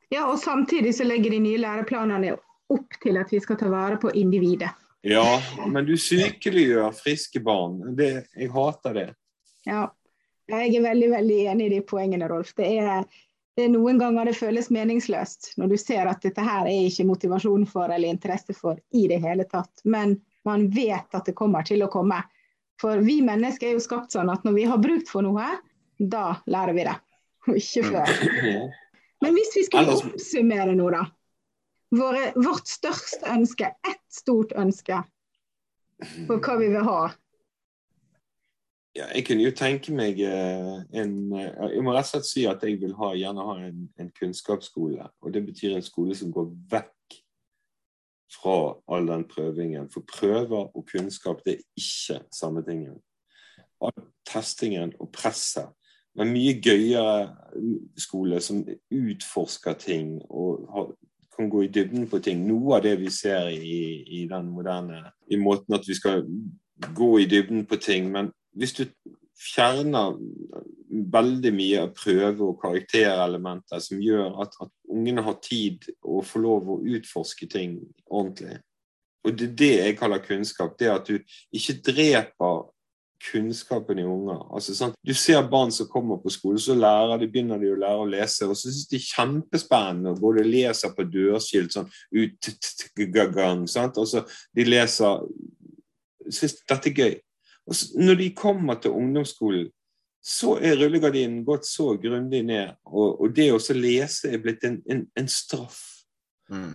Ja, 0.09 0.25
og 0.25 0.39
samtidig 0.41 0.95
så 0.97 1.07
legger 1.07 1.35
de 1.35 1.41
nye 1.45 1.61
læreplanene 1.63 2.35
opp 2.69 2.99
til 3.03 3.21
at 3.21 3.31
vi 3.33 3.39
skal 3.43 3.59
ta 3.59 3.71
vare 3.71 3.99
på 4.01 4.11
individet. 4.11 4.73
Ja, 5.07 5.39
men 5.63 5.87
du 5.87 5.95
sykeliggjør 5.97 6.91
friske 6.97 7.39
barn. 7.39 7.79
Det, 7.95 8.27
jeg 8.35 8.51
hater 8.51 8.97
det. 8.97 9.07
Ja, 9.67 9.87
jeg 10.49 10.75
er 10.75 10.83
veldig, 10.83 11.09
veldig 11.13 11.39
enig 11.53 11.69
i 11.69 11.73
de 11.77 11.81
poengene, 11.87 12.27
Rolf. 12.27 12.51
Det 12.57 12.67
er 12.81 13.05
noen 13.67 13.99
ganger 13.99 14.29
det 14.29 14.37
føles 14.37 14.69
meningsløst 14.71 15.53
når 15.59 15.73
du 15.73 15.77
ser 15.81 16.07
at 16.07 16.21
dette 16.23 16.43
her 16.45 16.67
er 16.69 16.87
ikke 16.87 17.07
motivasjon 17.09 17.65
for 17.67 17.91
eller 17.91 18.13
interesse 18.13 18.55
for 18.55 18.79
i 18.95 19.07
det 19.11 19.19
hele 19.23 19.43
tatt. 19.49 19.83
Men 19.83 20.15
man 20.47 20.69
vet 20.71 21.15
at 21.17 21.27
det 21.27 21.35
kommer 21.37 21.65
til 21.67 21.83
å 21.83 21.91
komme. 21.91 22.21
For 22.79 23.01
vi 23.03 23.19
mennesker 23.25 23.67
er 23.71 23.75
jo 23.75 23.83
skapt 23.83 24.15
sånn 24.15 24.31
at 24.31 24.45
når 24.47 24.55
vi 24.55 24.67
har 24.69 24.79
bruk 24.79 25.09
for 25.09 25.25
noe, 25.25 25.47
da 25.99 26.39
lærer 26.47 26.77
vi 26.77 26.85
det. 26.87 26.95
Og 27.49 27.59
ikke 27.59 27.83
før. 27.89 28.13
Men 29.23 29.35
hvis 29.35 29.55
vi 29.57 29.65
skulle 29.67 29.97
oppsummere 29.97 30.75
nå, 30.79 30.91
da. 30.95 31.03
Våre, 31.99 32.29
vårt 32.37 32.69
største 32.69 33.27
ønske, 33.33 33.73
ett 33.83 34.05
stort 34.13 34.53
ønske 34.55 35.01
for 36.27 36.39
hva 36.39 36.55
vi 36.61 36.69
vil 36.71 36.85
ha 36.85 36.99
ja, 38.99 39.07
jeg 39.15 39.25
kunne 39.27 39.45
jo 39.45 39.55
tenke 39.55 39.93
meg 39.95 40.19
eh, 40.25 40.75
en 40.99 41.13
eh, 41.37 41.65
Jeg 41.73 41.83
må 41.85 41.93
rett 41.95 42.07
og 42.07 42.11
slett 42.11 42.27
si 42.27 42.45
at 42.49 42.63
jeg 42.65 42.79
vil 42.81 42.95
ha, 42.99 43.13
gjerne 43.15 43.45
ha 43.47 43.57
en, 43.69 43.87
en, 43.99 44.11
kunnskapsskole. 44.19 45.07
Og 45.23 45.33
det 45.33 45.45
betyr 45.45 45.77
en 45.77 45.85
skole 45.85 46.17
som 46.17 46.33
går 46.35 46.49
vekk 46.71 47.19
fra 48.33 48.57
all 48.91 49.09
den 49.09 49.25
prøvingen. 49.29 49.89
For 49.93 50.05
prøver 50.07 50.67
og 50.67 50.85
kunnskap 50.91 51.43
det 51.45 51.57
er 51.57 51.65
ikke 51.79 52.19
samme 52.35 52.63
tingen. 52.67 52.99
All 53.81 53.95
testingen 54.27 54.93
og 54.99 55.11
presset. 55.15 55.71
Men 56.17 56.33
mye 56.33 56.57
gøyere 56.59 57.29
skole 57.97 58.41
som 58.43 58.65
utforsker 58.91 59.77
ting 59.79 60.17
og 60.27 60.65
har, 60.73 60.89
kan 61.37 61.49
gå 61.49 61.63
i 61.63 61.71
dybden 61.71 62.09
på 62.11 62.19
ting. 62.25 62.41
Noe 62.47 62.75
av 62.79 62.83
det 62.83 62.97
vi 62.99 63.11
ser 63.13 63.47
i, 63.53 64.03
i 64.19 64.25
den 64.27 64.49
moderne 64.51 65.05
i 65.31 65.39
måten 65.39 65.77
at 65.77 65.87
vi 65.87 65.95
skal 65.95 66.25
gå 66.95 67.11
i 67.21 67.29
dybden 67.29 67.63
på 67.69 67.79
ting. 67.79 68.11
Men 68.11 68.33
hvis 68.59 68.75
du 68.77 68.85
fjerner 69.39 70.17
veldig 71.13 71.51
mye 71.55 71.83
av 71.85 71.93
prøve- 71.95 72.47
og 72.49 72.57
karakterelementer 72.61 73.79
som 73.83 74.01
gjør 74.03 74.41
at, 74.43 74.57
at 74.61 74.71
ungene 74.91 75.23
har 75.23 75.37
tid 75.45 75.85
å 76.03 76.19
få 76.25 76.41
lov 76.43 76.73
å 76.73 76.81
utforske 76.97 77.47
ting 77.51 77.77
ordentlig. 78.09 78.59
Og 79.27 79.37
det 79.37 79.47
er 79.49 79.55
det 79.61 79.71
jeg 79.75 79.97
kaller 79.99 80.23
kunnskap. 80.23 80.75
Det 80.79 80.91
at 80.91 81.07
du 81.07 81.19
ikke 81.55 81.77
dreper 81.91 82.67
kunnskapen 83.31 83.99
i 83.99 84.05
unger. 84.07 84.41
Altså, 84.55 84.75
sant? 84.75 84.95
Du 85.05 85.13
ser 85.13 85.43
barn 85.51 85.71
som 85.75 85.89
kommer 85.91 86.19
på 86.23 86.31
skole, 86.31 86.59
så 86.59 86.75
lærer 86.75 87.19
de, 87.19 87.27
begynner 87.27 87.59
de 87.59 87.73
å 87.73 87.79
lære 87.79 88.03
å 88.03 88.09
lese. 88.09 88.47
Og 88.47 88.55
så 88.55 88.71
syns 88.71 88.87
de 88.89 88.99
er 88.99 89.07
kjempespennende 89.07 90.13
å 90.15 90.19
både 90.19 90.45
leser 90.47 90.93
på 90.95 91.07
dørskilt 91.11 91.75
sånn 91.75 91.89
ut, 92.15 92.51
gang, 93.35 93.65
sant? 93.67 93.99
Og 93.99 94.07
så 94.07 94.25
de 94.55 94.67
leser 94.67 95.25
Syns 96.29 96.59
dette 96.69 96.91
er 96.91 96.93
gøy. 96.93 97.13
Og 97.69 98.01
når 98.01 98.17
de 98.19 98.29
kommer 98.35 98.79
til 98.81 98.95
ungdomsskolen, 98.97 99.69
så 100.19 100.57
er 100.59 100.75
rullegardinen 100.75 101.43
gått 101.47 101.67
så 101.69 101.93
grundig 102.01 102.41
ned. 102.45 102.75
Og, 102.89 103.21
og 103.21 103.35
det 103.35 103.51
å 103.55 103.59
lese 103.77 104.33
er 104.33 104.41
blitt 104.43 104.65
en, 104.67 104.81
en, 104.91 105.05
en 105.15 105.29
straff. 105.31 105.79
Mm. 106.51 106.73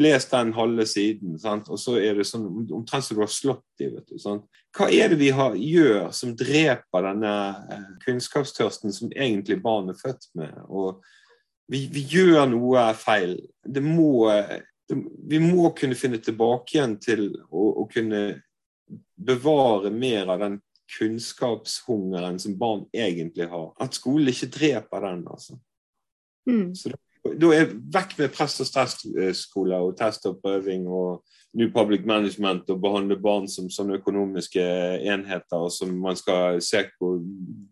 Les 0.00 0.26
den 0.28 0.52
halve 0.52 0.84
siden, 0.88 1.38
sant? 1.40 1.68
og 1.72 1.80
så 1.80 1.96
er 2.00 2.18
det 2.18 2.26
sånn 2.28 2.44
omtrent 2.76 3.06
som 3.06 3.16
du 3.16 3.22
har 3.24 3.32
slått 3.32 3.64
dem. 3.80 4.42
Hva 4.76 4.88
er 4.92 5.12
det 5.12 5.18
vi 5.20 5.30
har, 5.32 5.56
gjør 5.56 6.10
som 6.16 6.34
dreper 6.36 7.06
denne 7.08 7.32
eh, 7.72 7.86
kunnskapstørsten 8.04 8.92
som 8.92 9.12
egentlig 9.12 9.58
barn 9.64 9.88
er 9.92 9.98
født 10.00 10.28
med? 10.36 10.58
Og 10.68 11.00
vi, 11.72 11.86
vi 11.92 12.04
gjør 12.08 12.44
noe 12.52 12.84
feil. 13.00 13.38
Det 13.64 13.84
må, 13.84 14.28
det, 14.88 15.00
vi 15.28 15.40
må 15.40 15.72
kunne 15.76 15.96
finne 15.96 16.20
tilbake 16.20 16.76
igjen 16.76 16.98
til 17.00 17.28
å, 17.48 17.68
å 17.84 17.88
kunne 17.92 18.22
bevare 19.16 19.90
mer 19.90 20.30
av 20.32 20.42
den 20.42 20.60
kunnskapshungeren 20.98 22.38
som 22.38 22.58
barn 22.58 22.84
egentlig 22.92 23.48
har. 23.48 23.70
At 23.80 23.96
skolen 23.96 24.28
ikke 24.32 24.50
dreper 24.52 25.06
den, 25.06 25.24
altså. 25.30 25.56
Mm. 26.48 26.74
Så 26.74 26.92
da 27.22 27.52
er 27.54 27.70
vekk 27.70 28.16
med 28.18 28.32
press- 28.34 28.60
og 28.60 28.66
stresskole 28.66 29.78
og 29.78 29.94
test 29.98 30.26
og 30.26 30.40
prøving 30.42 30.88
og 30.90 31.22
New 31.54 31.68
Public 31.70 32.06
Management 32.08 32.70
og 32.72 32.80
behandle 32.80 33.18
barn 33.20 33.46
som 33.48 33.68
sånne 33.70 33.98
økonomiske 34.00 34.62
enheter, 35.12 35.68
som 35.70 35.92
man 36.00 36.16
skal 36.16 36.58
se 36.64 36.82
på 36.98 37.12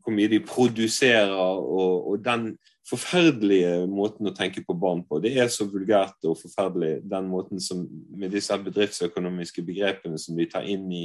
hvor 0.05 0.15
mye 0.15 0.31
de 0.31 0.43
produserer, 0.45 1.33
og, 1.33 2.11
og, 2.13 2.19
den 2.25 2.53
forferdelige 2.91 3.87
måten 3.91 4.29
å 4.29 4.35
tenke 4.35 4.63
på 4.67 4.75
barn 4.75 5.03
på. 5.07 5.21
Det 5.23 5.33
er 5.39 5.51
så 5.53 5.67
vulgært 5.71 6.27
og 6.27 6.39
forferdelig, 6.41 7.01
den 7.07 7.29
måten 7.31 7.63
som 7.63 7.85
med 8.11 8.35
disse 8.35 8.57
bedriftsøkonomiske 8.65 9.65
begrepene 9.67 10.19
som 10.19 10.39
de 10.39 10.49
tar 10.51 10.67
inn 10.69 10.89
i 10.93 11.05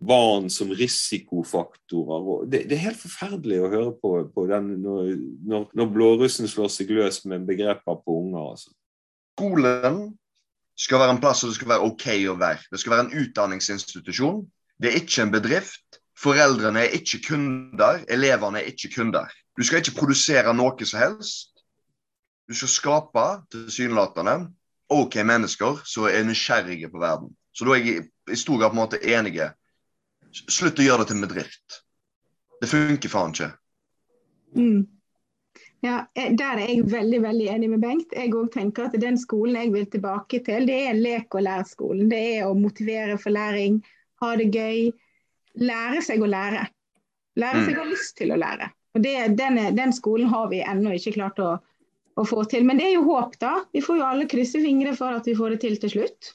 barn 0.00 0.48
som 0.50 0.72
risikofaktorer. 0.74 2.46
Det, 2.50 2.64
det, 2.70 2.76
er 2.76 2.88
helt 2.88 3.00
forferdelig 3.00 3.60
å 3.62 3.70
høre 3.72 3.94
på, 4.00 4.12
på 4.34 4.46
den, 4.50 4.70
når, 4.82 5.10
når, 5.46 5.66
når, 5.76 5.90
blårussen 5.94 6.50
slår 6.50 6.70
seg 6.72 6.92
løs 6.94 7.22
med 7.30 7.46
begreper 7.48 8.00
på 8.02 8.18
unger. 8.22 8.54
Altså. 8.54 8.74
Skolen 9.38 10.00
skal 10.78 11.02
være 11.02 11.16
en 11.16 11.22
plass 11.22 11.42
hvor 11.42 11.52
det 11.52 11.58
skal 11.58 11.74
være 11.74 11.90
OK 11.90 12.08
å 12.30 12.38
være. 12.40 12.70
Det 12.70 12.82
skal 12.82 12.96
være 12.96 13.06
en 13.06 13.24
utdanningsinstitusjon. 13.24 14.42
Det 14.80 14.90
er 14.90 15.02
ikke 15.02 15.26
en 15.26 15.34
bedrift. 15.34 16.00
Foreldrene 16.24 16.86
er 16.86 16.96
ikke 16.96 17.20
kunder. 17.28 18.04
Elevene 18.08 18.62
er 18.62 18.70
ikke 18.72 18.92
kunder. 18.96 19.28
Du 19.56 19.62
skal 19.64 19.82
ikke 19.82 19.98
produsere 19.98 20.54
noe 20.56 20.88
som 20.88 21.00
helst. 21.02 21.52
Du 22.48 22.56
skal 22.56 22.72
skape 22.72 23.26
tilsynelatende 23.52 24.38
OK 24.92 25.16
mennesker 25.24 25.80
som 25.88 26.08
er 26.08 26.24
nysgjerrige 26.26 26.90
på 26.92 27.00
verden. 27.00 27.30
Så 27.52 27.66
da 27.66 27.76
er 27.76 27.84
jeg 27.84 28.08
i 28.32 28.38
stor 28.40 28.58
grad 28.60 28.72
på 28.72 28.78
en 28.78 28.82
måte 28.84 29.02
enige 29.04 29.52
Slutt 30.34 30.80
å 30.82 30.82
gjøre 30.82 31.04
det 31.04 31.12
til 31.12 31.14
en 31.20 31.24
bedrift. 31.28 31.76
Det 32.58 32.66
funker 32.66 33.10
faen 33.12 33.30
ikke. 33.36 33.52
Mm. 34.58 34.80
Ja, 35.84 36.00
Der 36.16 36.58
er 36.58 36.64
jeg 36.64 36.88
veldig 36.90 37.20
veldig 37.22 37.46
enig 37.52 37.68
med 37.70 37.84
Bengt. 37.84 38.14
Jeg 38.16 38.32
òg 38.34 38.48
tenker 38.50 38.88
at 38.88 38.96
den 38.98 39.18
skolen 39.20 39.60
jeg 39.60 39.70
vil 39.70 39.86
tilbake 39.92 40.40
til, 40.42 40.66
det 40.66 40.80
er 40.88 40.98
lek- 40.98 41.36
og 41.38 41.44
lærskolen. 41.46 42.08
Det 42.10 42.22
er 42.38 42.48
å 42.48 42.56
motivere 42.58 43.14
for 43.20 43.30
læring, 43.30 43.78
ha 44.24 44.32
det 44.40 44.48
gøy, 44.50 44.90
lære 45.60 46.02
seg 46.04 46.22
å 46.22 46.30
lære. 46.30 46.64
Lære 47.40 47.64
seg 47.64 47.74
mm. 47.74 47.78
å 47.78 47.82
ha 47.82 47.90
lyst 47.90 48.16
til 48.18 48.34
å 48.34 48.40
lære. 48.40 48.70
Og 48.94 49.02
det, 49.02 49.14
den, 49.38 49.58
den, 49.74 49.92
skolen 49.94 50.30
har 50.30 50.48
vi 50.52 50.62
ennå 50.62 50.94
ikke 50.94 51.16
klart 51.16 51.40
å, 51.42 51.50
å, 52.14 52.26
få 52.26 52.44
til. 52.50 52.66
Men 52.66 52.78
det 52.78 52.88
er 52.88 52.96
jo 52.96 53.06
håp, 53.08 53.38
da. 53.42 53.56
Vi 53.74 53.82
får 53.82 53.98
jo 53.98 54.06
alle 54.06 54.28
krysse 54.30 54.62
fingre 54.62 54.94
for 54.98 55.16
at 55.16 55.26
vi 55.26 55.34
får 55.38 55.56
det 55.56 55.62
til 55.64 55.78
til 55.82 55.94
slutt. 55.96 56.34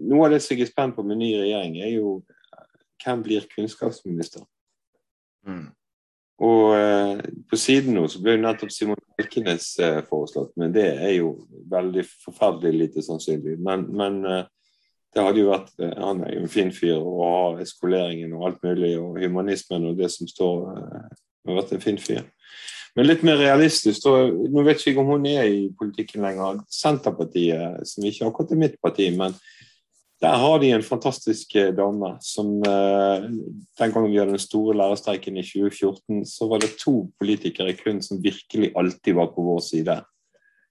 Noe 0.00 0.28
av 0.28 0.34
det 0.34 0.40
som 0.44 0.56
jeg 0.56 0.64
er 0.64 0.70
spent 0.70 0.96
på 0.96 1.04
med 1.04 1.20
ny 1.20 1.34
regjering, 1.36 1.76
er 1.84 1.92
jo 1.98 2.20
hvem 3.04 3.20
blir 3.24 3.44
kunnskapsminister? 3.52 4.46
Mm. 5.48 5.68
Og 6.40 6.72
eh, 6.72 7.20
på 7.50 7.58
siden 7.60 7.96
nå 7.96 8.06
så 8.08 8.20
ble 8.24 8.38
jo 8.38 8.44
nettopp 8.46 8.72
Simon 8.72 9.00
Elkenes 9.20 9.74
eh, 9.84 10.00
foreslått, 10.08 10.54
men 10.60 10.72
det 10.72 10.86
er 10.94 11.18
jo 11.18 11.34
veldig 11.68 12.04
forferdelig 12.24 12.86
lite 12.86 13.04
sannsynlig. 13.04 13.58
Men, 13.60 13.84
men 13.92 14.22
eh, 14.24 14.46
det 15.14 15.24
hadde 15.24 15.42
jo 15.42 15.50
vært 15.50 15.72
eh, 15.82 15.94
Han 15.98 16.24
er 16.24 16.36
jo 16.36 16.44
en 16.44 16.52
fin 16.52 16.72
fyr 16.74 16.98
og 16.98 17.22
har 17.24 17.62
skoleringen 17.68 18.34
og 18.36 18.48
alt 18.48 18.60
mulig, 18.66 18.94
og 19.00 19.18
humanismen 19.22 19.88
og 19.90 19.98
det 19.98 20.10
som 20.14 20.28
står 20.30 20.68
eh, 20.74 21.08
har 21.48 21.58
vært 21.62 21.72
en 21.74 21.82
fin 21.82 21.98
fyr. 22.00 22.26
Men 22.98 23.06
litt 23.06 23.22
mer 23.22 23.38
realistisk, 23.38 24.06
nå 24.06 24.62
vet 24.66 24.82
jeg 24.82 24.92
ikke 24.92 25.02
om 25.04 25.12
hun 25.12 25.26
er 25.30 25.46
i 25.46 25.68
politikken 25.78 26.24
lenger. 26.26 26.58
Senterpartiet, 26.74 27.86
som 27.86 28.06
ikke 28.06 28.26
akkurat 28.26 28.54
er 28.54 28.62
mitt 28.64 28.74
parti, 28.82 29.06
men 29.14 29.36
der 30.20 30.34
har 30.36 30.58
de 30.60 30.72
en 30.74 30.84
fantastisk 30.84 31.54
eh, 31.56 31.70
dame 31.72 32.10
som 32.20 32.58
Den 32.60 33.94
gangen 33.94 34.10
vi 34.10 34.18
hadde 34.18 34.34
den 34.34 34.42
store 34.42 34.74
lærerstreiken 34.76 35.38
i 35.40 35.46
2014, 35.46 36.26
så 36.28 36.50
var 36.50 36.62
det 36.62 36.76
to 36.82 37.08
politikere 37.18 37.76
kun 37.78 38.02
som 38.04 38.22
virkelig 38.22 38.74
alltid 38.76 39.16
var 39.16 39.30
på 39.34 39.46
vår 39.46 39.62
side. 39.64 40.00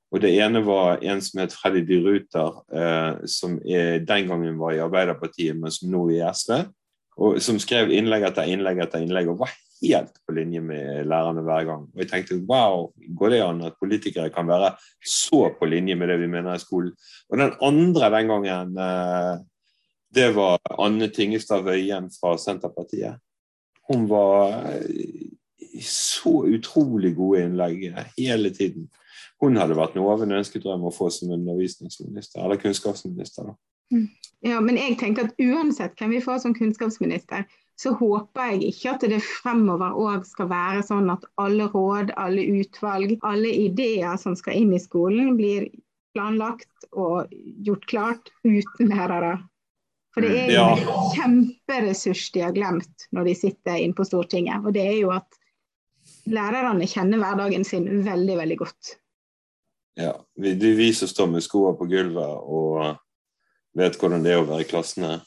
Og 0.09 0.21
Det 0.21 0.31
ene 0.41 0.61
var 0.65 1.03
en 1.05 1.21
som 1.21 1.43
het 1.43 1.53
Freddy 1.53 1.83
de 1.85 1.99
Ruter, 2.01 2.61
eh, 2.73 3.25
som 3.29 3.59
er, 3.61 3.99
den 4.01 4.27
gangen 4.27 4.57
var 4.57 4.73
i 4.73 4.81
Arbeiderpartiet, 4.81 5.57
men 5.57 5.71
som 5.71 5.91
nå 5.93 6.07
er 6.09 6.15
i 6.17 6.31
SV. 6.33 6.53
Og 7.19 7.41
Som 7.43 7.59
skrev 7.61 7.91
innlegg 7.93 8.25
etter 8.25 8.49
innlegg 8.49 8.81
etter 8.81 9.03
innlegg 9.03 9.29
og 9.29 9.43
var 9.43 9.53
helt 9.79 10.17
på 10.25 10.33
linje 10.35 10.61
med 10.65 11.05
lærerne 11.07 11.43
hver 11.45 11.67
gang. 11.67 11.85
Og 11.93 12.01
jeg 12.01 12.09
tenkte 12.09 12.39
wow, 12.49 12.89
går 13.15 13.35
det 13.35 13.43
an 13.45 13.61
at 13.67 13.77
politikere 13.79 14.33
kan 14.33 14.49
være 14.49 14.73
så 15.05 15.49
på 15.59 15.69
linje 15.69 15.95
med 15.95 16.09
det 16.09 16.19
vi 16.23 16.31
mener 16.31 16.57
i 16.57 16.63
skolen? 16.63 16.91
Og 17.29 17.37
den 17.37 17.53
andre 17.61 18.09
den 18.17 18.33
gangen, 18.33 18.77
eh, 18.77 19.33
det 20.15 20.31
var 20.35 20.57
Anne 20.79 21.11
Tingestad 21.13 21.67
Wøien 21.67 22.09
fra 22.09 22.33
Senterpartiet. 22.37 23.21
Hun 23.89 24.09
var 24.09 24.57
i 24.79 25.81
så 25.85 26.41
utrolig 26.49 27.13
gode 27.17 27.43
innlegg 27.45 27.91
hele 28.17 28.49
tiden 28.53 28.89
hun 29.43 29.57
hadde 29.59 29.77
vært 29.77 29.95
noe 29.95 30.13
av 30.13 30.23
en 30.25 30.37
ønskedrøm 30.39 30.85
å 30.87 30.93
få 30.93 31.09
som 31.13 31.31
undervisningsminister, 31.35 32.43
eller 32.43 32.59
kunnskapsminister. 32.61 33.51
da. 33.51 33.57
Ja, 34.45 34.59
men 34.63 34.77
jeg 34.77 34.99
tenker 34.99 35.27
at 35.27 35.41
uansett 35.41 35.97
hvem 35.99 36.13
vi 36.15 36.21
får 36.23 36.43
som 36.43 36.55
kunnskapsminister, 36.55 37.47
så 37.79 37.93
håper 37.95 38.53
jeg 38.53 38.73
ikke 38.73 38.93
at 38.93 39.05
det 39.11 39.21
fremover 39.23 39.95
òg 39.95 40.25
skal 40.27 40.49
være 40.51 40.83
sånn 40.83 41.09
at 41.13 41.23
alle 41.39 41.69
råd, 41.71 42.11
alle 42.19 42.43
utvalg, 42.59 43.15
alle 43.27 43.53
ideer 43.67 44.19
som 44.19 44.35
skal 44.35 44.59
inn 44.59 44.73
i 44.75 44.81
skolen, 44.83 45.37
blir 45.39 45.69
planlagt 46.15 46.89
og 46.91 47.31
gjort 47.63 47.87
klart 47.87 48.31
uten 48.43 48.91
lærere. 48.91 49.37
For 50.13 50.25
det 50.25 50.33
er 50.35 50.51
jo 50.51 50.57
ja. 50.57 50.69
en 50.75 51.11
kjemperessurs 51.15 52.25
de 52.35 52.43
har 52.43 52.55
glemt 52.55 53.07
når 53.15 53.29
de 53.29 53.35
sitter 53.37 53.79
inne 53.79 53.95
på 53.95 54.07
Stortinget. 54.07 54.65
Og 54.65 54.75
det 54.75 54.83
er 54.83 54.97
jo 54.97 55.13
at 55.15 55.39
lærerne 56.29 56.87
kjenner 56.89 57.21
hverdagen 57.21 57.63
sin 57.67 57.87
veldig, 58.03 58.39
veldig 58.41 58.57
godt. 58.65 58.95
Ja, 59.99 60.13
vi, 60.39 60.53
det 60.55 60.71
er 60.71 60.79
vi 60.79 60.91
som 60.95 61.09
står 61.11 61.27
med 61.33 61.43
skoene 61.43 61.75
på 61.75 61.87
gulvet 61.91 62.43
og 62.47 62.99
vet 63.77 63.97
hvordan 63.99 64.23
det 64.23 64.33
er 64.33 64.41
å 64.41 64.47
være 64.47 64.63
i 64.63 64.69
klassene. 64.69 65.17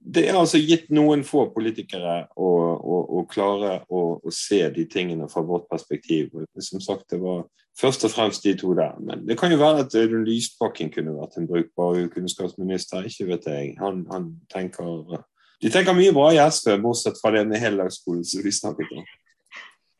Det 0.00 0.22
er 0.28 0.38
altså 0.38 0.60
gitt 0.62 0.88
noen 0.94 1.24
få 1.26 1.48
politikere 1.52 2.22
å, 2.32 2.48
å, 2.48 2.98
å 3.20 3.24
klare 3.28 3.80
å, 3.92 4.04
å, 4.22 4.32
se 4.32 4.62
de 4.72 4.86
tingene 4.88 5.28
fra 5.28 5.42
vårt 5.44 5.66
perspektiv. 5.68 6.30
Som 6.56 6.80
sagt, 6.80 7.10
det 7.12 7.18
var 7.20 7.42
først 7.76 8.06
og 8.08 8.14
fremst 8.14 8.46
de 8.46 8.54
to 8.56 8.72
der. 8.78 8.94
Men 9.02 9.26
det 9.28 9.36
kan 9.40 9.52
jo 9.52 9.58
være 9.60 9.84
at 9.84 9.96
Lysbakken 9.98 10.92
kunne 10.94 11.16
vært 11.18 11.36
en 11.36 11.48
brukbar 11.50 12.00
kunnskapsminister. 12.14 13.04
Ikke 13.10 13.28
vet 13.28 13.50
jeg. 13.50 13.74
Han, 13.82 14.06
han 14.12 14.30
tenker 14.52 15.20
De 15.60 15.68
tenker 15.68 15.92
mye 15.92 16.14
bra 16.16 16.30
i 16.32 16.40
SV, 16.40 16.78
bortsett 16.80 17.20
fra 17.20 17.34
det 17.34 17.44
med 17.50 17.60
heldagsskolen 17.60 18.24
som 18.24 18.46
vi 18.46 18.54
snakket 18.56 18.94
om. 18.96 19.04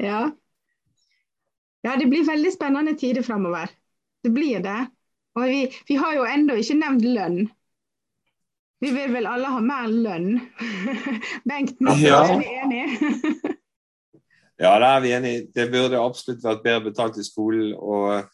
Ja. 0.00 0.22
ja, 1.84 1.98
det 2.00 2.08
blir 2.08 2.24
veldig 2.24 2.54
spennende 2.54 2.96
tider 2.96 3.26
framover. 3.26 3.68
Det 4.24 4.32
blir 4.34 4.60
det. 4.64 4.80
Og 5.38 5.46
vi, 5.46 5.60
vi 5.88 5.96
har 6.00 6.16
jo 6.16 6.26
ennå 6.28 6.58
ikke 6.60 6.78
nevnt 6.80 7.06
lønn. 7.06 7.40
Vi 8.80 8.90
vil 8.94 9.12
vel 9.12 9.28
alle 9.28 9.52
ha 9.52 9.60
mer 9.60 9.88
lønn? 9.92 10.38
Bengt, 11.48 11.80
ja. 12.00 12.22
er 12.24 12.38
vi 12.40 12.52
enige? 12.64 13.54
ja, 14.62 14.74
det 14.80 14.90
er 14.90 15.00
vi 15.04 15.14
enige. 15.16 15.46
Det 15.54 15.70
burde 15.72 16.00
absolutt 16.00 16.44
vært 16.44 16.62
bedre 16.64 16.86
betalt 16.88 17.20
i 17.20 17.26
skolen. 17.26 17.74
og 17.76 18.28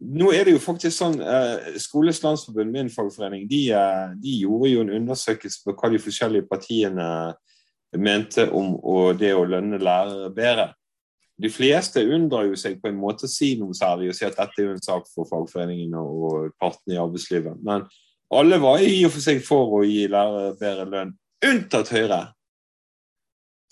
nå 0.00 0.28
er 0.36 0.44
det 0.44 0.52
jo 0.52 0.60
faktisk 0.60 0.92
sånn, 0.92 1.20
eh, 1.24 1.76
Skoles 1.80 2.20
landsforbund, 2.22 2.72
min 2.72 2.90
fagforening, 2.92 3.46
de, 3.48 3.62
eh, 3.72 4.08
de, 4.20 4.38
gjorde 4.44 4.70
jo 4.70 4.82
en 4.84 4.92
undersøkelse 4.98 5.62
på 5.64 5.72
hva 5.72 5.90
de 5.90 6.00
forskjellige 6.02 6.48
partiene 6.50 7.06
mente 7.96 8.44
om 8.52 8.74
det 9.16 9.32
å 9.32 9.46
lønne 9.48 9.80
lærere 9.80 10.28
bedre. 10.36 10.74
De 11.42 11.50
fleste 11.52 12.00
undrer 12.00 12.48
jo 12.48 12.56
seg 12.56 12.78
på 12.80 12.88
en 12.88 12.96
måte 12.96 13.28
å 13.28 13.30
si 13.30 13.52
noe 13.60 13.76
særlig 13.76 14.08
og 14.10 14.16
si 14.16 14.24
at 14.24 14.38
dette 14.38 14.62
er 14.62 14.70
jo 14.70 14.74
en 14.76 14.84
sak 14.84 15.08
for 15.12 15.28
fagforeningene 15.28 16.00
og 16.00 16.54
partene 16.60 16.96
i 16.96 17.00
arbeidslivet. 17.00 17.58
Men 17.64 17.84
alle 18.32 18.58
var 18.62 18.80
i 18.82 19.02
og 19.06 19.12
for 19.14 19.22
seg 19.22 19.42
for 19.44 19.78
å 19.78 19.82
gi 19.86 20.06
lærere 20.10 20.56
bedre 20.58 20.86
lønn, 20.90 21.12
unntatt 21.46 21.92
Høyre. 21.92 22.22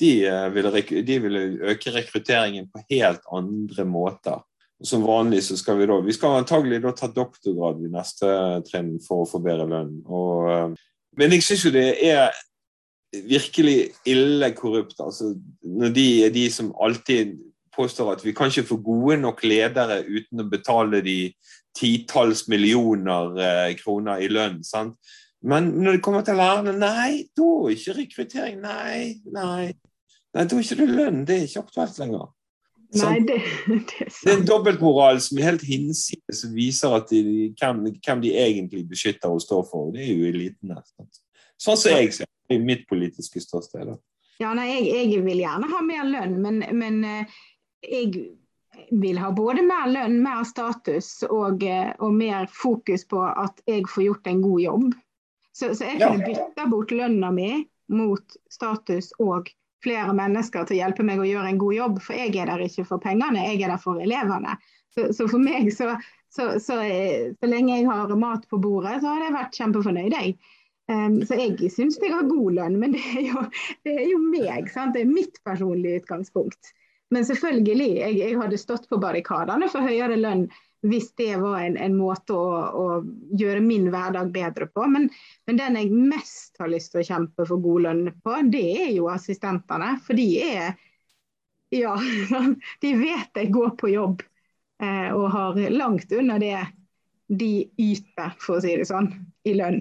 De 0.03 0.11
eh, 0.29 0.49
ville, 0.53 0.83
de 1.09 1.17
ville 1.23 1.45
øke 1.73 1.95
rekrutteringen 1.95 2.69
på 2.71 2.83
helt 2.91 3.25
andre 3.33 3.87
måter. 3.89 4.43
Og 4.83 4.91
som 4.91 5.07
vanlig 5.07 5.45
så 5.47 5.57
skal 5.57 5.79
vi 5.79 5.87
da 5.89 6.01
Vi 6.05 6.13
skal 6.13 6.41
antagelig 6.41 6.83
da 6.83 6.93
ta 6.93 7.09
doktorgrad 7.09 7.81
i 7.81 7.93
neste 7.93 8.29
trinn 8.69 8.99
for 9.03 9.23
å 9.23 9.31
få 9.31 9.41
bedre 9.43 9.69
lønn. 9.71 10.03
Og, 10.05 10.51
eh, 10.53 10.99
men 11.17 11.37
jeg 11.37 11.47
syns 11.49 11.65
jo 11.65 11.73
det 11.73 11.89
er 12.05 12.35
virkelig 13.25 13.95
ille 14.11 14.51
korrupt. 14.53 15.01
altså 15.01 15.33
Når 15.63 15.95
de 15.95 16.09
er 16.27 16.31
de 16.35 16.51
som 16.51 16.75
alltid 16.83 17.39
påstår 17.75 18.15
at 18.15 18.25
vi 18.25 18.35
kan 18.37 18.51
ikke 18.51 18.69
få 18.69 18.79
gode 18.85 19.19
nok 19.23 19.43
ledere 19.47 20.01
uten 20.07 20.43
å 20.43 20.49
betale 20.51 21.03
de 21.05 21.19
titalls 21.75 22.47
millioner 22.49 23.39
eh, 23.43 23.75
kroner 23.81 24.23
i 24.23 24.31
lønn. 24.31 24.63
sant? 24.65 24.97
Men 25.45 25.73
når 25.83 25.99
det 25.99 26.05
kommer 26.05 26.23
til 26.25 26.39
lærerne, 26.41 26.73
nei, 26.79 27.27
da 27.37 27.49
er 27.65 27.75
ikke 27.75 27.97
rekruttering. 27.99 28.63
Nei, 28.63 29.01
nei. 29.35 29.75
nei 30.33 30.47
da 30.47 30.57
er 30.57 30.65
ikke 30.65 30.81
det 30.81 30.89
lønn. 30.89 31.27
Det 31.29 31.37
er 31.37 31.47
ikke 31.49 31.67
aktuelt 31.67 32.01
lenger. 32.01 32.31
Nei, 32.95 33.19
det, 33.27 33.37
det, 33.67 33.99
er 34.07 34.09
sant. 34.09 34.23
det 34.23 34.33
er 34.33 34.39
en 34.39 34.49
dobbeltmoral 34.49 35.21
som 35.21 35.39
er 35.41 35.51
helt 35.51 35.67
hinsides, 35.67 36.41
som 36.41 36.55
viser 36.55 36.95
at 36.97 37.11
de, 37.11 37.51
hvem, 37.59 37.85
hvem, 37.99 38.23
de 38.23 38.33
egentlig 38.39 38.85
beskytter 38.89 39.35
og 39.35 39.43
står 39.43 39.67
for. 39.71 39.91
Det 39.95 40.05
er 40.07 40.13
jo 40.15 40.31
elitene. 40.31 40.81
Sånn 41.61 41.79
som 41.81 41.93
jeg 41.93 42.13
ser 42.15 42.31
det 42.31 42.59
i 42.59 42.63
mitt 42.63 42.87
politiske 42.89 43.43
ståsted. 43.43 43.97
Ja, 44.43 44.53
nei, 44.57 44.69
jeg, 44.71 44.87
jeg, 45.13 45.23
vil 45.27 45.43
gjerne 45.45 45.69
ha 45.71 45.83
mer 45.85 46.07
lønn, 46.09 46.39
men, 46.43 46.63
men 46.75 47.03
eh, 47.07 47.43
jeg 47.91 48.25
vil 48.91 49.19
ha 49.19 49.31
både 49.33 49.63
mer 49.67 49.89
lønn, 49.91 50.21
mer 50.23 50.45
status 50.49 51.23
og, 51.29 51.63
eh, 51.63 51.93
og, 51.99 52.15
mer 52.15 52.49
fokus 52.51 53.07
på 53.09 53.23
at 53.25 53.61
jeg 53.71 53.87
får 53.91 54.07
gjort 54.09 54.31
en 54.31 54.43
god 54.43 54.61
jobb. 54.61 54.89
Så, 55.55 55.75
så 55.75 55.87
jeg 55.87 56.01
kunne 56.03 56.27
bytte 56.27 56.67
bort 56.71 56.91
lønna 56.95 57.31
mi 57.35 57.51
mot 57.95 58.39
status 58.51 59.13
og 59.23 59.53
flere 59.85 60.15
mennesker 60.17 60.65
til 60.67 60.79
å 60.79 60.81
hjelpe 60.81 61.07
meg 61.07 61.21
å 61.21 61.29
gjøre 61.29 61.53
en 61.53 61.61
god 61.61 61.77
jobb. 61.77 62.01
For 62.03 62.19
jeg 62.19 62.35
er 62.41 62.51
der 62.51 62.65
ikke 62.65 62.87
for 62.89 63.03
pengene, 63.03 63.45
jeg 63.53 63.63
er 63.63 63.75
der 63.75 63.83
for 63.83 64.03
elevene. 64.03 64.57
Så, 64.95 65.09
så 65.15 65.27
for 65.31 65.43
meg, 65.43 65.71
så, 65.75 65.95
så, 66.31 66.55
så, 66.63 66.79
så, 67.41 67.49
lenge 67.51 67.77
jeg 67.77 67.89
har 67.89 68.13
mat 68.19 68.47
på 68.51 68.61
bordet, 68.63 69.01
så 69.03 69.11
har 69.11 69.27
jeg 69.27 69.35
vært 69.35 69.59
kjempefornøyd, 69.59 70.15
jeg. 70.15 70.37
Um, 70.93 71.17
så 71.25 71.39
jeg 71.41 71.71
syns 71.73 71.97
jeg 71.97 72.13
har 72.13 72.27
god 72.29 72.59
lønn, 72.59 72.77
men 72.79 72.93
det 72.93 73.03
er 73.17 73.29
jo, 73.31 73.45
det 73.87 73.95
er 73.97 74.09
jo 74.11 74.21
meg. 74.23 74.69
Sant? 74.73 74.95
Det 74.95 75.05
er 75.05 75.11
mitt 75.11 75.41
personlige 75.47 76.03
utgangspunkt. 76.03 76.75
Men 77.13 77.27
selvfølgelig, 77.27 77.91
jeg, 78.01 78.15
jeg 78.21 78.39
hadde 78.41 78.61
stått 78.61 78.87
på 78.91 78.99
barrikadene 79.03 79.69
for 79.73 79.85
høyere 79.85 80.17
lønn 80.19 80.47
hvis 80.85 81.15
det 81.17 81.39
var 81.41 81.63
en, 81.65 81.79
en 81.81 81.95
måte 81.97 82.35
å, 82.37 82.49
å, 82.77 82.85
gjøre 83.41 83.63
min 83.65 83.87
hverdag 83.93 84.29
bedre 84.35 84.67
på. 84.69 84.85
Men, 84.93 85.07
men, 85.49 85.57
den 85.57 85.79
jeg 85.81 85.93
mest 85.95 86.61
har 86.61 86.69
lyst 86.69 86.93
til 86.93 87.01
å 87.01 87.07
kjempe 87.09 87.47
for 87.49 87.63
god 87.65 87.87
lønn 87.87 88.11
på, 88.25 88.37
det 88.53 88.67
er 88.83 88.91
jo 88.93 89.09
assistentene. 89.13 89.95
For 90.05 90.19
de 90.19 90.29
er 90.45 90.75
Ja, 91.75 91.97
de 92.85 92.91
vet 93.01 93.41
jeg 93.41 93.53
går 93.55 93.73
på 93.81 93.95
jobb 93.95 94.21
eh, 94.85 95.09
og 95.11 95.25
har 95.33 95.57
langt 95.73 96.13
under 96.13 96.39
det 96.39 96.59
de 97.33 97.65
yter, 97.81 98.37
for 98.39 98.59
å 98.59 98.63
si 98.63 98.77
det 98.77 98.85
sånn, 98.87 99.09
i 99.49 99.57
lønn 99.57 99.81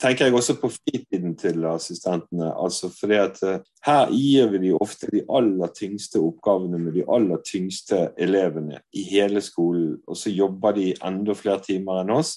tenker 0.00 0.26
jeg 0.26 0.34
også 0.34 0.56
på 0.60 0.70
fritiden 0.72 1.36
til 1.36 1.64
assistentene. 1.64 2.52
altså 2.64 2.90
fordi 3.00 3.14
at 3.14 3.42
uh, 3.42 3.60
Her 3.86 4.10
gir 4.12 4.50
vi 4.50 4.58
de 4.66 4.72
ofte 4.72 5.08
de 5.12 5.24
aller 5.28 5.72
tyngste 5.76 6.20
oppgavene 6.20 6.78
med 6.78 6.92
de 6.92 7.04
aller 7.08 7.40
tyngste 7.46 8.10
elevene 8.18 8.80
i 8.92 9.02
hele 9.02 9.40
skolen. 9.40 9.98
Og 10.06 10.16
så 10.16 10.30
jobber 10.30 10.72
de 10.72 10.94
enda 11.04 11.32
flere 11.32 11.60
timer 11.60 12.02
enn 12.02 12.10
oss. 12.10 12.36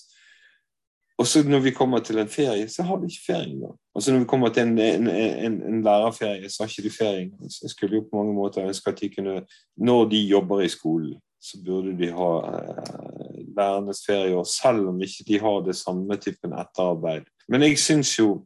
Og 1.17 1.27
så 1.27 1.43
når 1.45 1.59
vi 1.59 1.71
kommer 1.71 1.99
til 1.99 2.17
en 2.19 2.29
ferie, 2.29 2.67
så 2.69 2.83
har 2.83 2.97
de 2.97 3.05
ikke 3.05 3.25
ferie 3.25 3.51
engang. 3.51 3.77
så 3.99 4.11
når 4.11 4.19
vi 4.19 4.25
kommer 4.25 4.49
til 4.49 4.63
en, 4.63 4.79
en, 4.79 5.07
en, 5.07 5.61
en 5.61 5.83
lærerferie, 5.83 6.49
så 6.49 6.63
har 6.63 6.69
ikke 6.69 6.89
de 6.89 6.97
ferie 6.97 7.21
engang. 7.21 7.51
Så 7.51 7.59
jeg 7.63 7.69
skulle 7.69 7.95
jo 7.95 8.07
på 8.11 8.17
mange 8.17 8.33
måter 8.33 8.65
ønske 8.67 8.89
at 8.89 9.01
de 9.01 9.09
kunne 9.09 9.45
Når 9.77 10.09
de 10.09 10.17
jobber 10.17 10.61
i 10.61 10.67
skolen, 10.67 11.19
så 11.41 11.57
burde 11.65 11.97
de 11.97 12.11
ha 12.11 12.31
eh, 12.39 13.45
lærernes 13.57 14.05
ferieår, 14.07 14.43
selv 14.43 14.87
om 14.87 15.01
ikke 15.01 15.25
de 15.27 15.39
har 15.39 15.61
det 15.65 15.75
samme 15.75 16.15
typen 16.15 16.53
etterarbeid 16.55 17.27
men 17.51 17.65
jeg 17.67 17.79
syns 17.81 18.15
jo 18.19 18.45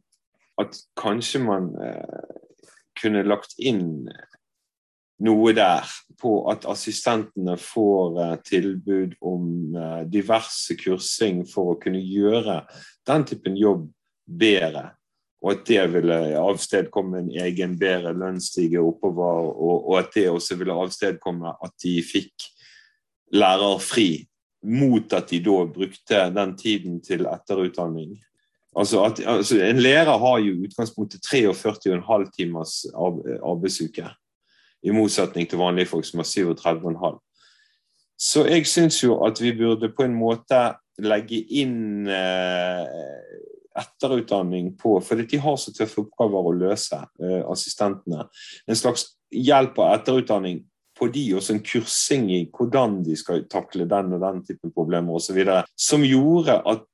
at 0.58 0.74
kanskje 0.98 1.40
man 1.44 1.70
eh, 1.82 2.34
kunne 2.98 3.22
lagt 3.26 3.54
inn 3.58 4.08
noe 5.24 5.52
der 5.54 5.86
på 6.18 6.32
at 6.50 6.66
assistentene 6.70 7.56
får 7.60 8.20
eh, 8.22 8.36
tilbud 8.46 9.16
om 9.26 9.74
eh, 9.74 10.04
diverse 10.10 10.76
kursing 10.78 11.44
for 11.48 11.74
å 11.74 11.80
kunne 11.82 12.02
gjøre 12.02 12.60
den 13.08 13.26
typen 13.26 13.58
jobb 13.58 13.88
bedre. 14.28 14.92
Og 15.38 15.52
at 15.54 15.66
det 15.70 15.84
ville 15.92 16.18
avstedkomme 16.38 17.22
en 17.22 17.28
egen 17.44 17.76
bedre 17.78 18.10
lønnsstige 18.18 18.82
oppover, 18.82 19.52
og, 19.54 19.76
og 19.86 20.00
at 20.00 20.10
det 20.16 20.26
også 20.32 20.58
ville 20.58 20.74
avstedkomme 20.74 21.54
at 21.54 21.76
de 21.84 21.94
fikk 22.02 22.48
lærerfri, 23.38 24.26
mot 24.66 25.12
at 25.14 25.30
de 25.30 25.38
da 25.44 25.60
brukte 25.70 26.24
den 26.34 26.56
tiden 26.58 26.98
til 27.04 27.28
etterutdanning. 27.30 28.16
Altså 28.78 29.02
at, 29.04 29.20
altså 29.26 29.58
en 29.64 29.80
lærer 29.82 30.18
har 30.22 30.38
jo 30.44 30.64
utgangspunktet 30.66 31.26
43,5 31.26 32.30
timers 32.36 32.74
arbeidsuke. 32.94 34.06
I 34.82 34.94
motsetning 34.94 35.48
til 35.50 35.58
vanlige 35.58 35.90
folk 35.90 36.06
som 36.06 36.22
har 36.22 36.28
37,5. 36.28 37.18
Så 38.18 38.44
jeg 38.46 38.66
syns 38.66 39.02
jo 39.02 39.18
at 39.26 39.42
vi 39.42 39.52
burde 39.58 39.90
på 39.94 40.06
en 40.06 40.14
måte 40.14 40.60
legge 41.02 41.38
inn 41.60 42.06
eh, 42.10 42.86
etterutdanning 43.78 44.72
på 44.78 44.96
fordi 45.04 45.26
de 45.30 45.38
har 45.42 45.58
så 45.58 45.74
tøffe 45.74 46.02
oppgaver 46.02 46.48
å 46.50 46.56
løse, 46.56 46.98
eh, 47.22 47.42
assistentene. 47.50 48.26
En 48.66 48.78
slags 48.78 49.06
hjelp 49.30 49.78
og 49.78 49.94
etterutdanning 49.94 50.64
på 50.98 51.06
de 51.14 51.24
og 51.38 51.50
en 51.52 51.62
kursing 51.62 52.26
i 52.34 52.40
hvordan 52.50 53.02
de 53.06 53.14
skal 53.18 53.44
takle 53.50 53.86
den 53.86 54.16
og 54.16 54.22
den 54.24 54.42
typen 54.46 54.74
problemer 54.74 55.18
osv. 55.20 55.38
Som 55.78 56.06
gjorde 56.06 56.58
at 56.66 56.86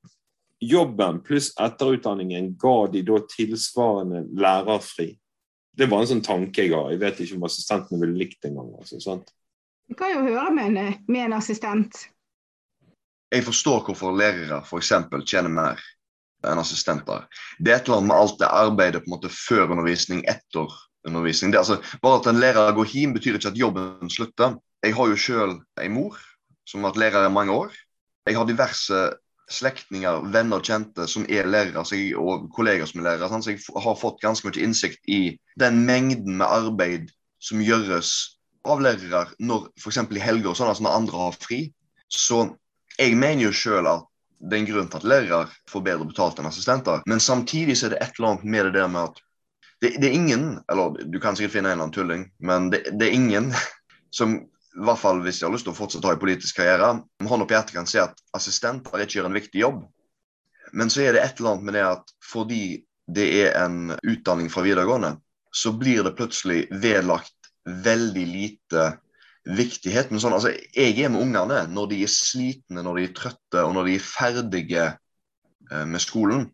jobben 0.69 1.21
pluss 1.25 1.51
etterutdanningen 1.61 2.53
ga 2.61 2.75
de 2.91 3.03
da 3.05 3.19
tilsvarende 3.31 4.25
lærerfri. 4.39 5.13
Det 5.75 5.89
var 5.91 6.03
en 6.03 6.11
sånn 6.13 6.25
tanke 6.25 6.65
jeg 6.65 6.73
har. 6.75 6.91
Jeg 6.93 7.01
vet 7.01 7.21
ikke 7.23 7.39
om 7.39 7.47
assistentene 7.47 7.99
ville 8.01 8.19
likt 8.19 8.39
det 8.41 8.51
engang. 8.53 8.71
Altså, 8.79 8.99
sant? 9.03 9.33
Du 9.89 9.95
kan 9.99 10.13
jo 10.13 10.23
høre 10.25 10.51
med 10.55 10.71
en, 10.71 10.93
med 11.07 11.27
en 11.27 11.37
assistent. 11.37 12.05
Jeg 13.33 13.43
forstår 13.45 13.83
hvorfor 13.89 14.15
lærere 14.15 14.61
f.eks. 14.63 14.93
tjener 15.27 15.51
mer 15.51 15.81
enn 16.45 16.61
assistenter. 16.61 17.25
Det 17.59 17.73
er 17.73 17.79
et 17.79 17.89
eller 17.89 17.99
annet 17.99 18.11
med 18.11 18.21
alt 18.21 18.39
det 18.39 18.51
arbeidet 18.53 19.01
på 19.03 19.09
en 19.09 19.15
måte 19.17 19.31
før 19.33 19.73
undervisning, 19.73 20.21
etter 20.29 20.71
undervisning. 21.05 21.51
Det, 21.51 21.61
altså, 21.61 21.79
bare 22.01 22.21
at 22.21 22.29
en 22.31 22.39
lærer 22.41 22.71
går 22.77 22.93
hjem, 22.93 23.15
betyr 23.17 23.39
ikke 23.39 23.51
at 23.51 23.59
jobben 23.59 24.11
slutter. 24.13 24.55
Jeg 24.85 24.95
har 24.95 25.11
jo 25.11 25.19
sjøl 25.19 25.57
ei 25.81 25.89
mor 25.91 26.17
som 26.69 26.81
har 26.81 26.93
vært 26.93 27.01
lærer 27.03 27.27
i 27.27 27.33
mange 27.33 27.53
år. 27.53 27.75
Jeg 28.25 28.37
har 28.37 28.47
diverse 28.49 29.01
slektninger, 29.51 30.23
venner 30.33 30.61
og 30.61 30.65
kjente 30.65 31.05
som 31.09 31.25
er 31.29 31.47
lærere 31.49 31.83
jeg, 31.91 32.15
og 32.17 32.47
kolleger 32.55 32.87
som 32.89 33.01
er 33.01 33.11
lærere. 33.11 33.29
Sånn, 33.29 33.43
så 33.45 33.53
jeg 33.53 33.83
har 33.85 33.99
fått 33.99 34.23
ganske 34.23 34.47
mye 34.47 34.63
innsikt 34.65 35.01
i 35.11 35.37
den 35.61 35.83
mengden 35.85 36.39
med 36.39 36.47
arbeid 36.47 37.11
som 37.43 37.61
gjøres 37.61 38.13
av 38.65 38.81
lærere 38.81 39.27
når 39.39 39.69
f.eks. 39.77 40.01
i 40.01 40.23
helger 40.23 40.51
og 40.51 40.57
sånn, 40.57 40.71
altså 40.71 40.85
når 40.87 40.97
andre 40.99 41.21
har 41.27 41.37
fri. 41.37 41.59
Så 42.09 42.41
jeg 42.97 43.17
mener 43.19 43.47
jo 43.47 43.53
sjøl 43.55 43.89
at 43.89 44.09
det 44.39 44.57
er 44.57 44.63
en 44.63 44.69
grunn 44.69 44.89
til 44.91 45.01
at 45.01 45.07
lærere 45.09 45.45
får 45.69 45.85
bedre 45.85 46.09
betalt 46.09 46.41
enn 46.41 46.49
assistenter. 46.49 47.05
Men 47.09 47.23
samtidig 47.23 47.77
så 47.77 47.87
er 47.87 47.95
det 47.95 48.01
et 48.03 48.17
eller 48.17 48.33
annet 48.33 48.49
med 48.55 48.67
det 48.69 48.75
der 48.79 48.91
med 48.91 49.11
at 49.11 49.21
det, 49.83 49.95
det, 50.01 50.09
er 50.09 50.17
ingen, 50.17 50.45
eller 50.71 50.97
du 51.11 51.19
kan 51.21 51.35
sikkert 51.37 51.57
finne 51.57 51.69
en 51.69 51.75
eller 51.75 51.87
annen 51.87 51.95
tulling, 51.95 52.27
men 52.39 52.69
det, 52.71 52.85
det, 52.95 53.09
er 53.09 53.17
ingen 53.17 53.51
som 54.17 54.37
i 54.75 54.83
hvert 54.83 54.99
fall 54.99 55.21
hvis 55.23 55.39
de 55.39 55.47
har 55.47 55.53
lyst 55.53 55.67
til 55.67 55.73
å 55.73 55.77
fortsette 55.77 56.03
å 56.05 56.11
ha 56.11 56.17
en 56.17 56.21
politisk 56.21 56.59
karriere, 56.59 56.89
med 57.21 57.31
hånd 57.31 57.45
opp 57.45 57.53
i 57.53 57.55
hjertet 57.55 57.77
kan 57.77 57.87
si 57.89 57.99
at 58.01 58.17
assistenter 58.35 59.03
ikke 59.03 59.19
gjør 59.19 59.29
en 59.29 59.37
viktig 59.37 59.61
jobb. 59.61 59.85
Men 60.75 60.91
så 60.91 61.05
er 61.05 61.15
det 61.15 61.23
et 61.23 61.39
eller 61.39 61.55
annet 61.55 61.67
med 61.67 61.77
det 61.77 61.85
at 61.87 62.11
fordi 62.25 62.65
det 63.15 63.25
er 63.45 63.55
en 63.61 63.95
utdanning 64.01 64.49
fra 64.51 64.65
videregående, 64.65 65.15
så 65.55 65.71
blir 65.77 66.03
det 66.03 66.15
plutselig 66.17 66.65
vedlagt 66.83 67.51
veldig 67.65 68.25
lite 68.27 68.85
viktighet. 69.45 70.11
Men 70.11 70.21
sånn, 70.21 70.35
altså, 70.35 70.51
jeg 70.75 70.97
er 70.99 71.13
med 71.13 71.23
ungene 71.23 71.63
når 71.71 71.89
de 71.93 72.01
er 72.03 72.11
slitne, 72.11 72.83
når 72.83 72.99
de 72.99 73.07
er 73.07 73.15
trøtte 73.15 73.63
og 73.63 73.75
når 73.77 73.89
de 73.89 73.95
er 73.95 74.05
ferdige 74.09 74.85
eh, 74.89 75.85
med 75.87 76.03
skolen. 76.03 76.49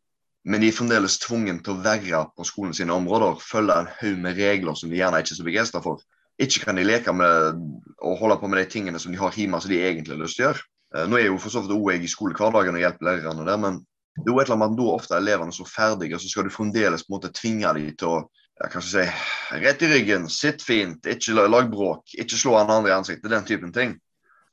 Men 0.45 0.61
de 0.61 0.71
er 0.71 0.75
fremdeles 0.75 1.19
tvungen 1.21 1.61
til 1.63 1.75
å 1.75 1.81
være 1.85 2.23
på 2.35 2.45
skolen 2.45 2.73
sine 2.77 2.93
områder, 2.93 3.41
følge 3.41 3.77
en 3.77 3.91
haug 3.99 4.21
med 4.23 4.37
regler 4.37 4.77
som 4.77 4.89
de 4.89 4.97
gjerne 4.97 5.21
ikke 5.21 5.35
er 5.35 5.39
så 5.39 5.47
begeistra 5.47 5.81
for. 5.85 6.01
Ikke 6.41 6.65
kan 6.65 6.79
de 6.79 6.85
leke 6.87 7.13
med 7.13 7.61
og 8.01 8.17
holde 8.17 8.39
på 8.41 8.49
med 8.49 8.63
de 8.63 8.69
tingene 8.71 8.99
som 8.99 9.13
de 9.13 9.19
har 9.21 9.35
hjemme 9.37 9.59
som 9.61 9.71
de 9.71 9.81
egentlig 9.81 10.15
har 10.15 10.21
lyst 10.23 10.39
til 10.39 10.47
å 10.47 10.49
gjøre. 10.49 10.67
Eh, 10.95 11.07
nå 11.07 11.19
er 11.19 11.29
jo 11.29 11.39
for 11.41 11.53
så 11.53 11.63
vidt 11.63 11.75
òg 11.75 11.93
jeg 11.93 12.05
i 12.05 12.11
skolehverdagen 12.11 12.77
og 12.77 12.83
hjelper 12.83 13.07
lærerne 13.07 13.47
der, 13.47 13.59
men 13.61 13.79
det 14.17 14.27
er 14.27 14.33
jo 14.33 14.41
et 14.41 14.49
eller 14.49 14.57
annet 14.57 14.73
at 14.73 14.79
da 14.79 14.87
ofte 14.91 15.15
er 15.15 15.23
elevene 15.23 15.55
så 15.55 15.65
ferdige, 15.67 16.19
så 16.19 16.31
skal 16.31 16.47
du 16.47 16.53
fremdeles 16.53 17.05
på 17.05 17.13
en 17.13 17.17
måte 17.17 17.33
tvinge 17.35 17.73
dem 17.77 17.93
til 17.95 18.09
å 18.09 18.17
ja, 18.59 18.67
kanskje 18.67 18.91
si 18.91 19.59
rett 19.63 19.85
i 19.85 19.91
ryggen, 19.91 20.27
sitt 20.29 20.65
fint, 20.65 21.07
ikke 21.07 21.47
lag 21.47 21.69
bråk, 21.71 22.11
ikke 22.19 22.39
slå 22.39 22.57
han 22.59 22.73
andre 22.73 22.91
i 22.91 22.97
ansiktet, 22.97 23.31
den 23.31 23.47
typen 23.47 23.71
ting. 23.75 23.95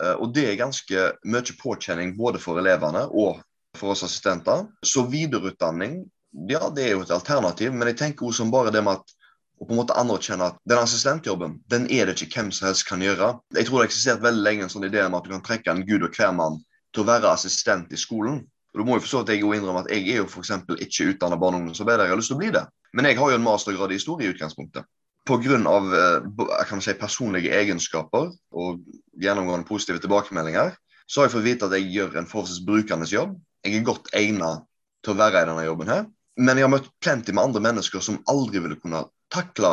Eh, 0.03 0.15
og 0.15 0.33
det 0.37 0.47
er 0.47 0.61
ganske 0.61 1.11
mye 1.27 1.59
påkjenning 1.59 2.15
både 2.19 2.41
for 2.43 2.61
elevene 2.63 3.09
og 3.09 3.43
for 3.79 3.95
oss 3.95 4.05
assistenter. 4.07 4.67
Så 4.87 5.05
videreutdanning, 5.11 6.05
ja 6.49 6.69
det 6.75 6.87
er 6.87 6.97
jo 6.97 7.05
et 7.05 7.15
alternativ, 7.15 7.75
men 7.75 7.91
jeg 7.91 7.99
tenker 8.05 8.29
også 8.29 8.45
som 8.45 8.55
bare 8.55 8.75
det 8.75 8.85
med 8.85 9.01
at 9.01 9.18
å 9.59 9.67
på 9.67 9.75
en 9.75 9.81
måte 9.81 9.97
anerkjenne 9.99 10.51
at 10.53 10.59
den 10.71 10.81
assistentjobben 10.81 11.59
den 11.73 11.89
er 11.91 12.07
det 12.07 12.17
ikke 12.17 12.43
hvem 12.43 12.53
som 12.55 12.69
helst 12.69 12.87
kan 12.89 13.03
gjøre. 13.03 13.33
Jeg 13.57 13.67
tror 13.67 13.79
det 13.79 13.85
har 13.85 13.91
eksistert 13.91 14.23
veldig 14.25 14.45
lenge 14.45 14.67
en 14.67 14.73
sånn 14.73 14.87
idé 14.89 15.03
om 15.05 15.17
at 15.19 15.27
du 15.27 15.33
kan 15.35 15.45
trekke 15.45 15.73
en 15.73 15.85
gud 15.87 16.07
og 16.07 16.15
hvermann 16.15 16.61
til 16.95 17.05
å 17.05 17.09
være 17.09 17.33
assistent 17.33 17.93
i 17.93 18.01
skolen. 18.01 18.43
Og 18.75 18.81
du 18.81 18.87
må 18.87 18.99
jo 18.99 19.05
forstå 19.05 19.25
at 19.25 19.33
Jeg 19.33 19.43
jo 19.43 19.55
innrømme 19.57 19.83
at 19.85 19.91
jeg 19.91 20.07
er 20.13 20.23
jo 20.23 20.29
for 20.31 20.45
ikke 20.45 21.11
utdannet 21.15 21.41
barne- 21.41 21.57
og 21.57 21.63
ungdomsarbeider. 21.63 22.05
Jeg 22.05 22.15
har 22.15 22.21
lyst 22.21 22.31
til 22.33 22.37
å 22.37 22.43
bli 22.43 22.51
det. 22.51 22.65
Men 22.93 23.05
jeg 23.05 23.19
har 23.19 23.31
jo 23.31 23.37
en 23.37 23.45
mastergrad 23.45 23.91
i 23.91 23.99
historie 23.99 24.29
i 24.29 24.33
utgangspunktet. 24.33 24.85
Pga. 25.27 25.57
Eh, 25.59 26.81
si, 26.81 26.95
personlige 26.95 27.53
egenskaper 27.53 28.31
og 28.53 28.81
gjennomgående 29.21 29.67
positive 29.67 29.99
tilbakemeldinger, 29.99 30.77
så 31.09 31.21
har 31.21 31.29
jeg 31.29 31.37
fått 31.37 31.45
vite 31.45 31.67
at 31.67 31.73
jeg 31.73 31.91
gjør 31.93 32.17
en 32.17 32.27
forholdsvis 32.29 32.65
brukende 32.65 33.09
jobb 33.09 33.37
jeg 33.65 33.79
er 33.79 33.87
godt 33.87 34.11
egnet 34.17 34.65
til 35.05 35.15
å 35.15 35.19
være 35.19 35.43
i 35.43 35.49
denne 35.49 35.67
jobben 35.67 35.91
her. 35.91 36.07
Men 36.39 36.59
jeg 36.59 36.69
har 36.69 36.73
møtt 36.73 36.91
plenty 37.03 37.35
med 37.35 37.49
andre 37.49 37.63
mennesker 37.65 38.03
som 38.05 38.21
aldri 38.31 38.63
ville 38.63 38.79
kunne 38.79 39.05
takle 39.35 39.73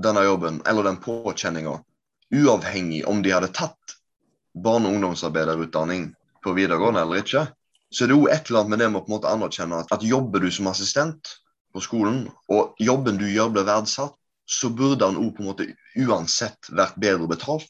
denne 0.00 0.24
jobben 0.24 0.60
eller 0.68 0.86
den 0.86 1.00
påkjenninga, 1.02 1.78
uavhengig 2.34 3.02
om 3.08 3.22
de 3.22 3.34
hadde 3.34 3.52
tatt 3.56 3.96
barne- 4.54 4.88
og 4.88 4.98
ungdomsarbeiderutdanning 4.98 6.10
på 6.44 6.54
videregående 6.56 7.02
eller 7.02 7.24
ikke. 7.24 7.46
Så 7.90 8.06
det 8.06 8.14
er 8.14 8.20
jo 8.20 8.30
et 8.30 8.48
eller 8.48 8.60
annet 8.60 8.70
med 8.70 8.78
det 8.78 8.90
med 8.90 9.00
å 9.00 9.04
på 9.04 9.10
en 9.10 9.16
måte 9.16 9.32
anerkjenne 9.32 9.82
at, 9.82 9.92
at 9.92 10.06
jobber 10.06 10.40
du 10.40 10.50
som 10.54 10.70
assistent 10.70 11.34
på 11.74 11.82
skolen, 11.82 12.24
og 12.50 12.78
jobben 12.82 13.18
du 13.18 13.26
gjør 13.30 13.52
blir 13.54 13.66
verdsatt, 13.66 14.14
så 14.50 14.70
burde 14.70 15.04
den 15.04 15.18
òg 15.18 15.34
på 15.36 15.44
en 15.44 15.50
måte 15.52 15.66
uansett 15.98 16.70
vært 16.74 16.98
bedre 16.98 17.28
betalt 17.30 17.68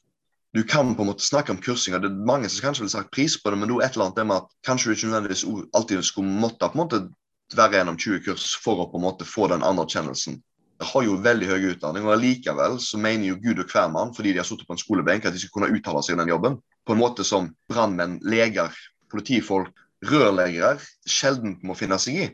du 0.53 0.63
kan 0.63 0.95
på 0.95 1.03
en 1.03 1.07
måte 1.07 1.25
snakke 1.25 1.53
om 1.53 1.61
kursing, 1.63 1.95
og 1.95 2.03
det 2.03 2.11
er 2.11 2.27
mange 2.27 2.49
som 2.51 2.65
kanskje 2.65 2.83
ville 2.83 2.93
sagt 2.93 3.13
pris 3.15 3.37
på 3.39 3.51
det, 3.53 3.59
men 3.59 3.71
det 3.71 3.77
er 3.77 3.87
et 3.87 3.97
eller 3.97 4.09
annet 4.09 4.19
det 4.19 4.27
med 4.27 4.37
at 4.41 4.55
kanskje 4.67 4.91
du 4.91 4.95
ikke 4.97 5.11
nødvendigvis 5.11 5.45
alltid 5.79 6.03
skulle 6.05 6.41
måtte 6.43 6.69
på 6.69 6.79
en 6.79 6.83
måte 6.83 7.01
være 7.55 7.79
gjennom 7.79 7.99
20 7.99 8.23
kurs 8.27 8.47
for 8.63 8.83
å 8.83 8.89
på 8.91 8.99
en 8.99 9.05
måte 9.07 9.27
få 9.27 9.47
den 9.53 9.63
anerkjennelsen. 9.67 10.41
Har 10.81 11.05
jo 11.05 11.19
veldig 11.21 11.49
høy 11.51 11.67
utdanning, 11.75 12.07
og 12.09 12.23
likevel 12.23 12.79
så 12.81 12.99
mener 13.01 13.29
jo 13.29 13.41
Gud 13.43 13.61
og 13.61 13.69
hvermann, 13.69 14.15
fordi 14.17 14.33
de 14.33 14.41
har 14.41 14.49
sittet 14.49 14.69
på 14.69 14.77
en 14.77 14.81
skolebenk, 14.81 15.27
at 15.29 15.37
de 15.37 15.43
skal 15.43 15.53
kunne 15.59 15.69
uttale 15.77 16.01
seg 16.07 16.17
i 16.17 16.21
den 16.23 16.33
jobben. 16.33 16.57
På 16.89 16.97
en 16.97 17.03
måte 17.03 17.27
som 17.27 17.51
brannmenn, 17.69 18.17
leger, 18.25 18.73
politifolk, 19.13 19.75
rørleggere 20.09 20.79
sjelden 21.05 21.59
må 21.67 21.77
finne 21.77 21.99
seg 22.01 22.17
i. 22.17 22.27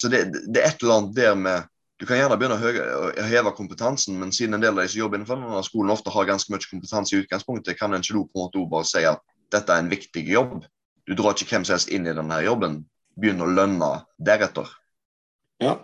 Så 0.00 0.08
det, 0.12 0.28
det 0.46 0.62
er 0.62 0.70
et 0.70 0.84
eller 0.84 1.00
annet 1.00 1.16
der 1.18 1.34
med 1.36 1.68
du 2.00 2.06
kan 2.08 2.16
gjerne 2.16 2.36
begynne 2.40 2.56
å 2.56 3.24
heve 3.28 3.50
kompetansen, 3.52 4.14
men 4.16 4.30
siden 4.32 4.56
en 4.56 4.62
del 4.62 4.72
av 4.72 4.86
de 4.86 4.88
som 4.88 5.02
jobber 5.02 5.18
innenfor 5.18 5.36
denne 5.36 5.60
skolen 5.66 5.92
ofte 5.92 6.12
har 6.14 6.30
ganske 6.30 6.48
mye 6.48 6.64
kompetanse 6.64 7.12
i 7.12 7.20
utgangspunktet, 7.20 7.76
kan 7.76 7.92
en 7.92 8.00
ikke 8.00 8.22
på 8.22 8.40
en 8.40 8.46
måte 8.46 8.62
bare 8.70 8.88
si 8.88 9.02
at 9.04 9.20
dette 9.52 9.74
er 9.74 9.82
en 9.82 9.90
viktig 9.90 10.22
jobb. 10.30 10.62
Du 11.04 11.12
drar 11.18 11.36
ikke 11.36 11.50
hvem 11.50 11.66
som 11.68 11.76
helst 11.76 11.92
inn 11.92 12.08
i 12.08 12.14
denne 12.16 12.38
jobben. 12.40 12.78
Begynn 13.20 13.44
å 13.44 13.50
lønne 13.52 13.90
deretter. 14.16 14.70
Ja, 15.60 15.76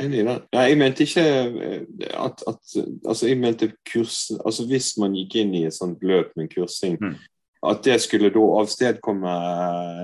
enig 0.00 0.20
i 0.20 0.26
det. 0.26 0.36
Nei, 0.54 0.64
jeg 0.70 0.80
mente 0.80 1.06
ikke 1.06 1.24
eh, 1.24 1.80
at, 2.18 2.42
at 2.48 2.74
Altså, 3.06 3.28
jeg 3.28 3.38
mente 3.40 3.70
kurs 3.92 4.30
Altså 4.40 4.66
hvis 4.70 4.94
man 5.00 5.16
gikk 5.18 5.38
inn 5.42 5.54
i 5.54 5.64
et 5.68 5.76
sånt 5.76 6.02
løp 6.04 6.34
med 6.36 6.50
kursing, 6.54 6.98
mm. 7.00 7.14
at 7.70 7.84
det 7.86 8.00
skulle 8.02 8.32
da 8.34 8.44
avstedkomme 8.60 9.36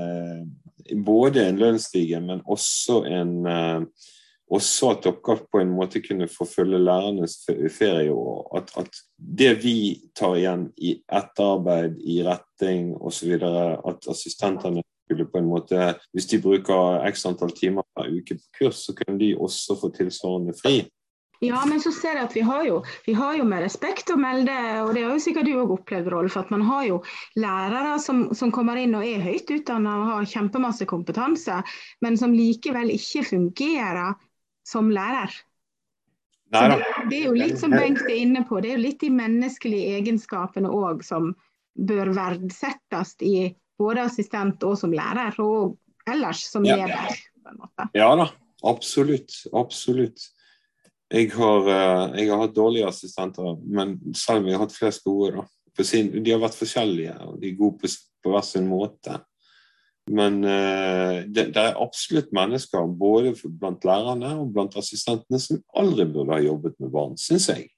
eh, 0.01 0.97
både 1.05 1.49
en 1.49 1.61
lønnsstige, 1.61 2.21
men 2.21 2.43
også 2.47 3.05
en 3.07 3.47
også 4.51 4.91
at 4.91 5.05
dere 5.07 5.37
på 5.53 5.61
en 5.63 5.71
måte 5.71 6.03
kunne 6.03 6.29
forfølge 6.29 6.81
lærernes 6.83 7.37
ferie. 7.71 8.11
og 8.13 8.59
at, 8.59 8.73
at, 8.77 8.89
det 9.17 9.53
vi 9.65 10.01
tar 10.17 10.35
igjen 10.35 10.65
i 10.77 10.97
etterarbeid, 11.07 12.01
i 12.03 12.23
retting 12.27 12.97
osv., 12.97 13.37
at 13.39 14.09
assistentene 14.11 14.83
skulle 15.11 15.27
på 15.27 15.39
en 15.43 15.51
måte, 15.51 15.95
Hvis 16.15 16.31
de 16.31 16.39
bruker 16.43 17.03
x 17.11 17.27
antall 17.27 17.51
timer 17.57 17.83
per 17.97 18.09
uke 18.09 18.39
på 18.39 18.63
kurs, 18.63 18.87
så 18.87 18.95
kunne 18.95 19.19
de 19.19 19.35
også 19.35 19.77
få 19.81 19.91
tilsvarende 19.97 20.55
fri. 20.55 20.87
Ja, 21.41 21.63
men 21.65 21.81
så 21.81 21.89
ser 21.93 22.19
jeg 22.19 22.27
at 22.29 22.35
vi 22.37 22.43
har 22.45 22.65
jo, 22.67 22.83
vi 23.07 23.15
har 23.17 23.39
jo 23.39 23.47
med 23.49 23.63
respekt 23.65 24.11
å 24.13 24.19
melde, 24.21 24.53
og 24.85 24.93
det 24.93 25.07
har 25.07 25.15
jo 25.17 25.23
sikkert 25.25 25.49
du 25.49 25.55
òg 25.57 25.71
opplevd, 25.73 26.11
Rolf, 26.13 26.37
at 26.37 26.51
man 26.53 26.67
har 26.69 26.85
jo 26.85 26.99
lærere 27.41 27.95
som, 28.05 28.27
som 28.37 28.53
kommer 28.53 28.77
inn 28.77 28.93
og 28.99 29.07
er 29.09 29.25
høyt 29.25 29.49
utdannet 29.49 30.03
og 30.03 30.11
har 30.11 30.29
kjempemasse 30.29 30.85
kompetanse, 30.91 31.63
men 32.05 32.21
som 32.21 32.37
likevel 32.37 32.93
ikke 32.93 33.25
fungerer 33.31 34.19
som 34.69 34.93
lærer. 34.93 35.33
Det, 36.51 36.61
det, 37.09 37.17
er 37.17 37.27
jo 37.31 37.33
litt 37.39 37.57
som 37.63 37.73
Bengt 37.73 38.05
er 38.05 38.19
inne 38.21 38.45
på, 38.45 38.61
det 38.61 38.75
er 38.75 38.77
jo 38.77 38.85
litt 38.85 39.01
de 39.01 39.13
menneskelige 39.15 39.97
egenskapene 39.97 40.69
òg 40.69 41.07
som 41.07 41.33
bør 41.73 42.13
verdsettes 42.17 43.17
i 43.25 43.55
både 43.81 44.05
assistent 44.09 44.63
og 44.69 44.77
som 44.81 44.93
lærer, 44.95 45.39
og 45.43 45.79
ellers 46.09 46.45
som 46.51 46.67
ja. 46.69 46.77
leder. 46.81 47.17
på 47.41 47.55
en 47.55 47.63
måte. 47.63 47.89
Ja 47.97 48.11
da, 48.19 48.29
absolutt. 48.69 49.41
Absolutt. 49.57 50.29
Jeg 51.11 51.33
har, 51.35 51.67
eh, 51.67 52.21
jeg 52.21 52.31
har 52.31 52.45
hatt 52.45 52.55
dårlige 52.55 52.87
assistenter, 52.87 53.57
men 53.67 53.97
selv 54.15 54.45
om 54.45 54.47
jeg 54.51 54.59
har 54.59 54.67
hatt 54.67 54.77
flest 54.77 55.05
gode, 55.05 55.33
da. 55.41 55.49
De 55.81 56.31
har 56.31 56.43
vært 56.43 56.59
forskjellige, 56.59 57.15
og 57.25 57.41
de 57.41 57.51
er 57.51 57.59
gode 57.59 57.81
på, 57.81 57.91
på 58.21 58.33
hver 58.35 58.45
sin 58.45 58.67
måte. 58.69 59.17
Men 60.11 60.41
uh, 60.43 61.23
det, 61.31 61.53
det, 61.55 61.63
er 61.63 61.79
absolutt 61.79 62.33
mennesker 62.35 62.89
både 62.99 63.33
blant 63.61 63.85
lærerne 63.87 64.33
og 64.43 64.51
blant 64.55 64.75
assistentene 64.81 65.39
som 65.41 65.61
aldri 65.79 66.07
burde 66.11 66.35
ha 66.35 66.41
jobbet 66.43 66.75
med 66.83 66.93
barn, 66.95 67.15
syns 67.21 67.47
jeg. 67.53 67.69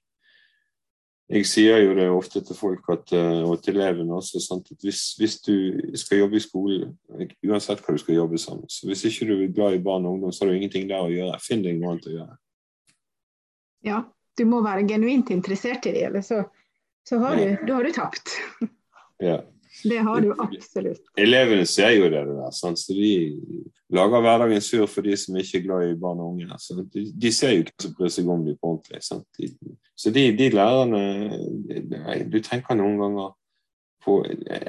Jeg 1.31 1.47
sier 1.47 1.79
jo 1.79 1.93
det 1.95 2.05
ofte 2.11 2.41
til 2.43 2.57
folk 2.57 2.89
at, 2.91 3.13
eh, 3.15 3.43
og 3.47 3.61
til 3.63 3.77
elevene 3.77 4.17
også, 4.17 4.41
sant, 4.43 4.67
at 4.71 4.83
hvis, 4.83 5.13
hvis, 5.19 5.37
du 5.45 5.55
skal 5.97 6.23
jobbe 6.23 6.37
i 6.37 6.43
skolen, 6.43 6.97
uansett 7.47 7.79
hva 7.83 7.95
du 7.95 8.01
skal 8.01 8.19
jobbe 8.19 8.39
som, 8.41 8.59
så 8.67 8.89
hvis 8.89 9.05
ikke 9.07 9.29
du 9.29 9.37
er 9.37 9.53
glad 9.55 9.77
i 9.77 9.83
barn 9.83 10.05
og 10.05 10.17
ungdom, 10.17 10.33
så 10.35 10.43
har 10.43 10.51
du 10.51 10.57
ingenting 10.57 10.89
der 10.89 11.05
å 11.05 11.11
gjøre. 11.11 11.39
Finn 11.43 11.63
deg 11.63 11.79
noe 11.79 11.93
annet 11.93 12.09
å 12.11 12.17
gjøre. 12.17 12.37
Ja, 13.87 14.03
du 14.37 14.45
må 14.49 14.61
være 14.65 14.85
genuint 14.89 15.31
interessert 15.33 15.87
i 15.87 15.95
det, 15.95 16.05
eller 16.09 16.25
så, 16.25 16.43
så 17.07 17.19
har, 17.23 17.39
du, 17.39 17.65
da 17.67 17.79
har 17.79 17.87
du 17.87 17.95
tapt. 17.95 18.37
Ja. 19.23 19.39
Det 19.83 19.99
har 19.99 20.21
du 20.21 20.31
absolutt. 20.39 21.01
Elevene 21.19 21.65
ser 21.67 21.91
jo 21.97 22.07
det, 22.07 22.23
det 22.27 22.35
der, 22.37 22.51
så 22.55 22.95
de 22.95 23.13
lager 23.93 24.23
hverdagen 24.23 24.61
sur 24.63 24.85
for 24.87 25.05
de 25.05 25.15
som 25.19 25.37
ikke 25.37 25.59
er 25.59 25.65
glad 25.67 25.87
i 25.89 25.97
barn 25.99 26.21
og 26.23 26.33
unge. 26.33 26.59
Så 26.59 26.77
de, 26.93 27.31
ser 27.31 27.55
jo 27.55 27.63
ikke 27.65 27.85
som 27.85 27.95
bryr 27.97 28.13
seg 28.15 28.29
om 28.31 28.45
dem 28.47 28.59
på 28.59 28.73
ordentlig. 28.73 29.01
Så 29.95 30.13
de, 30.15 30.25
de 30.37 30.49
lærerne 30.53 31.03
Du 32.31 32.39
tenker 32.43 32.79
noen 32.79 32.99
ganger 33.01 33.33
på 34.03 34.21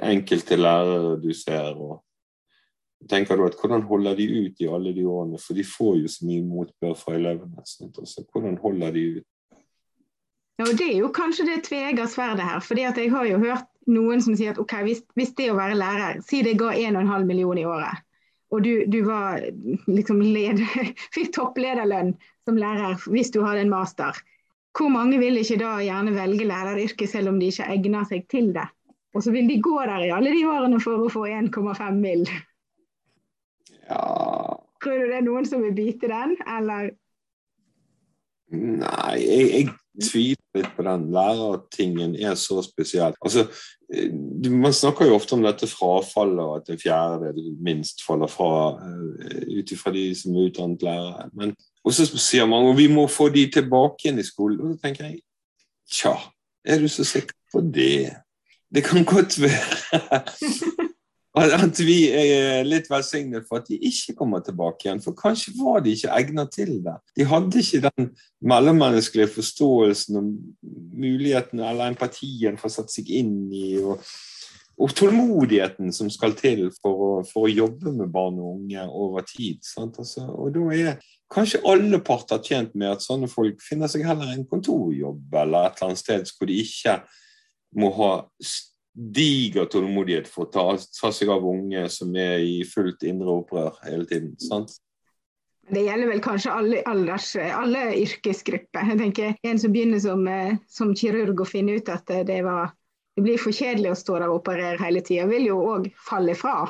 enkelte 0.03 0.59
lærere 0.59 1.17
du 1.23 1.33
ser, 1.35 1.75
og 1.75 2.03
tenker 3.11 3.37
du 3.37 3.47
at 3.47 3.57
hvordan 3.61 3.83
holder 3.89 4.19
de 4.19 4.29
ut 4.45 4.61
i 4.63 4.69
alle 4.71 4.95
de 4.95 5.07
årene? 5.07 5.41
For 5.43 5.59
de 5.59 5.65
får 5.67 5.97
jo 6.03 6.11
så 6.11 6.27
mye 6.27 6.47
motbør 6.47 6.95
fra 6.99 7.17
elevene. 7.19 7.65
Hvordan 8.33 8.59
holder 8.63 8.95
de 8.95 9.07
ut? 9.19 9.31
Ja, 10.59 10.65
og 10.71 10.79
Det 10.79 10.87
er 10.87 10.99
jo 11.01 11.11
kanskje 11.11 11.49
det 11.49 11.65
tveegga 11.67 12.07
sverdet 12.07 12.47
her. 12.47 12.61
fordi 12.61 12.83
at 12.87 12.99
jeg 12.99 13.11
har 13.11 13.25
jo 13.27 13.39
hørt 13.39 13.67
noen 13.91 14.23
som 14.25 14.37
sier 14.37 14.55
at 14.55 14.61
ok, 14.61 14.75
hvis, 14.87 15.03
hvis 15.19 15.35
det 15.39 15.51
å 15.53 15.59
være 15.59 15.79
lærer, 15.79 16.21
si 16.25 16.43
det 16.47 16.57
ga 16.61 16.73
1,5 16.77 17.27
million 17.29 17.59
i 17.61 17.67
året, 17.69 18.05
og 18.55 18.63
du, 18.63 18.85
du 18.87 19.01
var 19.07 19.43
liksom 19.91 20.23
led, 20.23 20.63
fikk 21.17 21.33
topplederlønn 21.35 22.15
som 22.47 22.61
lærer 22.61 23.01
hvis 23.11 23.33
du 23.35 23.43
hadde 23.43 23.65
en 23.65 23.73
master, 23.73 24.17
hvor 24.75 24.91
mange 24.91 25.21
vil 25.23 25.39
ikke 25.39 25.61
da 25.61 25.77
gjerne 25.83 26.15
velge 26.17 26.47
læreryrket 26.49 27.11
selv 27.11 27.31
om 27.31 27.39
de 27.39 27.51
ikke 27.53 27.69
egner 27.71 28.07
seg 28.11 28.27
til 28.31 28.51
det? 28.55 28.67
Og 29.15 29.23
så 29.23 29.31
vil 29.31 29.47
de 29.47 29.61
gå 29.63 29.75
der 29.87 30.09
i 30.09 30.11
alle 30.11 30.33
de 30.35 30.43
årene 30.51 30.81
for 30.83 31.05
å 31.05 31.11
få 31.13 31.29
1,5 31.31 32.01
mill. 32.03 32.27
Ja 33.87 34.03
Tror 34.85 35.01
du 35.01 35.09
det 35.09 35.17
er 35.17 35.25
noen 35.25 35.47
som 35.49 35.63
vil 35.65 35.73
bite 35.73 36.11
den, 36.11 36.35
eller? 36.45 36.91
Nei, 38.53 39.15
jeg, 39.17 39.47
jeg 39.49 39.71
tviler 40.03 40.59
litt 40.59 40.71
på 40.77 40.85
den. 40.87 41.07
Lærertingen 41.15 42.17
er 42.17 42.35
så 42.39 42.63
spesiell. 42.65 43.15
Altså, 43.25 43.47
eh, 43.93 44.11
man 44.51 44.75
snakker 44.75 45.07
jo 45.07 45.19
ofte 45.19 45.37
om 45.37 45.45
dette 45.45 45.69
frafallet, 45.71 46.43
og 46.43 46.57
at 46.57 46.73
en 46.73 46.81
fjerdedel 46.81 47.53
minst 47.65 48.03
faller 48.07 48.31
fra 48.31 48.51
uh, 48.81 49.59
ut 49.59 49.75
ifra 49.75 49.93
de 49.95 50.07
som 50.19 50.35
er 50.35 50.51
utdannet 50.51 50.83
lærere. 50.87 51.29
Men, 51.35 51.55
og 51.85 51.95
så 51.95 52.09
sier 52.11 52.49
man 52.51 52.71
at 52.73 52.79
vi 52.79 52.89
må 52.93 53.07
få 53.07 53.29
de 53.35 53.47
tilbake 53.55 54.07
igjen 54.07 54.23
i 54.23 54.27
skolen. 54.27 54.61
Og 54.61 54.75
så 54.75 54.87
tenker 54.87 55.11
jeg 55.11 55.21
tja, 55.91 56.17
er 56.65 56.81
du 56.81 56.89
så 56.89 57.07
sikker 57.07 57.37
på 57.53 57.63
det? 57.75 58.15
Det 58.75 58.83
kan 58.85 59.05
godt 59.07 59.39
være 59.43 60.25
at 61.35 61.81
vi 61.83 61.97
er 62.15 62.63
litt 62.67 62.87
velsignet 62.91 63.47
for 63.49 63.59
at 63.59 63.67
de 63.67 63.79
ikke 63.83 64.15
kommer 64.21 64.43
tilbake 64.45 64.87
igjen. 64.87 65.01
For 65.03 65.17
kanskje 65.19 65.55
var 65.59 65.81
de 65.83 65.95
ikke 65.97 66.13
egnet 66.15 66.53
til 66.55 66.77
det. 66.85 66.95
De 67.19 67.27
hadde 67.27 67.59
ikke 67.59 67.81
den 67.89 68.13
mellommenneskelige 68.45 69.33
forståelsen 69.35 70.21
og 70.21 70.29
muligheten 70.95 71.59
eller 71.59 71.91
empatien 71.91 72.59
for 72.61 72.71
å 72.71 72.77
sette 72.77 72.95
seg 72.95 73.11
inn 73.19 73.49
i, 73.51 73.73
og, 73.83 74.05
og 74.79 74.95
tålmodigheten 74.95 75.91
som 75.97 76.11
skal 76.13 76.37
til 76.39 76.69
for 76.79 77.03
å, 77.09 77.11
for 77.27 77.49
å, 77.49 77.51
jobbe 77.51 77.97
med 77.97 78.13
barn 78.15 78.39
og 78.39 78.61
unge 78.61 78.87
over 78.87 79.27
tid. 79.27 79.59
Altså, 79.83 80.29
og 80.31 80.55
da 80.55 80.69
er 80.77 81.03
kanskje 81.35 81.65
alle 81.67 81.99
parter 82.05 82.43
tjent 82.47 82.77
med 82.79 82.93
at 82.93 83.03
sånne 83.03 83.27
folk 83.33 83.59
finner 83.65 83.91
seg 83.91 84.07
heller 84.07 84.31
en 84.31 84.47
kontorjobb 84.47 85.35
eller 85.43 85.67
et 85.67 85.83
eller 85.83 85.91
annet 85.91 86.05
sted 86.05 86.31
hvor 86.39 86.51
de 86.51 86.61
ikke 86.63 87.01
må 87.75 87.91
ha 87.99 88.13
diger 88.95 89.67
tålmodighet 89.67 90.29
for 90.31 90.47
å 90.47 90.53
ta, 90.55 90.65
ta, 90.79 91.11
seg 91.13 91.31
av 91.35 91.45
unge 91.49 91.83
som 91.91 92.15
er 92.15 92.45
i 92.47 92.61
fullt 92.69 93.03
indre 93.09 93.41
opprør 93.41 93.75
hele 93.87 94.07
tiden. 94.07 94.35
sant? 94.39 94.77
Det 95.65 95.83
gjelder 95.87 96.11
vel 96.13 96.23
kanskje 96.23 96.53
alle, 96.53 96.81
alders, 96.87 97.33
alle 97.41 97.87
yrkesgrupper. 97.97 98.91
Jeg 98.93 99.01
tenker 99.01 99.37
En 99.43 99.59
som 99.59 99.73
begynner 99.73 100.01
som, 100.03 100.27
eh, 100.29 100.57
som 100.69 100.93
kirurg 100.95 101.41
og 101.41 101.49
finner 101.49 101.81
ut 101.81 101.89
at 101.89 102.07
det, 102.29 102.43
var, 102.45 102.75
det 103.17 103.25
blir 103.25 103.41
for 103.41 103.57
kjedelig 103.57 103.95
å 103.95 103.99
stå 103.99 104.19
der 104.21 104.29
og 104.29 104.43
operere 104.43 104.83
hele 104.83 105.01
tida, 105.01 105.27
vil 105.31 105.49
jo 105.49 105.59
òg 105.73 105.89
falle 106.05 106.37
fra. 106.39 106.69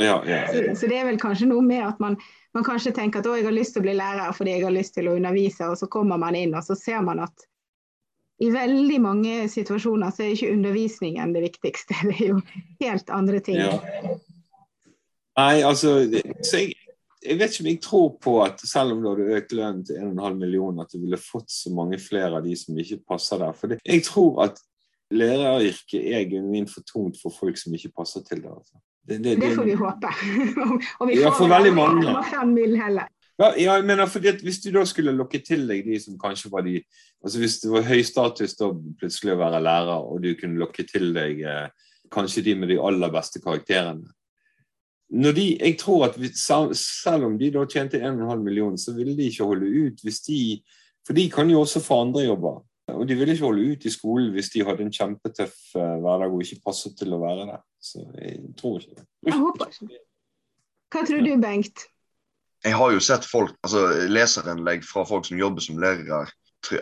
Ja, 0.00 0.20
ja, 0.24 0.44
ja. 0.44 0.46
Så, 0.52 0.76
så, 0.82 0.90
det 0.92 1.00
er 1.00 1.08
vel 1.08 1.18
kanskje 1.20 1.48
noe 1.50 1.64
med 1.64 1.82
at 1.84 1.98
man, 2.00 2.20
man 2.56 2.64
kanskje 2.64 2.94
tenker 2.96 3.20
at 3.20 3.28
å, 3.28 3.34
jeg 3.36 3.48
har 3.48 3.56
lyst 3.56 3.74
til 3.74 3.82
å 3.82 3.88
bli 3.88 3.96
lærer 3.98 4.36
fordi 4.36 4.54
jeg 4.54 4.64
har 4.68 4.76
lyst 4.76 4.94
til 4.96 5.10
å 5.10 5.16
undervise, 5.18 5.66
og 5.66 5.80
så 5.80 5.90
kommer 5.92 6.20
man 6.20 6.38
inn 6.38 6.54
og 6.54 6.64
så 6.64 6.76
ser 6.78 7.02
man 7.04 7.24
at 7.26 7.49
i 8.40 8.48
veldig 8.52 8.98
mange 9.04 9.34
situasjoner 9.52 10.12
så 10.14 10.24
er 10.24 10.34
ikke 10.34 10.52
undervisningen 10.54 11.34
det 11.36 11.44
viktigste, 11.44 11.96
det 12.08 12.16
er 12.16 12.30
jo 12.34 12.40
helt 12.80 13.12
andre 13.12 13.42
ting. 13.44 13.60
Ja. 13.60 14.16
Nei, 15.40 15.60
altså 15.64 16.00
jeg, 16.02 16.24
jeg, 17.22 17.36
vet 17.38 17.52
ikke 17.52 17.64
om 17.64 17.70
jeg 17.70 17.82
tror 17.84 18.08
på 18.20 18.34
at 18.44 18.64
selv 18.66 18.96
om 18.96 19.04
du 19.04 19.10
hadde 19.12 19.36
økt 19.38 19.54
lønnen 19.56 19.84
til 19.86 20.00
1,5 20.00 20.40
million, 20.40 20.82
at 20.82 20.92
du 20.92 21.00
ville 21.04 21.20
fått 21.20 21.52
så 21.52 21.72
mange 21.74 22.00
flere 22.02 22.40
av 22.40 22.48
de 22.48 22.56
som 22.58 22.76
ikke 22.80 23.00
passer 23.08 23.40
der. 23.40 23.54
For 23.56 23.72
det, 23.72 23.80
jeg 23.86 24.04
tror 24.08 24.42
at 24.48 24.60
læreryrket 25.10 26.10
er 26.14 26.26
genuint 26.30 26.70
for 26.72 26.86
tungt 26.86 27.18
for 27.20 27.34
folk 27.34 27.58
som 27.58 27.74
ikke 27.76 27.92
passer 27.96 28.24
til 28.26 28.42
det. 28.44 28.52
Altså. 28.52 28.80
Det, 29.00 29.18
det, 29.24 29.38
det, 29.40 29.54
får 29.56 29.68
vi 29.68 29.78
håpe. 29.80 30.12
og 31.00 31.08
vi 31.08 31.16
får 31.16 31.24
ja, 31.24 31.32
for 31.34 31.50
veldig 31.50 31.72
mange. 31.76 32.14
Fem 32.30 32.52
mil 32.56 32.76
heller. 32.78 33.08
Ja, 33.40 33.54
jeg 33.56 33.84
mener, 33.88 34.06
fordi 34.06 34.34
Hvis 34.42 34.60
du 34.60 34.70
da 34.74 34.84
skulle 34.84 35.16
lokke 35.16 35.40
til 35.40 35.66
deg 35.68 35.86
de 35.86 35.98
som 36.00 36.18
kanskje 36.20 36.50
var 36.52 36.66
de 36.66 36.82
altså 37.24 37.38
Hvis 37.40 37.60
det 37.62 37.70
var 37.72 37.88
høy 37.88 38.02
status 38.04 38.56
da 38.58 38.68
plutselig 39.00 39.32
å 39.34 39.40
være 39.40 39.62
lærer, 39.64 40.04
og 40.04 40.22
du 40.22 40.34
kunne 40.36 40.60
lokke 40.60 40.84
til 40.88 41.14
deg 41.16 41.40
eh, 41.40 41.68
kanskje 42.12 42.44
de 42.44 42.54
med 42.58 42.68
de 42.68 42.80
aller 42.80 43.12
beste 43.12 43.40
karakterene 43.40 44.10
når 45.10 45.32
de, 45.34 45.44
jeg 45.58 45.74
tror 45.78 46.04
at 46.06 46.20
vi, 46.20 46.28
Selv 46.36 47.24
om 47.26 47.38
de 47.38 47.50
da 47.50 47.64
tjente 47.66 47.98
1,5 47.98 48.42
million, 48.44 48.78
så 48.78 48.94
ville 48.94 49.16
de 49.16 49.26
ikke 49.26 49.44
holde 49.44 49.66
ut 49.66 50.04
hvis 50.04 50.20
de 50.28 50.40
For 51.06 51.16
de 51.16 51.30
kan 51.30 51.50
jo 51.50 51.60
også 51.60 51.80
få 51.82 52.00
andre 52.04 52.20
jobber. 52.28 52.60
Og 52.94 53.08
de 53.08 53.14
ville 53.14 53.32
ikke 53.32 53.44
holde 53.44 53.72
ut 53.72 53.84
i 53.84 53.90
skolen 53.90 54.32
hvis 54.34 54.50
de 54.54 54.64
hadde 54.66 54.84
en 54.84 54.92
kjempetøff 54.92 55.56
eh, 55.78 55.96
hverdag 56.02 56.30
og 56.30 56.42
ikke 56.44 56.62
passet 56.64 56.94
til 56.98 57.14
å 57.14 57.20
være 57.22 57.46
der. 57.48 57.62
Så 57.80 58.04
jeg 58.18 58.52
tror 58.58 58.78
ikke 58.78 59.00
det. 59.00 59.06
Jeg 59.26 59.38
håper 59.38 59.72
ikke. 59.72 60.00
Hva 60.90 61.04
tror 61.06 61.26
du, 61.26 61.32
Bengt? 61.42 61.89
Jeg 62.64 62.76
har 62.76 62.92
jo 62.92 63.00
sett 63.00 63.24
folk, 63.24 63.54
altså 63.64 63.86
leserinnlegg 64.10 64.84
fra 64.84 65.04
folk 65.08 65.26
som 65.28 65.40
jobber 65.40 65.64
som 65.64 65.80
lærere, 65.80 66.26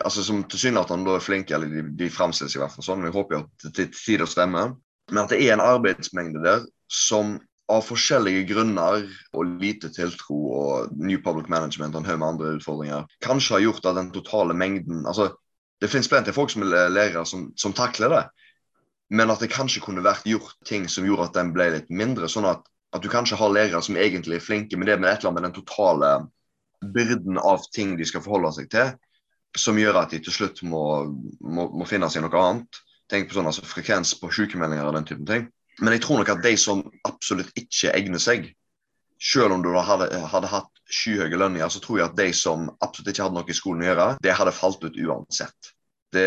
altså 0.03 0.23
som 0.25 0.43
tilsynelatende 0.51 1.15
er 1.15 1.23
flinke, 1.23 1.55
eller 1.55 1.71
de, 1.71 1.85
de 1.99 2.09
fremstilles 2.11 2.57
i 2.57 2.61
hvert 2.61 2.73
fall 2.75 2.85
sånn, 2.85 3.05
vi 3.05 3.13
håper 3.15 3.37
jo 3.37 3.43
at 3.45 3.65
det 3.65 3.75
til 3.77 3.93
tider 3.95 4.29
stemmer, 4.29 4.73
men 5.09 5.21
at 5.23 5.31
det 5.31 5.39
er 5.45 5.55
en 5.55 5.63
arbeidsmengde 5.63 6.43
der 6.43 6.65
som 6.91 7.37
av 7.69 7.83
forskjellige 7.85 8.47
grunner 8.49 9.05
og 9.37 9.59
lite 9.61 9.91
tiltro 9.93 10.37
og 10.57 10.95
New 10.97 11.21
Public 11.21 11.49
Management 11.53 11.93
og 11.93 12.01
en 12.01 12.09
haug 12.09 12.19
med 12.19 12.27
andre 12.31 12.53
utfordringer 12.57 13.05
kanskje 13.21 13.55
har 13.55 13.65
gjort 13.67 13.85
at 13.85 13.99
den 13.99 14.09
totale 14.15 14.55
mengden 14.57 15.05
altså 15.05 15.29
Det 15.79 15.87
finnes 15.87 16.09
plenty 16.11 16.33
folk 16.35 16.51
som 16.51 16.65
er 16.65 16.89
lærere 16.91 17.21
som, 17.25 17.53
som 17.55 17.71
takler 17.71 18.11
det, 18.11 18.23
men 19.15 19.31
at 19.31 19.39
det 19.39 19.47
kanskje 19.53 19.79
kunne 19.79 20.03
vært 20.03 20.25
gjort 20.27 20.57
ting 20.67 20.89
som 20.91 21.05
gjorde 21.07 21.29
at 21.29 21.37
den 21.37 21.53
ble 21.55 21.69
litt 21.71 21.87
mindre. 21.87 22.27
sånn 22.27 22.49
at 22.49 22.65
at 22.95 23.03
du 23.03 23.09
kanskje 23.11 23.37
har 23.37 23.53
lærere 23.53 23.81
som 23.85 23.97
egentlig 23.99 24.39
er 24.39 24.43
flinke 24.43 24.77
men 24.77 24.87
det, 24.89 24.97
men 24.99 25.09
et 25.09 25.19
eller 25.19 25.31
annet 25.31 25.41
med 25.41 25.49
den 25.49 25.57
totale 25.61 26.09
byrden 26.95 27.37
av 27.37 27.63
ting 27.75 27.97
de 27.99 28.07
skal 28.07 28.23
forholde 28.23 28.51
seg 28.55 28.69
til, 28.71 28.93
som 29.57 29.79
gjør 29.79 30.01
at 30.03 30.13
de 30.13 30.21
til 30.23 30.33
slutt 30.33 30.61
må, 30.63 30.83
må, 31.41 31.67
må 31.75 31.87
finne 31.89 32.09
seg 32.11 32.23
noe 32.23 32.41
annet. 32.43 32.81
Tenk 33.09 33.29
på 33.29 33.39
sånn 33.39 33.49
altså, 33.49 33.65
frekvens 33.65 34.13
på 34.21 34.29
sykemeldinger 34.33 34.87
og 34.87 34.95
den 34.95 35.07
typen 35.09 35.27
ting. 35.29 35.47
Men 35.81 35.95
jeg 35.95 36.03
tror 36.05 36.21
nok 36.21 36.31
at 36.35 36.43
de 36.45 36.53
som 36.59 36.83
absolutt 37.07 37.51
ikke 37.57 37.93
egner 37.95 38.21
seg, 38.21 38.51
selv 39.19 39.55
om 39.55 39.63
du 39.63 39.71
hadde, 39.75 40.07
hadde 40.31 40.51
hatt 40.51 40.69
skyhøye 40.89 41.39
lønninger, 41.39 41.71
så 41.71 41.81
tror 41.83 41.99
jeg 41.99 42.09
at 42.09 42.19
de 42.19 42.29
som 42.35 42.69
absolutt 42.79 43.11
ikke 43.11 43.25
hadde 43.25 43.37
noe 43.39 43.51
i 43.51 43.57
skolen 43.57 43.83
å 43.83 43.89
gjøre, 43.89 44.07
det 44.23 44.37
hadde 44.37 44.55
falt 44.55 44.85
ut 44.85 44.99
uansett. 44.99 45.73
Det, 46.13 46.25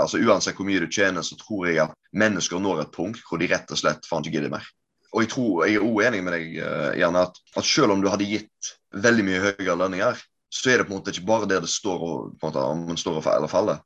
altså 0.00 0.18
Uansett 0.20 0.58
hvor 0.58 0.66
mye 0.68 0.82
du 0.82 0.88
tjener, 0.92 1.24
så 1.24 1.36
tror 1.40 1.68
jeg 1.70 1.80
at 1.86 1.94
mennesker 2.12 2.60
når 2.60 2.82
et 2.82 2.96
punkt 2.96 3.22
hvor 3.28 3.40
de 3.40 3.48
rett 3.48 3.70
og 3.72 3.80
slett 3.80 4.08
faen 4.08 4.24
ikke 4.24 4.36
gidder 4.36 4.52
mer 4.52 4.66
og 5.14 5.22
jeg 5.22 5.30
tror 5.30 5.64
jeg 5.64 5.78
er 5.78 5.86
uenig 5.86 6.22
med 6.26 6.34
deg, 6.34 6.54
Janne, 6.98 7.26
at, 7.28 7.36
at, 7.54 7.66
selv 7.66 7.94
om 7.94 8.00
du 8.02 8.08
hadde 8.10 8.26
gitt 8.26 8.70
veldig 9.04 9.26
mye 9.26 9.42
høyere 9.44 9.76
lønninger, 9.78 10.22
så 10.54 10.70
er 10.70 10.80
det 10.80 10.88
på 10.88 10.94
en 10.94 10.98
måte 10.98 11.14
ikke 11.14 11.28
bare 11.28 11.50
det 11.50 11.60
det 11.64 11.70
står 11.70 12.02
og, 12.02 12.32
måte, 12.42 12.62
om 12.62 12.82
en 12.90 12.98
står 12.98 13.20
eller 13.22 13.50
faller. 13.50 13.82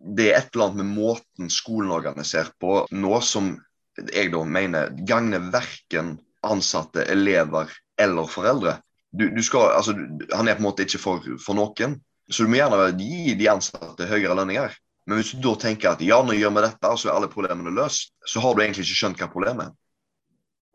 Det 0.00 0.30
er 0.30 0.38
et 0.38 0.54
eller 0.54 0.70
annet 0.70 0.80
med 0.80 0.94
måten 0.96 1.52
skolen 1.52 1.92
organiserer 1.92 2.52
på 2.60 2.86
nå 2.96 3.20
som 3.24 3.52
jeg 4.00 4.30
da 4.32 4.42
mener 4.48 4.92
gagner 5.08 5.50
verken 5.52 6.14
ansatte, 6.46 7.04
elever 7.12 7.72
eller 8.00 8.28
foreldre. 8.30 8.78
Du, 9.12 9.26
du 9.34 9.42
skal, 9.44 9.74
altså, 9.76 9.92
han 10.32 10.48
er 10.48 10.56
på 10.56 10.62
en 10.62 10.68
måte 10.70 10.86
ikke 10.86 11.02
for, 11.02 11.26
for, 11.42 11.58
noen. 11.58 11.98
Så 12.30 12.46
du 12.46 12.52
må 12.52 12.60
gjerne 12.60 12.92
gi 12.96 13.34
de 13.36 13.50
ansatte 13.50 14.08
høyere 14.08 14.38
lønninger. 14.38 14.76
Men 15.08 15.18
hvis 15.18 15.34
du 15.34 15.42
da 15.42 15.56
tenker 15.58 15.92
at 15.92 16.04
ja, 16.04 16.20
nå 16.22 16.36
gjør 16.36 16.54
vi 16.54 16.64
dette, 16.64 16.92
så 16.96 17.10
er 17.10 17.16
alle 17.16 17.30
problemene 17.32 17.72
løst, 17.74 18.14
så 18.28 18.42
har 18.44 18.54
du 18.54 18.62
egentlig 18.62 18.86
ikke 18.86 19.00
skjønt 19.02 19.20
hva 19.20 19.28
problemet 19.32 19.68
er. 19.68 19.74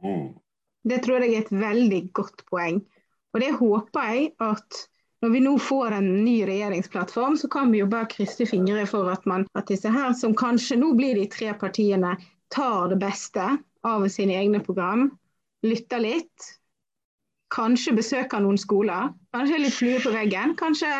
Mm. 0.03 0.33
Det 0.85 0.99
tror 1.03 1.23
jeg 1.23 1.33
er 1.33 1.45
et 1.45 1.55
veldig 1.55 2.01
godt 2.17 2.43
poeng. 2.49 2.81
Og 3.33 3.41
det 3.41 3.55
håper 3.59 4.11
jeg 4.11 4.27
at 4.43 4.85
når 5.23 5.31
vi 5.33 5.41
nå 5.41 5.55
får 5.57 5.95
en 5.97 6.09
ny 6.25 6.35
regjeringsplattform, 6.45 7.37
så 7.39 7.47
kan 7.49 7.71
vi 7.73 7.79
jo 7.81 7.87
bare 7.89 8.09
krysse 8.11 8.45
fingre 8.45 8.83
for 8.89 9.09
at, 9.09 9.23
man, 9.25 9.47
at 9.57 9.67
disse 9.71 9.89
her, 9.89 10.13
som 10.13 10.35
kanskje 10.37 10.77
nå 10.77 10.91
blir 10.97 11.17
de 11.17 11.25
tre 11.31 11.53
partiene, 11.57 12.11
tar 12.53 12.91
det 12.91 12.99
beste 13.01 13.47
av 13.85 14.05
sine 14.13 14.35
egne 14.37 14.61
program, 14.61 15.07
lytter 15.65 16.03
litt. 16.03 16.51
Kanskje 17.55 17.95
besøker 17.97 18.43
noen 18.43 18.59
skoler. 18.61 19.09
Kanskje 19.33 19.61
litt 19.63 19.73
flue 19.73 19.97
på 20.03 20.13
veggen. 20.13 20.53
Kanskje, 20.59 20.91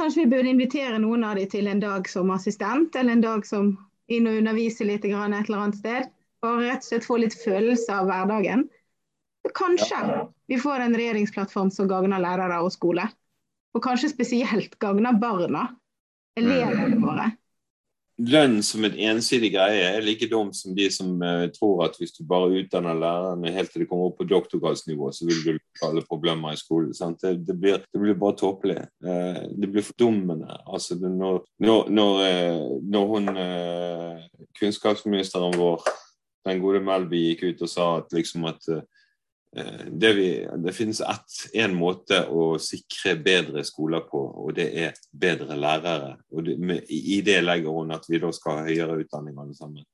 kanskje 0.00 0.22
vi 0.22 0.30
burde 0.32 0.54
invitere 0.54 1.00
noen 1.02 1.26
av 1.28 1.36
dem 1.36 1.50
til 1.52 1.68
en 1.68 1.82
dag 1.82 2.08
som 2.08 2.32
assistent, 2.32 2.96
eller 2.96 3.18
en 3.18 3.26
dag 3.26 3.46
som 3.48 3.74
inn 4.12 4.28
og 4.28 4.40
undervise 4.40 4.86
litt 4.88 5.04
et 5.04 5.12
eller 5.12 5.58
annet 5.58 5.78
sted. 5.78 6.10
Og 6.42 6.62
rett 6.62 6.82
og 6.82 6.88
slett 6.88 7.06
få 7.06 7.18
litt 7.22 7.36
følelse 7.38 7.94
av 7.94 8.08
hverdagen. 8.10 8.66
Kanskje 9.54 9.98
vi 10.50 10.58
får 10.62 10.84
en 10.84 10.96
regjeringsplattform 10.98 11.70
som 11.74 11.90
gagner 11.90 12.22
lærere 12.22 12.60
og 12.62 12.72
skole. 12.74 13.06
Og 13.72 13.82
kanskje 13.84 14.12
spesielt 14.12 14.74
gagner 14.82 15.16
barna, 15.18 15.68
elevene 16.38 16.98
våre 17.02 17.30
lønn 18.20 18.60
som 18.64 18.84
en 18.84 18.96
ensidig 19.08 19.52
greie 19.54 19.86
er 19.96 20.04
like 20.04 20.28
dumt 20.30 20.54
som 20.56 20.74
de 20.76 20.88
som 20.92 21.14
uh, 21.22 21.46
tror 21.54 21.86
at 21.86 21.96
hvis 21.98 22.14
du 22.16 22.22
bare 22.28 22.52
utdanner 22.60 22.98
lærerne 22.98 23.52
helt 23.54 23.72
til 23.72 23.84
de 23.84 23.88
kommer 23.90 24.10
opp 24.10 24.18
på 24.20 24.28
doktorgradsnivå, 24.28 25.10
så 25.12 25.26
vil 25.28 25.40
du 25.40 25.50
løse 25.54 25.88
alle 25.88 26.04
problemer 26.06 26.54
i 26.54 26.60
skolen. 26.60 26.92
Det, 26.92 27.34
det, 27.46 27.56
blir, 27.58 27.80
det, 27.82 28.00
blir, 28.00 28.18
bare 28.18 28.38
tåpelig. 28.38 28.78
Uh, 29.04 29.42
det 29.56 29.70
blir 29.72 29.86
fordummende. 29.86 30.60
Altså, 30.66 30.98
når, 31.00 31.42
når, 31.58 31.90
når, 31.90 32.22
uh, 32.22 32.78
når, 32.92 33.12
hun 33.14 33.32
kunnskapsministeren 34.60 35.56
vår, 35.58 35.82
den 36.48 36.60
gode 36.62 36.82
Melby, 36.84 37.20
gikk 37.30 37.46
ut 37.50 37.64
og 37.66 37.70
sa 37.70 37.86
at, 38.00 38.12
liksom 38.16 38.48
at 38.50 38.66
Eh, 39.56 39.86
det, 39.86 40.12
vi, 40.12 40.48
det, 40.56 40.72
finnes 40.72 41.02
én 41.52 41.74
måte 41.76 42.22
å 42.32 42.54
sikre 42.62 43.18
bedre 43.20 43.64
skoler 43.68 44.00
på, 44.08 44.20
og 44.46 44.54
det 44.56 44.68
er 44.80 44.94
bedre 45.12 45.58
lærere. 45.60 46.14
Og 46.32 46.46
det, 46.46 46.56
med, 46.58 46.86
I 46.88 47.20
det 47.24 47.42
legger 47.44 47.74
hun 47.76 47.92
at 47.92 48.08
vi 48.08 48.20
da 48.22 48.32
skal 48.32 48.62
ha 48.62 48.70
høyere 48.70 49.02
utdanning 49.02 49.36
alle 49.36 49.56
sammen. 49.56 49.84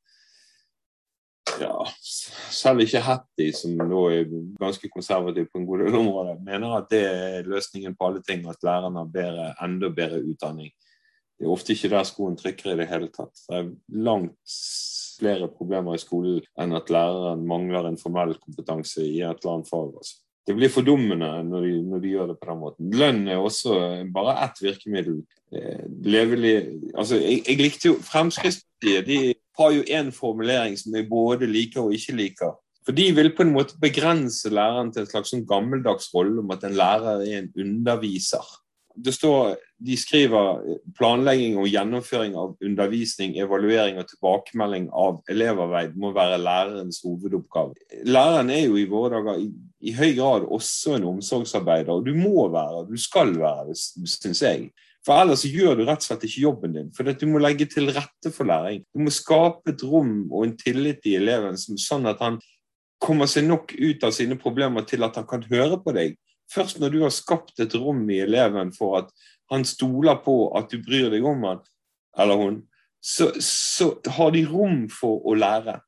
Ja, 1.59 1.75
selv 1.99 2.85
ikke 2.85 3.03
Hattie, 3.03 3.55
som 3.57 3.75
nå 3.81 4.03
er 4.15 4.29
ganske 4.61 4.91
konservativ 4.93 5.49
på 5.51 5.59
en 5.59 5.67
god 5.67 5.83
del 5.83 5.97
områder, 6.05 6.39
mener 6.47 6.77
at 6.77 6.91
det 6.93 7.03
er 7.09 7.49
løsningen 7.51 7.97
på 7.99 8.13
alle 8.13 8.23
ting, 8.23 8.45
at 8.47 8.63
lærerne 8.63 9.03
har 9.03 9.11
bedre, 9.11 9.49
enda 9.65 9.91
bedre 9.91 10.21
utdanning. 10.23 10.71
Det 11.39 11.47
er 11.47 11.55
ofte 11.55 11.75
ikke 11.75 11.91
der 11.91 12.07
skoen 12.07 12.39
trykker 12.39 12.77
i 12.77 12.79
det 12.79 12.87
hele 12.93 13.11
tatt. 13.11 13.43
Det 13.49 13.59
er 13.59 13.73
langt 14.07 14.39
flere 15.19 15.51
problemer 15.51 15.97
i 15.97 16.03
skolen 16.03 16.41
enn 16.61 16.77
at 16.79 16.93
læreren 16.93 17.45
mangler 17.49 17.89
en 17.89 18.01
formell 18.01 18.37
kompetanse 18.41 19.05
i 19.05 19.21
et 19.21 19.43
eller 19.43 19.59
annet 19.59 19.71
fag. 19.71 19.91
Altså. 19.97 20.19
Det 20.49 20.57
blir 20.57 20.73
fordummende 20.73 21.29
når 21.45 21.67
de, 21.67 21.73
når 21.85 22.05
de 22.05 22.13
gjør 22.15 22.31
det 22.31 22.39
på 22.41 22.49
den 22.49 22.63
måten. 22.63 22.95
Lønn 22.97 23.27
er 23.29 23.43
også 23.43 23.75
bare 24.15 24.39
ett 24.47 24.63
virkemiddel. 24.65 25.19
Eh, 25.53 25.85
levelig, 26.05 26.55
altså, 26.95 27.19
jeg, 27.21 27.43
jeg, 27.49 27.59
likte 27.61 27.91
jo 27.91 27.99
Fremskrittspartiet 28.05 29.07
de 29.09 29.19
har 29.59 29.75
jo 29.75 29.85
en 29.99 30.11
formulering 30.13 30.77
som 30.79 30.97
jeg 30.97 31.09
både 31.11 31.49
liker 31.49 31.83
og 31.85 31.95
ikke 31.97 32.17
liker. 32.17 32.57
For 32.85 32.97
De 32.97 33.11
vil 33.13 33.35
på 33.37 33.45
en 33.45 33.53
måte 33.53 33.77
begrense 33.81 34.49
læreren 34.49 34.93
til 34.93 35.05
en 35.05 35.11
slags 35.11 35.35
sånn 35.35 35.45
gammeldags 35.49 36.09
rolle 36.15 36.41
om 36.41 36.53
at 36.55 36.65
en 36.65 36.77
lærer 36.79 37.25
er 37.27 37.43
en 37.43 37.51
underviser 37.61 38.45
det 39.05 39.13
står, 39.15 39.57
De 39.79 39.95
skriver 39.95 40.59
planlegging 40.99 41.55
og 41.61 41.69
gjennomføring 41.71 42.33
av 42.35 42.57
undervisning, 42.67 43.37
evaluering 43.39 44.01
og 44.01 44.09
tilbakemelding 44.11 44.89
av 44.91 45.21
elevarbeid 45.31 45.95
må 45.95 46.11
være 46.17 46.41
lærerens 46.43 46.99
hovedoppgave. 47.05 47.77
Læreren 48.11 48.51
er 48.51 48.65
jo 48.65 48.75
i 48.81 48.89
våre 48.91 49.15
dager 49.15 49.45
i, 49.45 49.47
i 49.87 49.95
høy 49.95 50.17
grad 50.19 50.49
også 50.51 50.97
en 50.97 51.07
omsorgsarbeider, 51.13 51.93
og 51.95 52.09
du 52.09 52.11
må 52.19 52.49
være, 52.51 52.89
du 52.91 52.99
skal 52.99 53.37
være 53.39 53.77
syns 53.79 54.43
jeg. 54.43 54.69
For 55.07 55.23
ellers 55.23 55.47
gjør 55.47 55.79
du 55.79 55.87
rett 55.87 56.03
og 56.03 56.09
slett 56.09 56.27
ikke 56.27 56.43
jobben 56.43 56.75
din. 56.75 56.93
For 56.93 57.07
du 57.07 57.27
må 57.31 57.41
legge 57.41 57.69
til 57.71 57.89
rette 57.95 58.33
for 58.35 58.51
læring. 58.51 58.83
Du 58.93 59.01
må 59.07 59.15
skape 59.15 59.73
et 59.73 59.85
rom 59.87 60.27
og 60.27 60.43
en 60.45 60.57
tillit 60.59 61.07
i 61.07 61.15
eleven 61.21 61.57
sånn 61.57 62.11
at 62.11 62.19
han 62.25 62.43
kommer 63.01 63.31
seg 63.31 63.47
nok 63.47 63.73
ut 63.79 64.03
av 64.05 64.13
sine 64.13 64.37
problemer 64.41 64.83
til 64.91 65.07
at 65.07 65.17
han 65.17 65.27
kan 65.31 65.47
høre 65.49 65.79
på 65.85 65.95
deg 65.95 66.19
Først 66.53 66.81
når 66.81 66.95
du 66.95 67.03
har 67.05 67.15
skapt 67.15 67.61
et 67.61 67.75
rom 67.77 68.05
i 68.11 68.23
eleven 68.25 68.73
for 68.77 69.03
at 69.03 69.13
han 69.53 69.65
stoler 69.69 70.21
på 70.25 70.41
at 70.59 70.71
du 70.73 70.81
bryr 70.85 71.11
deg 71.13 71.27
om 71.27 71.45
han 71.49 71.61
eller 72.19 72.41
hun, 72.41 72.57
så, 73.01 73.31
så 73.41 73.93
har 74.17 74.33
de 74.35 74.43
rom 74.49 74.89
for 74.91 75.23
å 75.29 75.37
lære. 75.39 75.79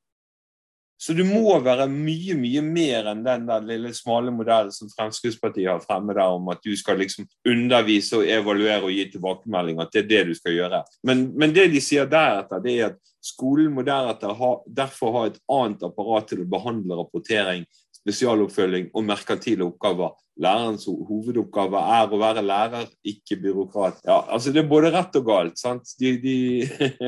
Så 1.00 1.14
du 1.16 1.22
må 1.24 1.54
være 1.64 1.86
mye 1.88 2.34
mye 2.36 2.60
mer 2.60 3.06
enn 3.08 3.22
den 3.24 3.46
der 3.48 3.62
lille 3.64 3.90
smale 3.96 4.32
modellen 4.36 4.72
som 4.74 4.90
Fremskrittspartiet 4.92 5.70
har 5.70 5.80
fremme 5.80 6.12
der 6.12 6.34
om 6.36 6.50
at 6.52 6.60
du 6.60 6.74
skal 6.76 7.00
liksom 7.00 7.24
undervise 7.48 8.18
og 8.18 8.28
evaluere 8.28 8.84
og 8.84 8.92
gi 8.92 9.06
tilbakemelding, 9.14 9.80
at 9.80 9.94
det 9.94 10.02
er 10.02 10.10
det 10.10 10.20
du 10.28 10.34
skal 10.36 10.58
gjøre. 10.58 10.82
Men, 11.08 11.30
men 11.40 11.54
det 11.56 11.70
de 11.72 11.80
sier 11.80 12.08
deretter, 12.10 12.60
det 12.60 12.74
er 12.74 12.90
at 12.90 13.14
skolen 13.24 13.72
må 13.72 13.84
deretter 13.86 14.36
ha, 14.36 14.50
derfor 14.68 15.16
ha 15.16 15.24
et 15.30 15.40
annet 15.56 15.88
apparat 15.88 16.28
til 16.28 16.44
å 16.44 16.50
behandle 16.52 17.00
rapportering, 17.00 17.64
spesialoppfølging 18.00 18.90
og 18.96 19.06
merkantile 19.06 19.66
oppgaver 19.66 20.16
lærerens 20.40 20.86
hovedoppgave 20.86 21.82
er 21.98 22.14
å 22.14 22.20
være 22.20 22.44
lærer, 22.44 22.88
ikke 23.06 23.38
byråkrat. 23.42 24.00
Ja, 24.06 24.22
altså 24.32 24.52
Det 24.52 24.62
er 24.62 24.72
både 24.72 24.92
rett 24.94 25.16
og 25.20 25.26
galt. 25.26 25.58
sant? 25.60 25.92
De, 26.00 26.14
de, 26.22 26.36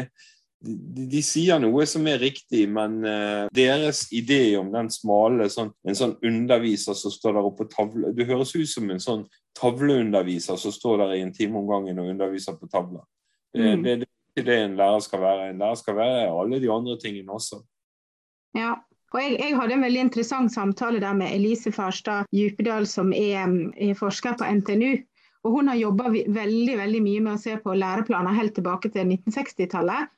de, 0.67 1.07
de 1.15 1.23
sier 1.25 1.61
noe 1.63 1.87
som 1.89 2.07
er 2.11 2.21
riktig, 2.23 2.67
men 2.69 3.01
uh, 3.07 3.49
deres 3.55 4.05
idé 4.13 4.57
om 4.61 4.73
den 4.75 4.91
smale 4.93 5.49
sånn, 5.53 5.73
En 5.89 5.99
sånn 5.99 6.17
underviser 6.23 6.99
som 6.99 7.15
står 7.15 7.39
der 7.39 7.49
oppe 7.49 7.65
på 7.65 7.73
tavle 7.73 8.13
Du 8.17 8.25
høres 8.29 8.55
ut 8.55 8.69
som 8.69 8.91
en 8.91 9.03
sånn 9.03 9.27
tavleunderviser 9.59 10.57
som 10.57 10.73
står 10.73 11.03
der 11.05 11.19
i 11.19 11.25
en 11.25 11.35
time 11.35 11.61
om 11.61 11.69
gangen 11.69 11.99
og 12.01 12.09
underviser 12.13 12.57
på 12.57 12.69
tavla. 12.73 13.03
Det, 13.53 13.61
mm. 13.61 13.83
det, 13.85 13.99
det 14.03 14.09
er 14.09 14.33
ikke 14.33 14.49
det 14.49 14.61
en 14.61 14.79
lærer 14.79 15.05
skal 15.05 15.25
være. 15.25 15.51
En 15.51 15.61
lærer 15.61 15.81
skal 15.81 15.99
være 15.99 16.31
alle 16.31 16.61
de 16.61 16.73
andre 16.73 16.97
tingene 17.01 17.37
også. 17.37 17.61
Ja, 18.57 18.77
og 19.13 19.21
jeg, 19.21 19.37
jeg, 19.41 19.57
hadde 19.59 19.77
en 19.77 19.85
veldig 19.85 20.03
interessant 20.07 20.53
samtale 20.55 21.01
der 21.03 21.17
med 21.17 21.35
Elise 21.35 21.73
Farstad 21.73 22.29
Djupedal, 22.33 22.87
som 22.89 23.13
er, 23.13 23.51
er 23.77 23.99
forsker 23.99 24.39
på 24.41 24.49
NTNU. 24.61 24.95
Og 25.43 25.57
Hun 25.59 25.69
har 25.69 25.77
jobba 25.77 26.09
veldig 26.13 26.77
veldig 26.79 27.03
mye 27.05 27.25
med 27.25 27.35
å 27.35 27.43
se 27.43 27.59
på 27.61 27.75
læreplaner 27.77 28.37
helt 28.39 28.55
tilbake 28.57 28.93
til 28.95 29.11
1960-tallet. 29.11 30.09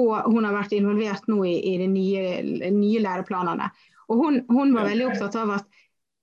Og 0.00 0.10
hun 0.30 0.46
har 0.46 0.54
vært 0.54 0.74
involvert 0.76 1.26
nå 1.26 1.42
i, 1.46 1.56
i 1.66 1.76
de 1.80 1.86
nye, 1.90 2.24
nye, 2.70 3.02
læreplanene. 3.02 3.66
Og 4.10 4.22
hun, 4.22 4.36
hun, 4.50 4.74
var 4.74 4.86
veldig 4.86 5.08
opptatt 5.10 5.38
av 5.38 5.56
at 5.58 5.80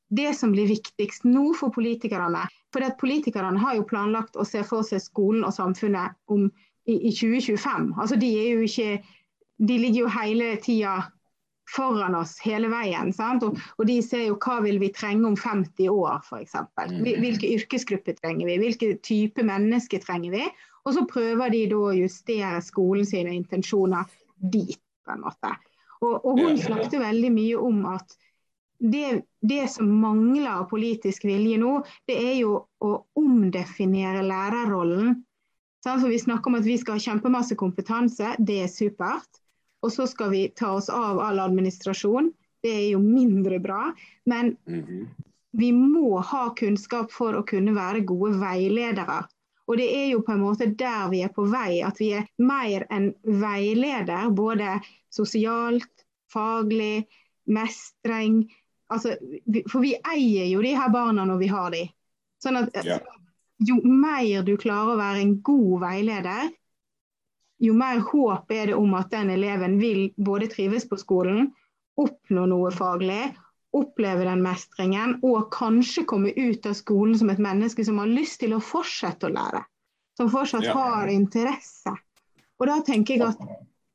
det 0.07 0.31
som 0.39 0.53
blir 0.55 0.69
viktigst 0.71 1.25
nå 1.27 1.49
for 1.59 1.75
politikerne 1.75 2.45
For 2.71 2.83
at 2.83 2.95
politikerne 2.99 3.59
har 3.59 3.75
jo 3.75 3.87
planlagt 3.87 4.39
å 4.39 4.45
se 4.47 4.63
for 4.67 4.87
seg 4.87 5.03
skolen 5.03 5.43
og 5.43 5.55
samfunnet 5.55 6.15
om, 6.31 6.47
i, 6.87 6.95
i 7.09 7.11
2025. 7.11 7.91
Altså 7.99 8.15
de, 8.19 8.31
ikke, 8.67 9.01
de 9.59 9.79
ligger 9.83 10.05
jo 10.05 10.15
hele 10.15 10.55
tida 10.63 10.95
foran 11.67 12.15
oss 12.15 12.37
hele 12.43 12.69
veien. 12.71 13.11
Og, 13.43 13.59
og, 13.77 13.83
de 13.89 13.97
ser 14.05 14.27
jo 14.27 14.37
hva 14.41 14.59
vil 14.65 14.79
vi 14.81 14.91
trenge 14.95 15.27
om 15.27 15.37
50 15.37 15.91
år, 15.91 16.21
f.eks. 16.23 16.55
Mm. 16.77 17.01
Hvilke 17.23 17.51
yrkesgrupper 17.57 18.17
trenger 18.21 18.49
vi, 18.49 18.59
hvilke 18.61 18.93
type 19.05 19.45
mennesker 19.45 20.03
trenger 20.03 20.35
vi. 20.35 20.45
Og 20.87 20.95
så 20.95 21.03
prøver 21.09 21.51
de 21.51 21.65
da 21.71 21.81
å 21.89 21.95
justere 21.97 22.61
skolen 22.63 23.07
sine 23.07 23.35
intensjoner 23.35 24.07
dit, 24.37 24.79
på 25.03 25.15
en 25.15 25.25
måte. 25.25 25.51
Og, 25.99 26.13
og 26.21 26.39
hun 26.39 26.57
snakket 26.61 26.99
veldig 27.01 27.33
mye 27.33 27.59
om 27.59 27.83
at 27.89 28.15
det, 28.77 29.23
det, 29.41 29.63
som 29.73 29.89
mangler 30.01 30.51
av 30.51 30.67
politisk 30.69 31.25
vilje 31.25 31.57
nå, 31.57 31.79
det 32.07 32.17
er 32.21 32.35
jo 32.43 32.59
å 32.85 32.91
omdefinere 33.17 34.21
lærerrollen. 34.25 35.15
For 35.81 36.09
Vi 36.11 36.19
snakker 36.19 36.51
om 36.51 36.59
at 36.59 36.67
vi 36.67 36.75
skal 36.77 36.97
ha 36.97 37.01
kjempemasse 37.01 37.57
kompetanse, 37.57 38.35
det 38.39 38.61
er 38.65 38.71
supert. 38.71 39.41
Og 39.85 39.93
så 39.93 40.07
skal 40.09 40.31
vi 40.33 40.47
ta 40.57 40.73
oss 40.79 40.89
av 40.89 41.19
all 41.21 41.39
administrasjon. 41.39 42.31
Det 42.63 42.73
er 42.73 42.85
jo 42.95 43.01
mindre 43.03 43.59
bra. 43.63 43.91
Men 44.25 44.55
mhm. 44.65 45.07
vi 45.57 45.71
må 45.75 46.19
ha 46.19 46.47
kunnskap 46.57 47.13
for 47.13 47.37
å 47.37 47.45
kunne 47.47 47.75
være 47.77 48.05
gode 48.07 48.37
veiledere. 48.41 49.23
Og 49.67 49.77
det 49.79 49.87
er 49.91 50.05
jo 50.13 50.23
på 50.23 50.33
en 50.33 50.45
måte 50.45 50.69
der 50.79 51.09
vi 51.11 51.21
er 51.25 51.31
på 51.35 51.43
vei, 51.51 51.81
at 51.83 51.99
vi 51.99 52.13
er 52.15 52.27
mer 52.39 52.87
enn 52.93 53.11
veileder. 53.23 54.29
Både 54.35 54.77
sosialt, 55.13 56.07
faglig, 56.31 57.07
mestring. 57.51 58.45
Altså, 58.91 59.17
for 59.67 59.83
vi 59.83 59.97
eier 59.99 60.47
jo 60.47 60.63
de 60.63 60.73
her 60.77 60.91
barna 60.93 61.27
når 61.27 61.41
vi 61.43 61.51
har 61.51 61.73
de. 61.75 61.83
Sånn 62.43 62.59
at 62.61 62.75
ja. 62.85 62.99
jo 63.67 63.81
mer 63.83 64.45
du 64.47 64.55
klarer 64.61 64.93
å 64.93 65.01
være 65.01 65.23
en 65.25 65.35
god 65.43 65.83
veileder, 65.83 66.51
jo 67.63 67.73
mer 67.73 67.99
håp 68.05 68.51
er 68.53 68.71
det 68.71 68.77
om 68.77 68.93
at 68.97 69.11
den 69.11 69.31
eleven 69.33 69.77
vil 69.81 70.07
både 70.17 70.49
trives 70.51 70.85
på 70.89 70.99
skolen, 71.01 71.51
oppnå 71.97 72.45
noe 72.49 72.71
faglig, 72.73 73.31
oppleve 73.77 74.25
den 74.27 74.43
mestringen 74.45 75.17
og 75.25 75.49
kanskje 75.53 76.05
komme 76.09 76.33
ut 76.35 76.65
av 76.69 76.77
skolen 76.77 77.17
som 77.19 77.31
et 77.33 77.41
menneske 77.41 77.85
som 77.85 77.97
har 78.01 78.09
lyst 78.09 78.39
til 78.43 78.55
å 78.55 78.63
fortsette 78.63 79.27
å 79.27 79.33
lære. 79.33 79.63
Som 80.17 80.31
fortsatt 80.33 80.65
har 80.73 81.09
interesse. 81.13 81.93
Og 82.57 82.69
da 82.69 82.79
tenker 82.85 83.17
jeg 83.17 83.25
at 83.27 83.41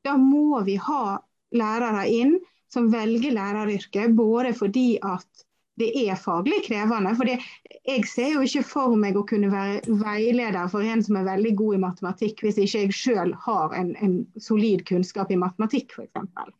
da 0.07 0.17
må 0.19 0.61
vi 0.67 0.77
ha 0.79 1.19
lærere 1.55 2.05
inn 2.11 2.37
som 2.73 2.91
velger 2.93 3.35
læreryrket, 3.35 4.15
både 4.17 4.53
fordi 4.57 4.97
at 5.03 5.47
det 5.81 5.89
er 5.97 6.19
faglig 6.21 6.63
krevende. 6.67 7.15
For 7.17 7.29
jeg 7.29 8.07
ser 8.09 8.35
jo 8.35 8.45
ikke 8.45 8.65
for 8.67 8.97
meg 8.99 9.17
å 9.17 9.25
kunne 9.29 9.51
være 9.53 9.97
veileder 10.03 10.69
for 10.73 10.85
en 10.85 11.05
som 11.05 11.19
er 11.19 11.29
veldig 11.29 11.55
god 11.59 11.77
i 11.77 11.83
matematikk, 11.87 12.45
hvis 12.45 12.61
ikke 12.61 12.85
jeg 12.85 12.97
sjøl 12.99 13.33
har 13.47 13.77
en, 13.79 13.95
en, 14.05 14.19
solid 14.41 14.85
kunnskap 14.89 15.33
i 15.33 15.41
matematikk, 15.41 15.97
f.eks. 15.97 16.53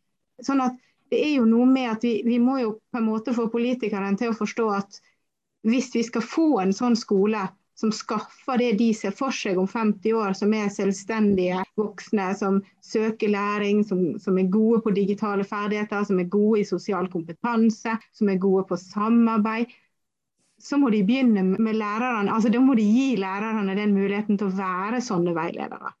Sånn 0.43 0.63
at 0.65 0.79
det 1.13 1.19
er 1.21 1.35
jo 1.37 1.45
noe 1.45 1.67
med 1.69 1.91
at 1.91 2.05
vi, 2.05 2.15
vi 2.25 2.39
må 2.41 2.57
jo 2.61 2.77
på 2.91 2.99
en 2.99 3.09
måte 3.11 3.35
få 3.37 3.47
politikerne 3.53 4.15
til 4.17 4.31
å 4.31 4.37
forstå 4.37 4.69
at 4.73 5.01
hvis 5.69 5.91
vi 5.93 6.01
skal 6.03 6.25
få 6.25 6.47
en 6.63 6.73
sånn 6.75 6.97
skole 6.99 7.45
som 7.83 7.91
skaffer 7.91 8.57
det 8.57 8.71
de 8.79 8.93
ser 8.95 9.11
for 9.11 9.35
seg 9.35 9.57
om 9.59 9.67
50 9.67 10.13
år, 10.15 10.35
som 10.39 10.53
er 10.55 10.69
selvstendige 10.71 11.65
voksne, 11.75 12.29
som 12.39 12.61
søker 12.79 13.33
læring, 13.33 13.81
som, 13.83 14.05
som, 14.23 14.37
er 14.39 14.47
gode 14.53 14.79
på 14.85 14.93
digitale 14.95 15.43
ferdigheter, 15.43 16.05
som 16.07 16.21
er 16.21 16.29
gode 16.31 16.61
i 16.61 16.67
sosial 16.69 17.09
kompetanse, 17.11 17.97
som 18.15 18.31
er 18.31 18.39
gode 18.39 18.63
på 18.69 18.79
samarbeid. 18.79 19.73
Så 20.63 20.79
må 20.79 20.93
de 20.93 21.03
begynne 21.03 21.43
med 21.43 21.75
lærerne, 21.75 22.31
altså 22.31 22.47
Da 22.53 22.63
må 22.63 22.77
de 22.79 22.87
gi 22.87 23.17
lærerne 23.19 23.75
den 23.75 23.91
muligheten 23.97 24.39
til 24.39 24.47
å 24.47 24.55
være 24.55 25.03
sånne 25.03 25.35
veiledere, 25.35 25.91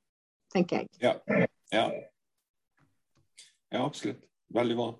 tenker 0.55 0.85
jeg. 0.85 0.91
Ja, 1.03 1.17
ja. 1.75 1.87
ja 3.75 3.83
absolutt. 3.83 4.23
Veldig 4.55 4.79
bra. 4.79 4.91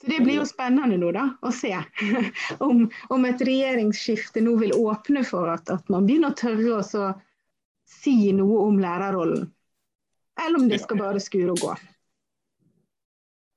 Så 0.00 0.08
Det 0.08 0.22
blir 0.24 0.38
jo 0.38 0.46
spennende 0.48 0.96
nå 0.96 1.10
da, 1.12 1.26
å 1.44 1.52
se 1.52 1.74
om, 2.66 2.86
om 3.12 3.24
et 3.28 3.42
regjeringsskifte 3.44 4.40
nå 4.40 4.56
vil 4.62 4.72
åpne 4.72 5.24
for 5.28 5.50
at, 5.52 5.68
at 5.68 5.92
man 5.92 6.06
begynner 6.08 6.32
å 6.32 6.38
tørre 6.40 6.78
å 6.80 7.08
si 7.90 8.32
noe 8.32 8.62
om 8.64 8.78
lærerrollen. 8.80 9.50
Eller 10.40 10.62
om 10.62 10.68
det 10.70 10.80
skal 10.80 11.02
bare 11.02 11.20
skure 11.20 11.52
og 11.52 11.60
gå. 11.60 11.74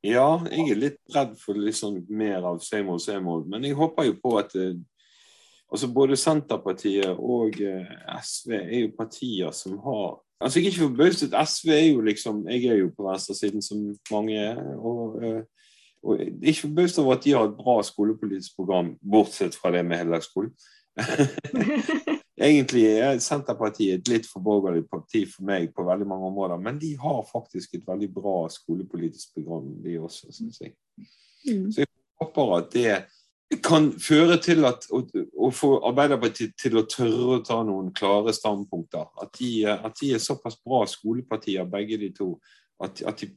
Ja, 0.03 0.27
jeg 0.51 0.73
er 0.73 0.79
litt 0.81 0.99
redd 1.15 1.37
for 1.39 1.55
litt 1.55 1.77
sånn 1.79 2.01
mer 2.11 2.43
av 2.43 2.59
same 2.65 2.91
old, 2.91 2.99
same 2.99 3.29
old. 3.29 3.47
Men 3.47 3.63
jeg 3.63 3.77
håper 3.79 4.09
jo 4.09 4.17
på 4.19 4.33
at 4.41 4.51
eh, 4.59 4.75
altså 5.71 5.87
både 5.95 6.19
Senterpartiet 6.19 7.15
og 7.15 7.55
eh, 7.63 7.87
SV 8.19 8.57
er 8.57 8.77
jo 8.81 8.93
partier 8.97 9.55
som 9.55 9.79
har 9.87 10.19
Altså 10.43 10.59
Jeg 10.59 10.65
er 10.65 10.73
ikke 10.73 10.87
forbauset. 10.89 11.35
SV 11.47 11.69
er 11.71 11.85
jo 11.85 12.01
liksom 12.03 12.41
Jeg 12.51 12.65
er 12.67 12.81
jo 12.81 12.89
på 12.91 13.05
venstresiden, 13.05 13.61
som 13.63 13.93
mange 14.11 14.35
er. 14.35 14.57
og 14.75 15.21
eh, 15.23 15.37
og 16.03 16.19
ikke 16.19 16.61
forbauset 16.65 16.99
over 17.03 17.15
at 17.15 17.23
de 17.23 17.31
har 17.31 17.47
et 17.47 17.57
bra 17.57 17.77
skolepolitisk 17.83 18.55
program, 18.59 18.93
bortsett 18.99 19.55
fra 19.55 19.71
det 19.71 19.85
med 19.87 20.01
heldagsskolen. 20.01 20.51
Egentlig 22.43 22.83
er 22.89 23.19
Senterpartiet 23.23 24.01
et 24.01 24.09
litt 24.11 24.27
for 24.27 24.43
borgerlig 24.43 24.83
parti 24.91 25.23
for 25.29 25.45
meg 25.47 25.69
på 25.73 25.85
veldig 25.87 26.07
mange 26.09 26.29
områder, 26.31 26.59
men 26.59 26.79
de 26.81 26.91
har 26.99 27.21
faktisk 27.29 27.77
et 27.77 27.85
veldig 27.87 28.09
bra 28.13 28.37
skolepolitisk 28.51 29.37
program, 29.37 29.69
de 29.83 29.99
også, 30.01 30.31
syns 30.33 30.59
jeg. 30.61 30.73
Mm. 31.47 31.69
Så 31.71 31.85
jeg 31.85 31.91
håper 32.21 32.55
at 32.57 32.73
det 32.73 32.97
kan 33.63 33.91
føre 34.01 34.39
til 34.41 34.65
at, 34.65 34.87
å, 34.91 35.03
å, 35.45 35.51
få 35.53 35.75
Arbeiderpartiet 35.87 36.57
til 36.59 36.79
å 36.79 36.87
tørre 36.89 37.37
å 37.37 37.43
ta 37.45 37.59
noen 37.63 37.93
klare 37.95 38.33
standpunkter. 38.35 39.07
At 39.21 39.37
de, 39.37 39.51
at 39.69 39.95
de 40.01 40.11
er 40.15 40.23
såpass 40.23 40.57
bra 40.65 40.83
skolepartier, 40.89 41.69
begge 41.69 41.99
de 42.01 42.09
to, 42.17 42.33
at, 42.83 43.03
at 43.07 43.21
de 43.21 43.29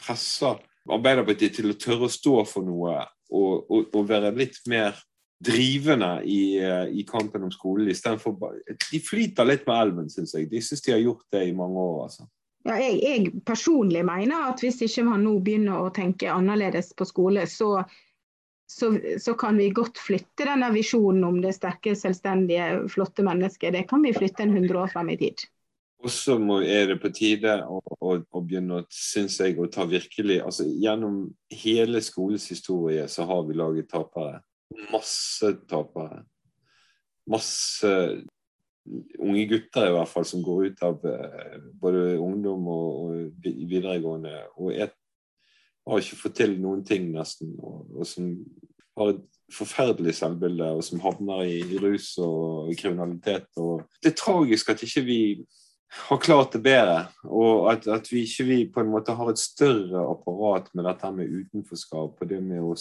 presser 0.00 0.60
Arbeiderpartiet 0.84 1.56
til 1.56 1.72
å 1.72 1.78
tørre 1.80 2.08
å 2.08 2.12
stå 2.12 2.36
for 2.48 2.66
noe 2.66 2.98
og, 3.32 3.66
og, 3.70 3.90
og 3.94 4.08
være 4.08 4.34
litt 4.36 4.60
mer 4.68 4.98
drivende 5.44 6.22
i, 6.24 6.58
eh, 6.60 6.86
i 6.92 7.04
kampen 7.08 7.44
om 7.46 7.52
skolen. 7.52 7.88
Istedenfor 7.90 8.36
De 8.90 9.00
flyter 9.00 9.48
litt 9.48 9.66
med 9.66 9.80
elven, 9.80 10.10
syns 10.10 10.34
jeg. 10.36 10.48
De 10.50 10.62
syns 10.62 10.84
de 10.84 10.94
har 10.94 11.02
gjort 11.02 11.26
det 11.32 11.44
i 11.48 11.56
mange 11.56 11.80
år. 11.80 12.02
altså. 12.06 12.28
Ja, 12.64 12.78
jeg, 12.80 13.00
jeg, 13.02 13.32
personlig 13.44 14.04
mener 14.08 14.48
at 14.48 14.62
hvis 14.64 14.80
ikke 14.86 15.04
man 15.10 15.24
nå 15.26 15.36
begynner 15.44 15.84
å 15.84 15.92
tenke 15.92 16.32
annerledes 16.32 16.94
på 16.96 17.04
skole, 17.08 17.44
så, 17.50 17.82
så, 18.70 18.94
så 19.20 19.34
kan 19.40 19.58
vi 19.60 19.68
godt 19.74 20.00
flytte 20.00 20.46
denne 20.48 20.70
visjonen 20.72 21.26
om 21.28 21.42
det 21.44 21.52
sterke, 21.58 21.92
selvstendige, 21.98 22.86
flotte 22.92 23.26
mennesket. 23.26 23.74
Det 23.76 23.84
kan 23.90 24.04
vi 24.04 24.14
flytte 24.16 24.46
en 24.46 24.56
hundre 24.56 24.80
år 24.86 24.94
frem 24.94 25.12
i 25.12 25.18
tid. 25.20 25.44
Og 26.04 26.12
så 26.12 26.36
er 26.60 26.90
det 26.90 26.98
på 27.00 27.08
tide 27.16 27.54
å, 27.64 27.78
å, 27.80 28.16
å 28.20 28.40
begynne 28.44 28.82
synes 28.92 29.38
jeg, 29.40 29.56
å 29.56 29.70
ta 29.72 29.86
virkelig 29.88 30.42
altså 30.44 30.66
Gjennom 30.68 31.22
hele 31.64 32.02
skolens 32.04 32.44
historie 32.52 33.06
så 33.08 33.24
har 33.28 33.44
vi 33.48 33.56
laget 33.56 33.88
tapere. 33.88 34.42
Masse 34.92 35.54
tapere. 35.70 36.20
Masse 37.30 37.94
unge 39.16 39.46
gutter 39.48 39.88
i 39.88 39.94
hvert 39.94 40.10
fall 40.12 40.26
som 40.28 40.44
går 40.44 40.66
ut 40.68 40.82
av 40.84 41.06
eh, 41.08 41.56
både 41.80 42.18
ungdom 42.20 42.68
og, 42.68 42.90
og 43.06 43.48
videregående 43.64 44.34
og 44.58 44.74
er, 44.74 44.92
har 45.88 46.04
ikke 46.04 46.20
fått 46.20 46.36
til 46.42 46.58
noen 46.60 46.84
ting, 46.84 47.08
nesten. 47.14 47.56
Og, 47.64 47.86
og 47.96 48.08
som 48.08 48.28
har 48.98 49.14
et 49.14 49.24
forferdelig 49.54 50.18
selvbilde, 50.20 50.68
og 50.76 50.84
som 50.84 51.00
havner 51.04 51.46
i, 51.48 51.58
i 51.64 51.80
rus 51.80 52.12
og 52.22 52.72
kriminalitet. 52.76 53.48
Og 53.56 53.86
det 54.02 54.12
er 54.12 54.20
tragisk 54.20 54.72
at 54.72 54.84
ikke 54.84 55.04
vi 55.08 55.20
har 56.08 56.18
klart 56.18 56.52
det 56.52 56.62
bedre. 56.64 57.06
Og 57.24 57.70
at, 57.72 57.86
at, 57.88 58.10
vi 58.12 58.24
ikke 58.26 58.46
vi 58.48 58.58
på 58.72 58.82
en 58.82 58.90
måte 58.92 59.14
har 59.16 59.30
et 59.30 59.40
større 59.40 60.04
apparat 60.10 60.70
med 60.74 60.88
dette 60.88 61.12
med 61.14 61.36
utenforskap 61.42 62.20
og 62.20 62.30
det 62.30 62.40
med 62.42 62.64
å 62.64 62.74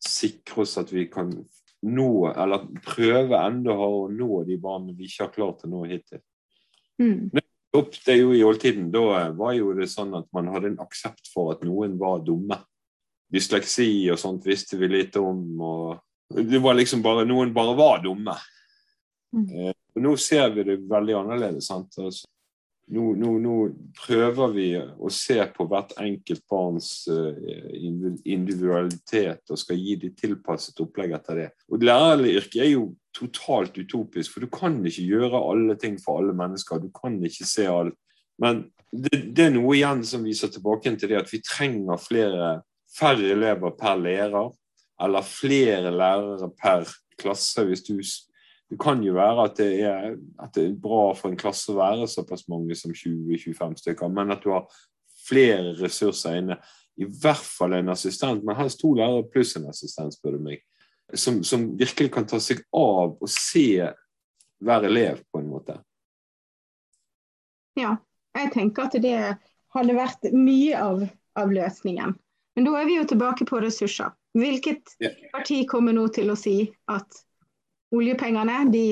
sikre 0.00 0.64
oss 0.64 0.78
at 0.80 0.92
vi 0.92 1.06
kan 1.12 1.32
nå, 1.86 2.10
eller 2.32 2.66
prøve 2.84 3.40
enda 3.40 3.76
hardere 3.76 4.08
å 4.08 4.10
nå 4.12 4.42
de 4.48 4.58
barna 4.60 4.92
vi 4.96 5.08
ikke 5.08 5.26
har 5.26 5.34
klart 5.36 5.64
å 5.64 5.70
nå 5.72 5.84
hittil. 5.88 6.20
Mm. 7.00 7.30
Det 7.32 8.16
jo 8.18 8.32
I 8.34 8.42
oldtiden 8.44 8.90
da 8.92 9.30
var 9.36 9.54
jo 9.54 9.70
det 9.78 9.86
sånn 9.88 10.12
at 10.18 10.26
man 10.34 10.50
hadde 10.50 10.72
en 10.72 10.80
aksept 10.82 11.30
for 11.32 11.54
at 11.54 11.62
noen 11.64 11.94
var 12.00 12.24
dumme. 12.26 12.58
Dysleksi 13.30 14.10
og 14.10 14.18
sånt 14.18 14.46
visste 14.48 14.76
vi 14.80 14.88
lite 14.90 15.22
om. 15.22 15.44
og 15.62 16.34
Det 16.34 16.58
var 16.58 16.74
liksom 16.74 17.02
bare 17.04 17.24
Noen 17.28 17.54
bare 17.54 17.76
var 17.78 18.02
dumme. 18.02 18.34
Mm. 19.30 19.70
Eh, 19.90 19.96
og 19.96 20.04
Nå 20.04 20.16
ser 20.16 20.50
vi 20.54 20.66
det 20.66 20.80
veldig 20.90 21.16
annerledes. 21.20 21.70
Altså, 21.70 22.10
nå, 22.90 23.12
nå, 23.14 23.34
nå, 23.38 23.56
prøver 24.00 24.54
vi 24.54 24.68
å 24.78 25.10
se 25.14 25.38
på 25.54 25.66
hvert 25.70 25.92
enkelt 26.02 26.42
barns 26.50 27.06
uh, 27.06 27.36
individualitet 28.24 29.52
og 29.52 29.60
skal 29.60 29.78
gi 29.78 29.94
dem 30.02 30.16
tilpasset 30.18 30.80
opplegg 30.82 31.14
etter 31.14 31.38
det. 31.38 31.48
Og 31.70 31.84
Læreryrket 31.86 32.64
er 32.64 32.72
jo 32.72 32.88
totalt 33.14 33.78
utopisk, 33.78 34.34
for 34.34 34.42
du 34.42 34.50
kan 34.50 34.80
ikke 34.86 35.06
gjøre 35.06 35.38
alle 35.52 35.76
ting 35.78 35.98
for 36.02 36.18
alle 36.18 36.34
mennesker. 36.34 36.82
Du 36.82 36.90
kan 36.94 37.18
ikke 37.22 37.46
se 37.46 37.68
alt. 37.70 37.94
Men 38.42 38.64
det, 38.90 39.22
det 39.36 39.46
er 39.46 39.54
noe 39.54 39.76
igjen 39.76 40.02
som 40.06 40.26
viser 40.26 40.50
tilbake 40.50 40.90
til 40.98 41.12
det 41.12 41.20
at 41.20 41.30
vi 41.30 41.42
trenger 41.46 42.00
flere, 42.00 42.56
færre 42.90 43.30
elever 43.36 43.74
per 43.78 44.02
lærer, 44.02 44.50
eller 45.00 45.26
flere 45.26 45.92
lærere 45.94 46.50
per 46.58 46.90
klasse. 47.20 47.64
Hvis 47.68 47.86
du 47.86 48.00
det 48.70 48.78
kan 48.78 49.02
jo 49.02 49.16
være 49.16 49.44
at 49.48 49.56
det, 49.58 49.70
er, 49.82 50.12
at 50.38 50.54
det, 50.54 50.64
er, 50.68 50.74
bra 50.78 51.10
for 51.18 51.32
en 51.32 51.38
klasse 51.38 51.72
å 51.72 51.78
være 51.80 52.06
såpass 52.10 52.46
mange 52.50 52.76
som 52.78 52.92
20-25 52.94 53.72
stykker, 53.82 54.12
men 54.14 54.30
at 54.30 54.44
du 54.44 54.52
har 54.54 54.68
flere 55.26 55.72
ressurser 55.80 56.38
inne. 56.38 56.56
I 57.00 57.08
hvert 57.08 57.42
fall 57.42 57.74
en 57.74 57.90
assistent, 57.90 58.44
men 58.46 58.58
helst 58.58 58.78
to 58.82 58.92
lærere 58.94 59.26
pluss 59.32 59.56
en 59.58 59.66
assistent, 59.70 60.14
spør 60.14 60.36
du 60.36 60.44
meg. 60.44 60.62
Som, 61.18 61.40
som, 61.42 61.64
virkelig 61.78 62.12
kan 62.14 62.28
ta 62.30 62.38
seg 62.38 62.60
av 62.76 63.16
og 63.18 63.30
se 63.32 63.80
hver 64.62 64.86
elev, 64.86 65.24
på 65.32 65.40
en 65.40 65.48
måte. 65.50 65.74
Ja, 67.80 67.96
jeg 68.38 68.52
tenker 68.54 68.86
at 68.86 68.94
det 69.02 69.16
hadde 69.74 69.96
vært 69.96 70.28
mye 70.30 70.78
av, 70.78 71.02
av 71.38 71.50
løsningen. 71.50 72.14
Men 72.54 72.68
da 72.68 72.76
er 72.78 72.86
vi 72.86 73.00
jo 73.00 73.08
tilbake 73.10 73.48
på 73.50 73.58
ressurser. 73.64 74.14
Hvilket 74.38 74.94
parti 75.32 75.64
kommer 75.66 75.96
nå 75.96 76.06
til 76.14 76.30
å 76.30 76.38
si 76.38 76.60
at 76.92 77.24
oljepengene 77.94 78.64
de 78.72 78.84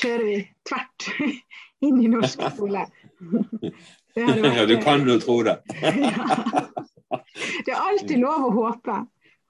kjører 0.00 0.24
vi 0.26 0.38
tvert 0.68 1.08
inn 1.86 2.00
i 2.02 2.10
norsk 2.12 2.44
skole. 2.54 2.86
ja, 4.18 4.66
du 4.66 4.76
kan 4.82 5.08
jo 5.08 5.18
tro 5.22 5.40
det. 5.46 5.58
det 7.66 7.72
er 7.72 7.80
alltid 7.80 8.18
lov 8.22 8.48
å 8.48 8.54
håpe. 8.60 9.02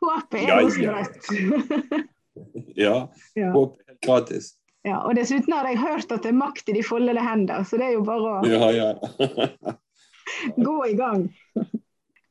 Håpet 0.02 0.40
er 0.40 0.48
ja, 0.48 0.56
noe 0.58 0.64
ja, 2.74 2.96
håp 3.54 3.76
er 3.86 3.98
gratis. 4.02 4.54
Ja, 4.82 4.96
og 5.06 5.14
Dessuten 5.14 5.54
har 5.54 5.68
jeg 5.70 5.78
hørt 5.78 6.10
at 6.10 6.24
det 6.24 6.32
er 6.32 6.40
makt 6.40 6.72
i 6.72 6.74
de 6.74 6.82
foldede 6.82 7.22
hender, 7.22 7.62
så 7.62 7.78
det 7.78 7.86
er 7.86 7.94
jo 7.94 8.02
bare 8.06 8.32
å 8.32 8.48
ja, 8.50 8.70
ja. 8.74 9.76
gå 10.56 10.74
i 10.88 10.96
gang. 10.98 11.28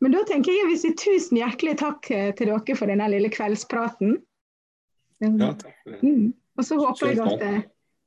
Men 0.04 0.18
da 0.18 0.26
tenker 0.28 0.52
jeg 0.52 0.68
å 0.68 0.76
si 0.82 0.92
tusen 1.00 1.40
hjertelig 1.40 1.78
takk 1.80 2.10
til 2.10 2.52
dere 2.52 2.76
for 2.76 2.92
denne 2.92 3.08
lille 3.14 3.32
kveldspraten. 3.32 4.18
Ja, 5.24 5.54
takk 5.62 5.78
for 5.86 5.96
det. 5.96 6.02
Mm. 6.04 6.34
Og 6.60 6.68
så 6.68 6.78
håper 6.80 7.12
jeg 7.12 7.22
at 7.24 7.46
eh, 7.48 7.62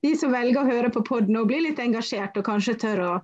de 0.05 0.12
som 0.20 0.32
velger 0.34 0.61
å 0.61 0.68
høre 0.68 0.90
på 0.92 1.05
poden 1.07 1.38
blir 1.49 1.64
litt 1.64 1.80
engasjert 1.80 2.36
og 2.36 2.47
kanskje 2.47 2.76
tør 2.84 3.05
å 3.07 3.14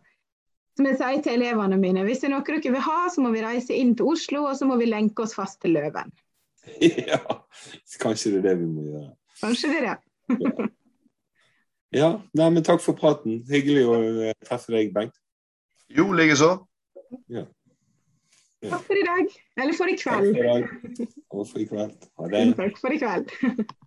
som 0.81 0.87
jeg 0.89 0.97
sier 0.97 1.23
til 1.25 1.35
elevene 1.37 1.77
mine, 1.77 2.05
hvis 2.07 2.23
det 2.23 2.31
er 2.31 2.33
noe 2.33 2.45
dere 2.47 2.73
vil 2.73 2.85
ha, 2.87 3.01
så 3.12 3.21
må 3.21 3.33
vi 3.35 3.43
reise 3.45 3.77
inn 3.77 3.93
til 3.99 4.09
Oslo, 4.09 4.47
og 4.49 4.57
så 4.57 4.68
må 4.68 4.79
vi 4.81 4.87
lenke 4.89 5.27
oss 5.27 5.35
fast 5.37 5.61
til 5.64 5.77
Løven. 5.77 6.12
Ja, 7.11 7.18
kanskje 8.01 8.35
det 8.35 8.39
er 8.39 8.45
det 8.51 8.55
vi 8.61 8.68
må 8.68 8.85
gjøre. 8.87 9.11
Kanskje 9.41 9.71
det 9.73 9.79
er 9.81 9.87
det. 9.89 10.68
ja, 12.01 12.11
nei, 12.37 12.49
men 12.55 12.64
takk 12.64 12.81
for 12.85 12.97
praten. 12.97 13.41
Hyggelig 13.51 13.85
å 13.89 13.97
eh, 14.29 14.37
treffe 14.47 14.73
deg, 14.73 14.93
Bengt. 14.95 15.16
Jo, 15.91 16.07
likeså. 16.14 16.53
Ja. 17.33 17.45
Takk 18.62 18.85
for 18.87 19.01
i 19.01 19.05
dag. 19.09 19.37
Eller 19.57 19.77
for 19.77 19.91
i 19.91 19.97
Takk 19.99 20.05
for 20.05 20.21
kveld. 20.21 20.37
i 20.37 20.47
dag. 20.47 21.14
Og 21.33 21.49
for 21.49 21.61
i 21.64 21.68
kveld. 21.68 22.11
Ha 22.21 22.33
det. 22.37 22.45
Takk 22.61 22.81
for 22.81 22.95
i 22.95 23.01
kveld. 23.01 23.33